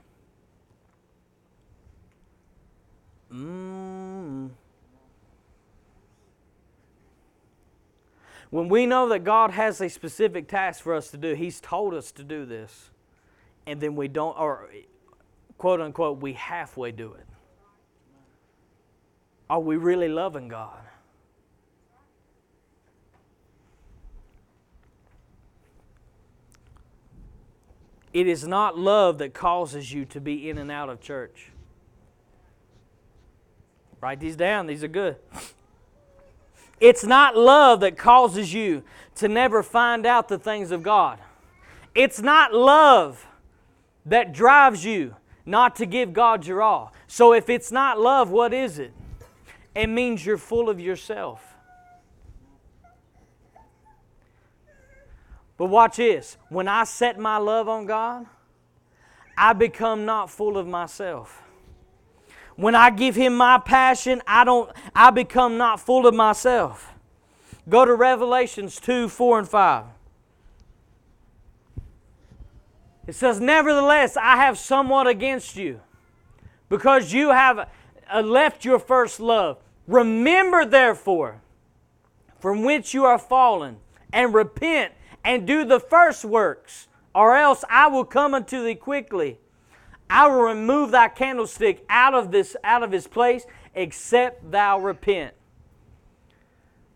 Mm. 3.35 4.00
When 8.51 8.69
we 8.69 8.85
know 8.85 9.09
that 9.09 9.21
God 9.21 9.53
has 9.53 9.81
a 9.81 9.89
specific 9.89 10.49
task 10.49 10.83
for 10.83 10.95
us 10.95 11.11
to 11.13 11.17
do, 11.17 11.35
He's 11.35 11.61
told 11.61 11.95
us 11.95 12.11
to 12.13 12.25
do 12.25 12.45
this, 12.45 12.91
and 13.67 13.81
then 13.81 13.95
we 13.95 14.09
don't, 14.09 14.37
or 14.39 14.69
quote 15.57 15.81
unquote, 15.81 16.21
we 16.21 16.33
halfway 16.33 16.91
do 16.91 17.13
it. 17.15 17.27
Are 19.49 19.61
we 19.61 19.77
really 19.77 20.09
loving 20.09 20.49
God? 20.49 20.79
It 28.13 28.27
is 28.27 28.47
not 28.47 28.77
love 28.77 29.19
that 29.19 29.35
causes 29.35 29.93
you 29.93 30.05
to 30.07 30.21
be 30.21 30.51
in 30.51 30.59
and 30.59 30.71
out 30.71 30.89
of 30.89 31.01
church. 31.01 31.51
Write 34.01 34.19
these 34.19 34.35
down, 34.35 34.67
these 34.67 34.83
are 34.83 34.89
good. 34.89 35.17
It's 36.81 37.05
not 37.05 37.37
love 37.37 37.81
that 37.81 37.99
causes 37.99 38.55
you 38.55 38.83
to 39.17 39.29
never 39.29 39.63
find 39.63 40.07
out 40.07 40.29
the 40.29 40.39
things 40.39 40.71
of 40.71 40.83
God. 40.83 41.19
It's 41.95 42.21
not 42.21 42.55
love 42.55 43.27
that 44.07 44.33
drives 44.33 44.85
you 44.85 45.15
not 45.45 45.77
to 45.77 45.87
give 45.87 46.13
God 46.13 46.47
your 46.47 46.63
all. 46.63 46.93
So 47.07 47.35
if 47.35 47.51
it's 47.51 47.71
not 47.71 48.01
love, 48.01 48.31
what 48.31 48.55
is 48.55 48.79
it? 48.79 48.93
It 49.75 49.89
means 49.89 50.25
you're 50.25 50.39
full 50.39 50.71
of 50.71 50.81
yourself. 50.81 51.55
But 55.57 55.67
watch 55.67 55.97
this. 55.97 56.39
When 56.49 56.69
I 56.69 56.85
set 56.85 57.19
my 57.19 57.37
love 57.37 57.69
on 57.69 57.85
God, 57.85 58.25
I 59.37 59.53
become 59.53 60.07
not 60.07 60.31
full 60.31 60.57
of 60.57 60.67
myself. 60.67 61.43
When 62.61 62.75
I 62.75 62.91
give 62.91 63.17
him 63.17 63.39
my 63.39 63.57
passion, 63.57 64.21
I 64.27 64.45
don't 64.45 64.71
I 64.95 65.11
become 65.11 65.57
not 65.57 65.81
full 65.81 66.07
of 66.07 66.15
myself. 66.15 66.93
Go 67.71 67.87
to 67.87 67.95
Revelations 67.95 68.79
2, 68.79 69.09
4, 69.09 69.39
and 69.39 69.49
5. 69.49 69.85
It 73.07 73.15
says, 73.15 73.41
Nevertheless, 73.41 74.15
I 74.15 74.37
have 74.37 74.59
somewhat 74.59 75.07
against 75.07 75.57
you, 75.57 75.81
because 76.69 77.15
you 77.15 77.31
have 77.31 77.67
uh, 78.13 78.21
left 78.21 78.63
your 78.63 78.79
first 78.79 79.21
love. 79.21 79.57
Remember, 79.87 80.67
therefore, 80.67 81.41
from 82.41 82.63
which 82.63 82.93
you 82.93 83.07
are 83.07 83.19
fallen, 83.19 83.79
and 84.13 84.35
repent 84.35 84.93
and 85.25 85.47
do 85.47 85.65
the 85.65 85.81
first 85.81 86.27
works, 86.27 86.89
or 87.15 87.37
else 87.37 87.65
I 87.71 87.87
will 87.87 88.05
come 88.05 88.35
unto 88.35 88.63
thee 88.63 88.75
quickly. 88.75 89.39
I 90.11 90.27
will 90.27 90.43
remove 90.43 90.91
thy 90.91 91.09
candlestick 91.09 91.85
out 91.89 92.15
of 92.15 92.33
this 92.33 92.57
out 92.65 92.83
of 92.83 92.91
his 92.91 93.07
place, 93.07 93.47
except 93.75 94.51
thou 94.51 94.81
repent. 94.81 95.35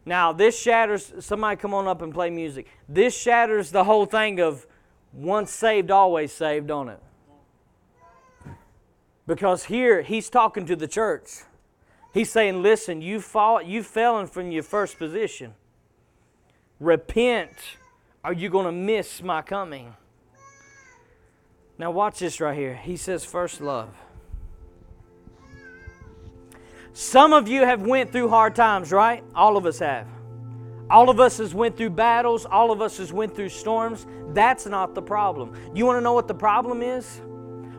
Now 0.05 0.33
this 0.33 0.61
shatters 0.61 1.13
somebody 1.21 1.57
come 1.57 1.73
on 1.73 1.87
up 1.87 2.03
and 2.03 2.13
play 2.13 2.29
music. 2.31 2.67
This 2.89 3.17
shatters 3.17 3.71
the 3.71 3.85
whole 3.85 4.05
thing 4.05 4.41
of 4.41 4.67
once 5.13 5.53
saved, 5.53 5.93
always 5.93 6.33
saved, 6.33 6.73
on 6.73 6.89
it. 6.89 7.01
Because 9.27 9.65
here 9.65 10.03
he's 10.03 10.29
talking 10.29 10.67
to 10.67 10.77
the 10.77 10.89
church. 10.89 11.45
He's 12.13 12.31
saying, 12.31 12.63
listen, 12.63 13.01
you 13.01 13.21
fought, 13.21 13.67
you 13.67 13.83
fell 13.83 14.13
fallen 14.15 14.27
from 14.27 14.51
your 14.53 14.63
first 14.63 14.99
position. 14.99 15.55
Repent, 16.79 17.53
or 18.25 18.33
you're 18.33 18.51
going 18.51 18.67
to 18.67 18.73
miss 18.73 19.23
my 19.23 19.41
coming. 19.41 19.95
Now 21.79 21.91
watch 21.91 22.21
this 22.21 22.41
right 22.41 22.57
here. 22.57 22.75
He 22.75 22.97
says 22.97 23.25
first 23.25 23.61
love. 23.61 23.91
Some 26.93 27.33
of 27.33 27.49
you 27.49 27.65
have 27.65 27.83
went 27.83 28.13
through 28.13 28.29
hard 28.29 28.55
times, 28.55 28.93
right? 28.93 29.25
All 29.35 29.57
of 29.57 29.67
us 29.67 29.81
have. 29.81 30.07
All 30.89 31.11
of 31.11 31.19
us 31.19 31.39
has 31.39 31.55
went 31.55 31.77
through 31.77 31.91
battles, 31.91 32.45
all 32.45 32.71
of 32.71 32.81
us 32.81 32.99
has 32.99 33.13
went 33.13 33.35
through 33.35 33.49
storms. 33.49 34.07
That's 34.29 34.67
not 34.67 34.95
the 34.95 35.03
problem. 35.03 35.55
You 35.75 35.87
want 35.87 35.97
to 35.97 36.01
know 36.01 36.13
what 36.13 36.29
the 36.29 36.35
problem 36.35 36.83
is? 36.83 37.21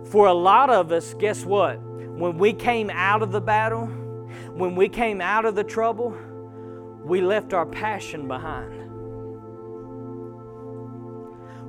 For 0.09 0.27
a 0.27 0.33
lot 0.33 0.69
of 0.69 0.91
us, 0.91 1.13
guess 1.13 1.45
what? 1.45 1.79
When 1.79 2.37
we 2.37 2.51
came 2.51 2.89
out 2.89 3.21
of 3.21 3.31
the 3.31 3.39
battle, 3.39 3.85
when 4.53 4.75
we 4.75 4.89
came 4.89 5.21
out 5.21 5.45
of 5.45 5.55
the 5.55 5.63
trouble, 5.63 6.17
we 7.03 7.21
left 7.21 7.53
our 7.53 7.65
passion 7.65 8.27
behind. 8.27 8.84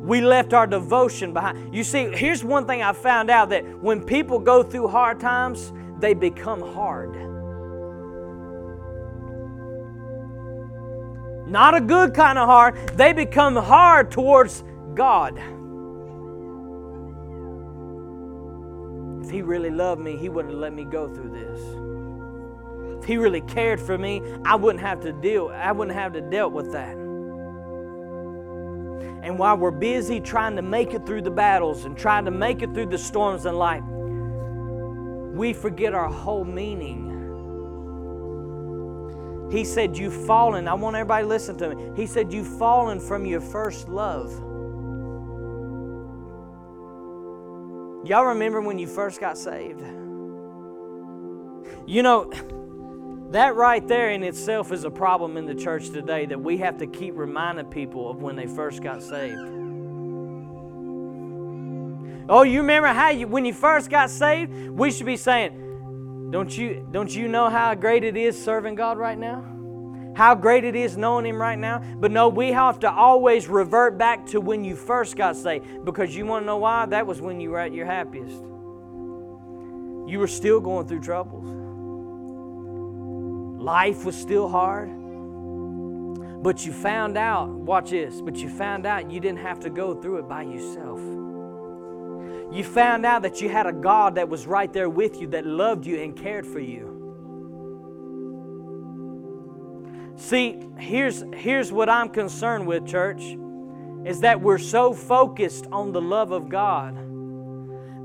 We 0.06 0.20
left 0.20 0.52
our 0.52 0.68
devotion 0.68 1.32
behind. 1.32 1.74
You 1.74 1.82
see, 1.82 2.04
here's 2.12 2.44
one 2.44 2.64
thing 2.64 2.80
I 2.80 2.92
found 2.92 3.28
out 3.28 3.48
that 3.48 3.64
when 3.82 4.04
people 4.04 4.38
go 4.38 4.62
through 4.62 4.86
hard 4.86 5.18
times, 5.18 5.72
they 5.98 6.14
become 6.14 6.60
hard. 6.60 7.16
Not 11.48 11.74
a 11.74 11.80
good 11.80 12.14
kind 12.14 12.38
of 12.38 12.46
hard, 12.46 12.76
they 12.96 13.12
become 13.12 13.56
hard 13.56 14.12
towards 14.12 14.62
God. 14.94 15.36
If 19.24 19.30
He 19.32 19.42
really 19.42 19.70
loved 19.70 20.00
me, 20.00 20.16
He 20.16 20.28
wouldn't 20.28 20.54
let 20.54 20.72
me 20.72 20.84
go 20.84 21.12
through 21.12 21.30
this. 21.30 23.00
If 23.00 23.08
He 23.08 23.16
really 23.16 23.40
cared 23.40 23.80
for 23.80 23.98
me, 23.98 24.22
I 24.44 24.54
wouldn't 24.54 24.84
have 24.84 25.00
to 25.00 25.12
deal, 25.12 25.48
I 25.48 25.72
wouldn't 25.72 25.96
have 25.96 26.12
to 26.12 26.20
deal 26.20 26.48
with 26.48 26.70
that. 26.72 27.05
And 29.26 29.40
while 29.40 29.56
we're 29.56 29.72
busy 29.72 30.20
trying 30.20 30.54
to 30.54 30.62
make 30.62 30.94
it 30.94 31.04
through 31.04 31.22
the 31.22 31.32
battles 31.32 31.84
and 31.84 31.98
trying 31.98 32.26
to 32.26 32.30
make 32.30 32.62
it 32.62 32.72
through 32.72 32.86
the 32.86 32.96
storms 32.96 33.44
in 33.44 33.56
life, 33.56 33.82
we 35.36 35.52
forget 35.52 35.94
our 35.94 36.08
whole 36.08 36.44
meaning. 36.44 37.02
He 39.50 39.64
said, 39.64 39.98
You've 39.98 40.14
fallen. 40.26 40.68
I 40.68 40.74
want 40.74 40.94
everybody 40.94 41.24
to 41.24 41.28
listen 41.28 41.58
to 41.58 41.74
me. 41.74 41.90
He 41.96 42.06
said, 42.06 42.32
You've 42.32 42.46
fallen 42.56 43.00
from 43.00 43.26
your 43.26 43.40
first 43.40 43.88
love. 43.88 44.30
Y'all 48.06 48.26
remember 48.26 48.60
when 48.60 48.78
you 48.78 48.86
first 48.86 49.18
got 49.18 49.36
saved? 49.36 49.80
You 51.84 52.04
know, 52.04 52.30
that 53.36 53.54
right 53.54 53.86
there 53.86 54.12
in 54.12 54.22
itself 54.22 54.72
is 54.72 54.84
a 54.84 54.90
problem 54.90 55.36
in 55.36 55.44
the 55.44 55.54
church 55.54 55.90
today 55.90 56.24
that 56.24 56.40
we 56.40 56.56
have 56.56 56.78
to 56.78 56.86
keep 56.86 57.14
reminding 57.16 57.66
people 57.66 58.10
of 58.10 58.22
when 58.22 58.34
they 58.34 58.46
first 58.46 58.82
got 58.82 59.02
saved. 59.02 59.36
Oh, 62.30 62.42
you 62.42 62.60
remember 62.60 62.88
how 62.88 63.10
you 63.10 63.28
when 63.28 63.44
you 63.44 63.52
first 63.52 63.90
got 63.90 64.08
saved? 64.08 64.70
We 64.70 64.90
should 64.90 65.04
be 65.04 65.18
saying, 65.18 66.30
"Don't 66.30 66.56
you 66.56 66.88
don't 66.90 67.14
you 67.14 67.28
know 67.28 67.50
how 67.50 67.74
great 67.74 68.04
it 68.04 68.16
is 68.16 68.42
serving 68.42 68.74
God 68.74 68.96
right 68.96 69.18
now? 69.18 69.44
How 70.16 70.34
great 70.34 70.64
it 70.64 70.74
is 70.74 70.96
knowing 70.96 71.26
him 71.26 71.38
right 71.38 71.58
now?" 71.58 71.82
But 71.98 72.12
no, 72.12 72.30
we 72.30 72.52
have 72.52 72.80
to 72.80 72.90
always 72.90 73.48
revert 73.48 73.98
back 73.98 74.24
to 74.28 74.40
when 74.40 74.64
you 74.64 74.74
first 74.74 75.14
got 75.14 75.36
saved 75.36 75.84
because 75.84 76.16
you 76.16 76.24
want 76.24 76.44
to 76.44 76.46
know 76.46 76.56
why? 76.56 76.86
That 76.86 77.06
was 77.06 77.20
when 77.20 77.38
you 77.38 77.50
were 77.50 77.60
at 77.60 77.74
your 77.74 77.84
happiest. 77.84 78.42
You 80.10 80.18
were 80.20 80.26
still 80.26 80.58
going 80.58 80.86
through 80.86 81.00
troubles. 81.00 81.65
Life 83.66 84.04
was 84.04 84.16
still 84.16 84.48
hard. 84.48 84.88
But 86.40 86.64
you 86.64 86.72
found 86.72 87.18
out, 87.18 87.48
watch 87.48 87.90
this, 87.90 88.20
but 88.20 88.36
you 88.36 88.48
found 88.48 88.86
out 88.86 89.10
you 89.10 89.18
didn't 89.18 89.40
have 89.40 89.58
to 89.60 89.70
go 89.70 89.92
through 90.00 90.18
it 90.18 90.28
by 90.28 90.42
yourself. 90.42 91.00
You 92.54 92.62
found 92.62 93.04
out 93.04 93.22
that 93.22 93.40
you 93.40 93.48
had 93.48 93.66
a 93.66 93.72
God 93.72 94.14
that 94.14 94.28
was 94.28 94.46
right 94.46 94.72
there 94.72 94.88
with 94.88 95.20
you, 95.20 95.26
that 95.30 95.44
loved 95.44 95.84
you 95.84 96.00
and 96.00 96.16
cared 96.16 96.46
for 96.46 96.60
you. 96.60 96.92
See, 100.14 100.60
here's, 100.78 101.24
here's 101.34 101.72
what 101.72 101.88
I'm 101.88 102.10
concerned 102.10 102.68
with, 102.68 102.86
church, 102.86 103.36
is 104.04 104.20
that 104.20 104.40
we're 104.40 104.58
so 104.58 104.94
focused 104.94 105.66
on 105.72 105.90
the 105.90 106.00
love 106.00 106.30
of 106.30 106.48
God 106.48 106.94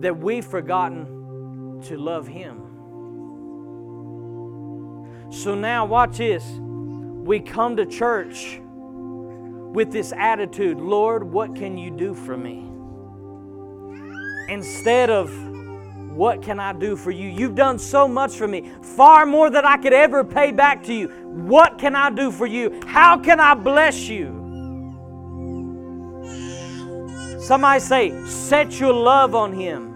that 0.02 0.18
we've 0.18 0.44
forgotten 0.44 1.84
to 1.84 1.98
love 1.98 2.26
Him. 2.26 2.71
So 5.32 5.56
now, 5.56 5.86
watch 5.86 6.18
this. 6.18 6.44
We 6.60 7.40
come 7.40 7.78
to 7.78 7.86
church 7.86 8.60
with 9.74 9.92
this 9.92 10.12
attitude 10.12 10.78
Lord, 10.80 11.24
what 11.24 11.56
can 11.56 11.78
you 11.78 11.90
do 11.90 12.14
for 12.14 12.36
me? 12.36 12.68
Instead 14.54 15.10
of, 15.10 15.32
what 16.12 16.42
can 16.42 16.60
I 16.60 16.74
do 16.74 16.98
for 16.98 17.12
you? 17.12 17.30
You've 17.30 17.56
done 17.56 17.80
so 17.80 18.08
much 18.08 18.36
for 18.36 18.48
me, 18.48 18.70
far 18.82 19.26
more 19.26 19.50
than 19.50 19.64
I 19.64 19.78
could 19.78 19.94
ever 19.94 20.26
pay 20.26 20.52
back 20.52 20.84
to 20.84 20.94
you. 20.94 21.08
What 21.08 21.78
can 21.78 21.96
I 21.96 22.10
do 22.10 22.32
for 22.32 22.46
you? 22.46 22.82
How 22.86 23.18
can 23.18 23.40
I 23.40 23.54
bless 23.54 24.10
you? 24.10 24.40
Somebody 27.40 27.80
say, 27.80 28.26
set 28.26 28.78
your 28.80 28.94
love 28.94 29.34
on 29.34 29.54
Him. 29.54 29.91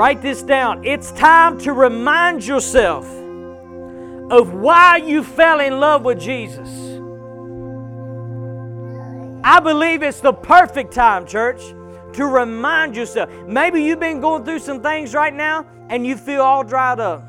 Write 0.00 0.22
this 0.22 0.42
down. 0.42 0.82
It's 0.86 1.12
time 1.12 1.58
to 1.58 1.74
remind 1.74 2.46
yourself 2.46 3.04
of 3.04 4.54
why 4.54 4.96
you 4.96 5.22
fell 5.22 5.60
in 5.60 5.78
love 5.78 6.04
with 6.06 6.18
Jesus. 6.18 6.70
I 9.44 9.60
believe 9.60 10.02
it's 10.02 10.20
the 10.20 10.32
perfect 10.32 10.94
time, 10.94 11.26
church, 11.26 11.60
to 12.14 12.24
remind 12.24 12.96
yourself. 12.96 13.28
Maybe 13.46 13.82
you've 13.82 14.00
been 14.00 14.22
going 14.22 14.42
through 14.42 14.60
some 14.60 14.82
things 14.82 15.12
right 15.12 15.34
now 15.34 15.66
and 15.90 16.06
you 16.06 16.16
feel 16.16 16.40
all 16.40 16.64
dried 16.64 16.98
up. 16.98 17.22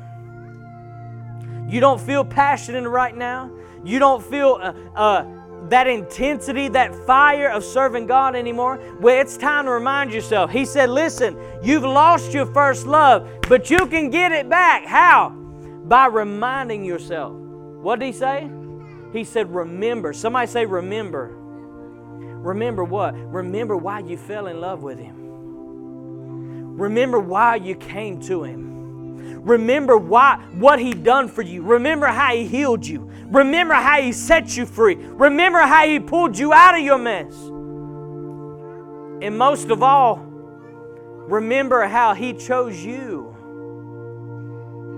You 1.68 1.78
don't 1.78 2.00
feel 2.00 2.24
passionate 2.24 2.88
right 2.88 3.14
now. 3.14 3.50
You 3.84 3.98
don't 3.98 4.24
feel 4.24 4.58
uh, 4.62 4.72
uh, 4.98 5.41
that 5.70 5.86
intensity, 5.86 6.68
that 6.68 6.94
fire 7.06 7.48
of 7.48 7.64
serving 7.64 8.06
God 8.06 8.34
anymore, 8.34 8.80
well, 9.00 9.20
it's 9.20 9.36
time 9.36 9.66
to 9.66 9.70
remind 9.70 10.12
yourself. 10.12 10.50
He 10.50 10.64
said, 10.64 10.90
Listen, 10.90 11.36
you've 11.62 11.84
lost 11.84 12.32
your 12.32 12.46
first 12.46 12.86
love, 12.86 13.28
but 13.48 13.70
you 13.70 13.86
can 13.86 14.10
get 14.10 14.32
it 14.32 14.48
back. 14.48 14.84
How? 14.86 15.30
By 15.30 16.06
reminding 16.06 16.84
yourself. 16.84 17.32
What 17.32 17.98
did 17.98 18.06
he 18.06 18.12
say? 18.12 18.50
He 19.12 19.24
said, 19.24 19.54
Remember. 19.54 20.12
Somebody 20.12 20.46
say, 20.46 20.66
Remember. 20.66 21.36
Remember 22.42 22.82
what? 22.82 23.14
Remember 23.14 23.76
why 23.76 24.00
you 24.00 24.16
fell 24.16 24.48
in 24.48 24.60
love 24.60 24.82
with 24.82 24.98
him. 24.98 25.22
Remember 26.76 27.20
why 27.20 27.56
you 27.56 27.76
came 27.76 28.20
to 28.22 28.42
him. 28.42 28.71
Remember 29.42 29.96
why, 29.96 30.36
what 30.54 30.78
He 30.78 30.92
done 30.92 31.26
for 31.28 31.42
you. 31.42 31.62
Remember 31.62 32.06
how 32.06 32.34
He 32.34 32.46
healed 32.46 32.86
you. 32.86 33.10
Remember 33.26 33.74
how 33.74 34.00
He 34.00 34.12
set 34.12 34.56
you 34.56 34.66
free. 34.66 34.94
Remember 34.94 35.60
how 35.60 35.84
He 35.86 35.98
pulled 35.98 36.38
you 36.38 36.52
out 36.52 36.76
of 36.76 36.84
your 36.84 36.98
mess. 36.98 37.32
And 39.22 39.36
most 39.36 39.70
of 39.70 39.82
all, 39.82 40.16
remember 40.16 41.86
how 41.86 42.14
He 42.14 42.34
chose 42.34 42.84
you 42.84 43.34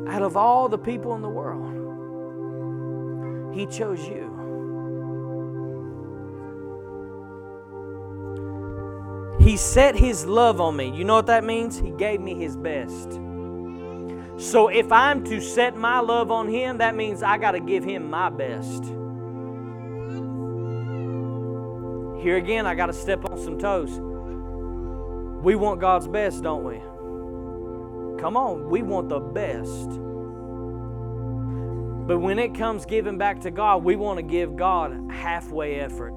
out 0.09 0.23
of 0.23 0.37
all 0.37 0.69
the 0.69 0.79
people 0.79 1.15
in 1.15 1.23
the 1.23 1.29
world. 1.29 1.71
He 3.55 3.65
chose 3.67 4.07
you. 4.07 4.31
He 9.41 9.57
set 9.57 9.95
His 9.97 10.27
love 10.27 10.61
on 10.61 10.77
me. 10.77 10.91
You 10.91 11.05
know 11.05 11.15
what 11.15 11.27
that 11.27 11.45
means? 11.45 11.79
He 11.79 11.93
gave 11.93 12.21
me 12.21 12.35
His 12.35 12.57
best. 12.59 13.21
So 14.37 14.69
if 14.69 14.91
I'm 14.91 15.25
to 15.25 15.41
set 15.41 15.77
my 15.77 16.01
love 16.01 16.31
on 16.31 16.49
Him, 16.49 16.79
that 16.79 16.97
means 16.97 17.23
I 17.23 17.39
got 17.39 17.53
to 17.53 17.61
give 17.61 17.85
Him 17.85 18.11
my 18.11 18.31
best. 18.31 18.85
Here 22.23 22.37
again, 22.37 22.67
I 22.67 22.75
got 22.75 22.87
to 22.87 22.93
step 22.93 23.31
on 23.31 23.39
some 23.39 23.59
toes. 23.59 24.01
We 25.45 25.57
want 25.57 25.81
God's 25.81 26.09
best, 26.09 26.43
don't 26.43 26.65
we? 26.65 26.79
Come 28.21 28.37
on, 28.37 28.71
we 28.71 28.83
want 28.83 29.09
the 29.09 29.21
best. 29.21 29.91
But 32.07 32.19
when 32.19 32.39
it 32.39 32.55
comes 32.55 32.87
giving 32.87 33.19
back 33.19 33.41
to 33.43 33.51
God, 33.51 33.85
we 33.85 33.97
want 33.97 34.19
to 34.19 34.23
give 34.23 34.57
God 34.57 35.11
halfway 35.11 35.81
effort. 35.81 36.17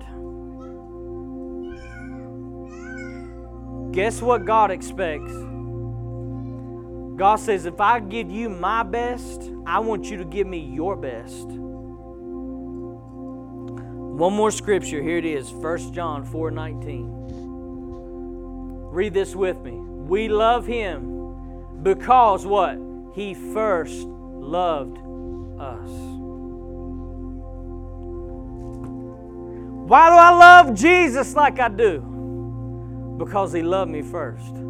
Guess 3.92 4.22
what 4.22 4.46
God 4.46 4.72
expects? 4.72 5.34
God 7.18 7.38
says, 7.38 7.66
if 7.66 7.82
I 7.82 8.00
give 8.00 8.30
you 8.30 8.48
my 8.48 8.84
best, 8.84 9.50
I 9.66 9.80
want 9.80 10.06
you 10.06 10.18
to 10.18 10.26
give 10.26 10.46
me 10.46 10.60
your 10.60 10.96
best. 10.96 11.48
One 14.18 14.34
more 14.34 14.52
scripture. 14.52 15.02
Here 15.02 15.18
it 15.18 15.26
is, 15.26 15.52
1 15.52 15.94
John 15.94 16.24
4 16.24 16.52
19. 16.52 17.10
Read 18.92 19.16
this 19.16 19.36
with 19.36 19.60
me. 19.62 19.72
We 19.72 20.28
love 20.28 20.68
him 20.68 21.82
because 21.82 22.46
what? 22.46 22.78
He 23.16 23.34
first 23.34 24.06
loved 24.06 24.98
us. 25.60 25.90
Why 29.90 30.10
do 30.10 30.16
I 30.16 30.30
love 30.38 30.76
Jesus 30.76 31.34
like 31.36 31.60
I 31.60 31.70
do? 31.70 33.16
Because 33.18 33.54
he 33.54 33.64
loved 33.64 33.90
me 33.90 34.04
first. 34.04 34.67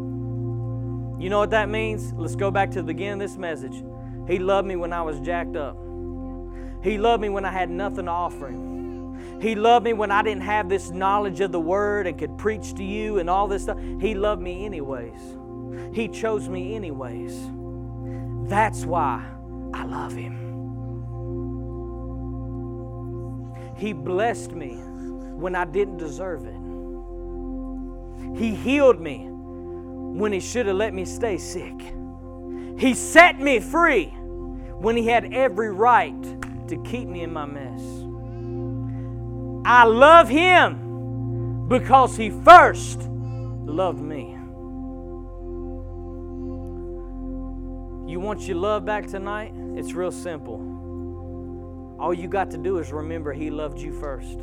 You 1.18 1.30
know 1.30 1.38
what 1.38 1.50
that 1.50 1.68
means? 1.68 2.12
Let's 2.12 2.36
go 2.36 2.50
back 2.50 2.70
to 2.70 2.76
the 2.76 2.84
beginning 2.84 3.14
of 3.14 3.28
this 3.28 3.36
message. 3.36 3.82
He 4.28 4.38
loved 4.38 4.68
me 4.68 4.76
when 4.76 4.92
I 4.92 5.02
was 5.02 5.18
jacked 5.20 5.56
up. 5.56 5.76
He 6.82 6.96
loved 6.96 7.20
me 7.20 7.28
when 7.28 7.44
I 7.44 7.50
had 7.50 7.70
nothing 7.70 8.04
to 8.04 8.10
offer 8.10 8.48
him. 8.48 9.40
He 9.40 9.54
loved 9.54 9.84
me 9.84 9.92
when 9.92 10.10
I 10.12 10.22
didn't 10.22 10.42
have 10.42 10.68
this 10.68 10.90
knowledge 10.90 11.40
of 11.40 11.50
the 11.50 11.60
word 11.60 12.06
and 12.06 12.16
could 12.18 12.38
preach 12.38 12.74
to 12.74 12.84
you 12.84 13.18
and 13.18 13.28
all 13.28 13.48
this 13.48 13.64
stuff. 13.64 13.78
He 14.00 14.14
loved 14.14 14.40
me 14.40 14.64
anyways. 14.64 15.20
He 15.92 16.08
chose 16.08 16.48
me 16.48 16.74
anyways. 16.76 17.36
That's 18.48 18.84
why 18.84 19.24
I 19.74 19.84
love 19.84 20.12
him. 20.12 20.44
He 23.76 23.92
blessed 23.92 24.52
me 24.52 24.76
when 24.76 25.54
I 25.54 25.64
didn't 25.64 25.98
deserve 25.98 26.44
it. 26.46 26.54
He 28.38 28.54
healed 28.54 29.00
me 29.00 29.28
when 30.18 30.32
He 30.32 30.40
should 30.40 30.66
have 30.66 30.76
let 30.76 30.92
me 30.92 31.04
stay 31.04 31.38
sick. 31.38 31.80
He 32.78 32.94
set 32.94 33.38
me 33.38 33.60
free 33.60 34.06
when 34.06 34.96
He 34.96 35.06
had 35.06 35.32
every 35.32 35.70
right 35.70 36.22
to 36.68 36.82
keep 36.82 37.08
me 37.08 37.22
in 37.22 37.32
my 37.32 37.46
mess. 37.46 37.80
I 39.64 39.84
love 39.84 40.28
Him 40.28 41.68
because 41.68 42.16
He 42.16 42.30
first 42.30 43.00
loved 43.00 44.00
me. 44.00 44.34
You 48.10 48.20
want 48.20 48.40
your 48.42 48.56
love 48.56 48.84
back 48.84 49.06
tonight? 49.06 49.52
It's 49.76 49.92
real 49.92 50.10
simple. 50.10 51.96
All 52.00 52.14
you 52.14 52.26
got 52.26 52.50
to 52.52 52.58
do 52.58 52.78
is 52.78 52.90
remember 52.92 53.32
He 53.32 53.50
loved 53.50 53.78
you 53.78 53.92
first. 53.92 54.38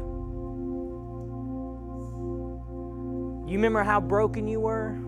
You 3.47 3.57
remember 3.57 3.83
how 3.83 3.99
broken 3.99 4.47
you 4.47 4.61
were 4.61 5.04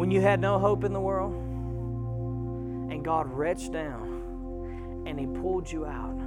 when 0.00 0.10
you 0.10 0.22
had 0.22 0.40
no 0.40 0.58
hope 0.58 0.82
in 0.84 0.94
the 0.94 1.00
world? 1.00 1.34
And 2.90 3.04
God 3.04 3.30
reached 3.30 3.70
down 3.70 5.04
and 5.06 5.20
He 5.20 5.26
pulled 5.26 5.70
you 5.70 5.84
out. 5.84 6.18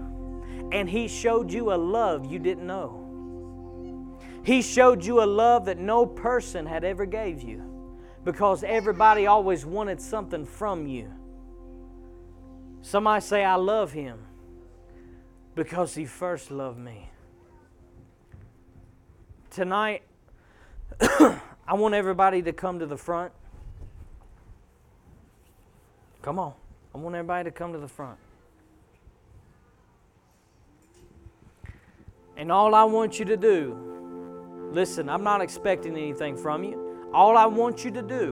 And 0.72 0.88
He 0.88 1.08
showed 1.08 1.52
you 1.52 1.74
a 1.74 1.76
love 1.76 2.32
you 2.32 2.38
didn't 2.38 2.68
know. 2.68 4.20
He 4.44 4.62
showed 4.62 5.04
you 5.04 5.24
a 5.24 5.26
love 5.26 5.66
that 5.66 5.80
no 5.80 6.06
person 6.06 6.68
had 6.68 6.84
ever 6.84 7.08
gave 7.08 7.42
you 7.42 7.98
because 8.24 8.64
everybody 8.64 9.26
always 9.26 9.66
wanted 9.66 10.00
something 10.00 10.46
from 10.46 10.86
you. 10.86 11.12
Somebody 12.84 13.22
say, 13.22 13.44
I 13.44 13.56
love 13.56 13.92
Him 13.92 14.20
because 15.56 15.96
He 15.96 16.06
first 16.06 16.52
loved 16.52 16.78
me. 16.78 17.10
Tonight, 19.50 20.04
I 21.02 21.74
want 21.74 21.96
everybody 21.96 22.44
to 22.44 22.54
come 22.54 22.78
to 22.78 22.86
the 22.86 22.98
front. 22.98 23.34
Come 26.24 26.40
on. 26.40 26.54
I 26.96 26.98
want 26.98 27.16
everybody 27.16 27.50
to 27.50 27.52
come 27.52 27.74
to 27.74 27.80
the 27.80 27.88
front. 27.88 28.18
And 32.38 32.52
all 32.52 32.74
I 32.74 32.86
want 32.86 33.20
you 33.20 33.26
to 33.26 33.38
do, 33.38 34.70
listen, 34.72 35.10
I'm 35.10 35.24
not 35.24 35.42
expecting 35.42 35.96
anything 35.96 36.36
from 36.36 36.64
you. 36.64 37.10
All 37.14 37.38
I 37.38 37.46
want 37.46 37.86
you 37.86 37.92
to 37.92 38.02
do 38.02 38.16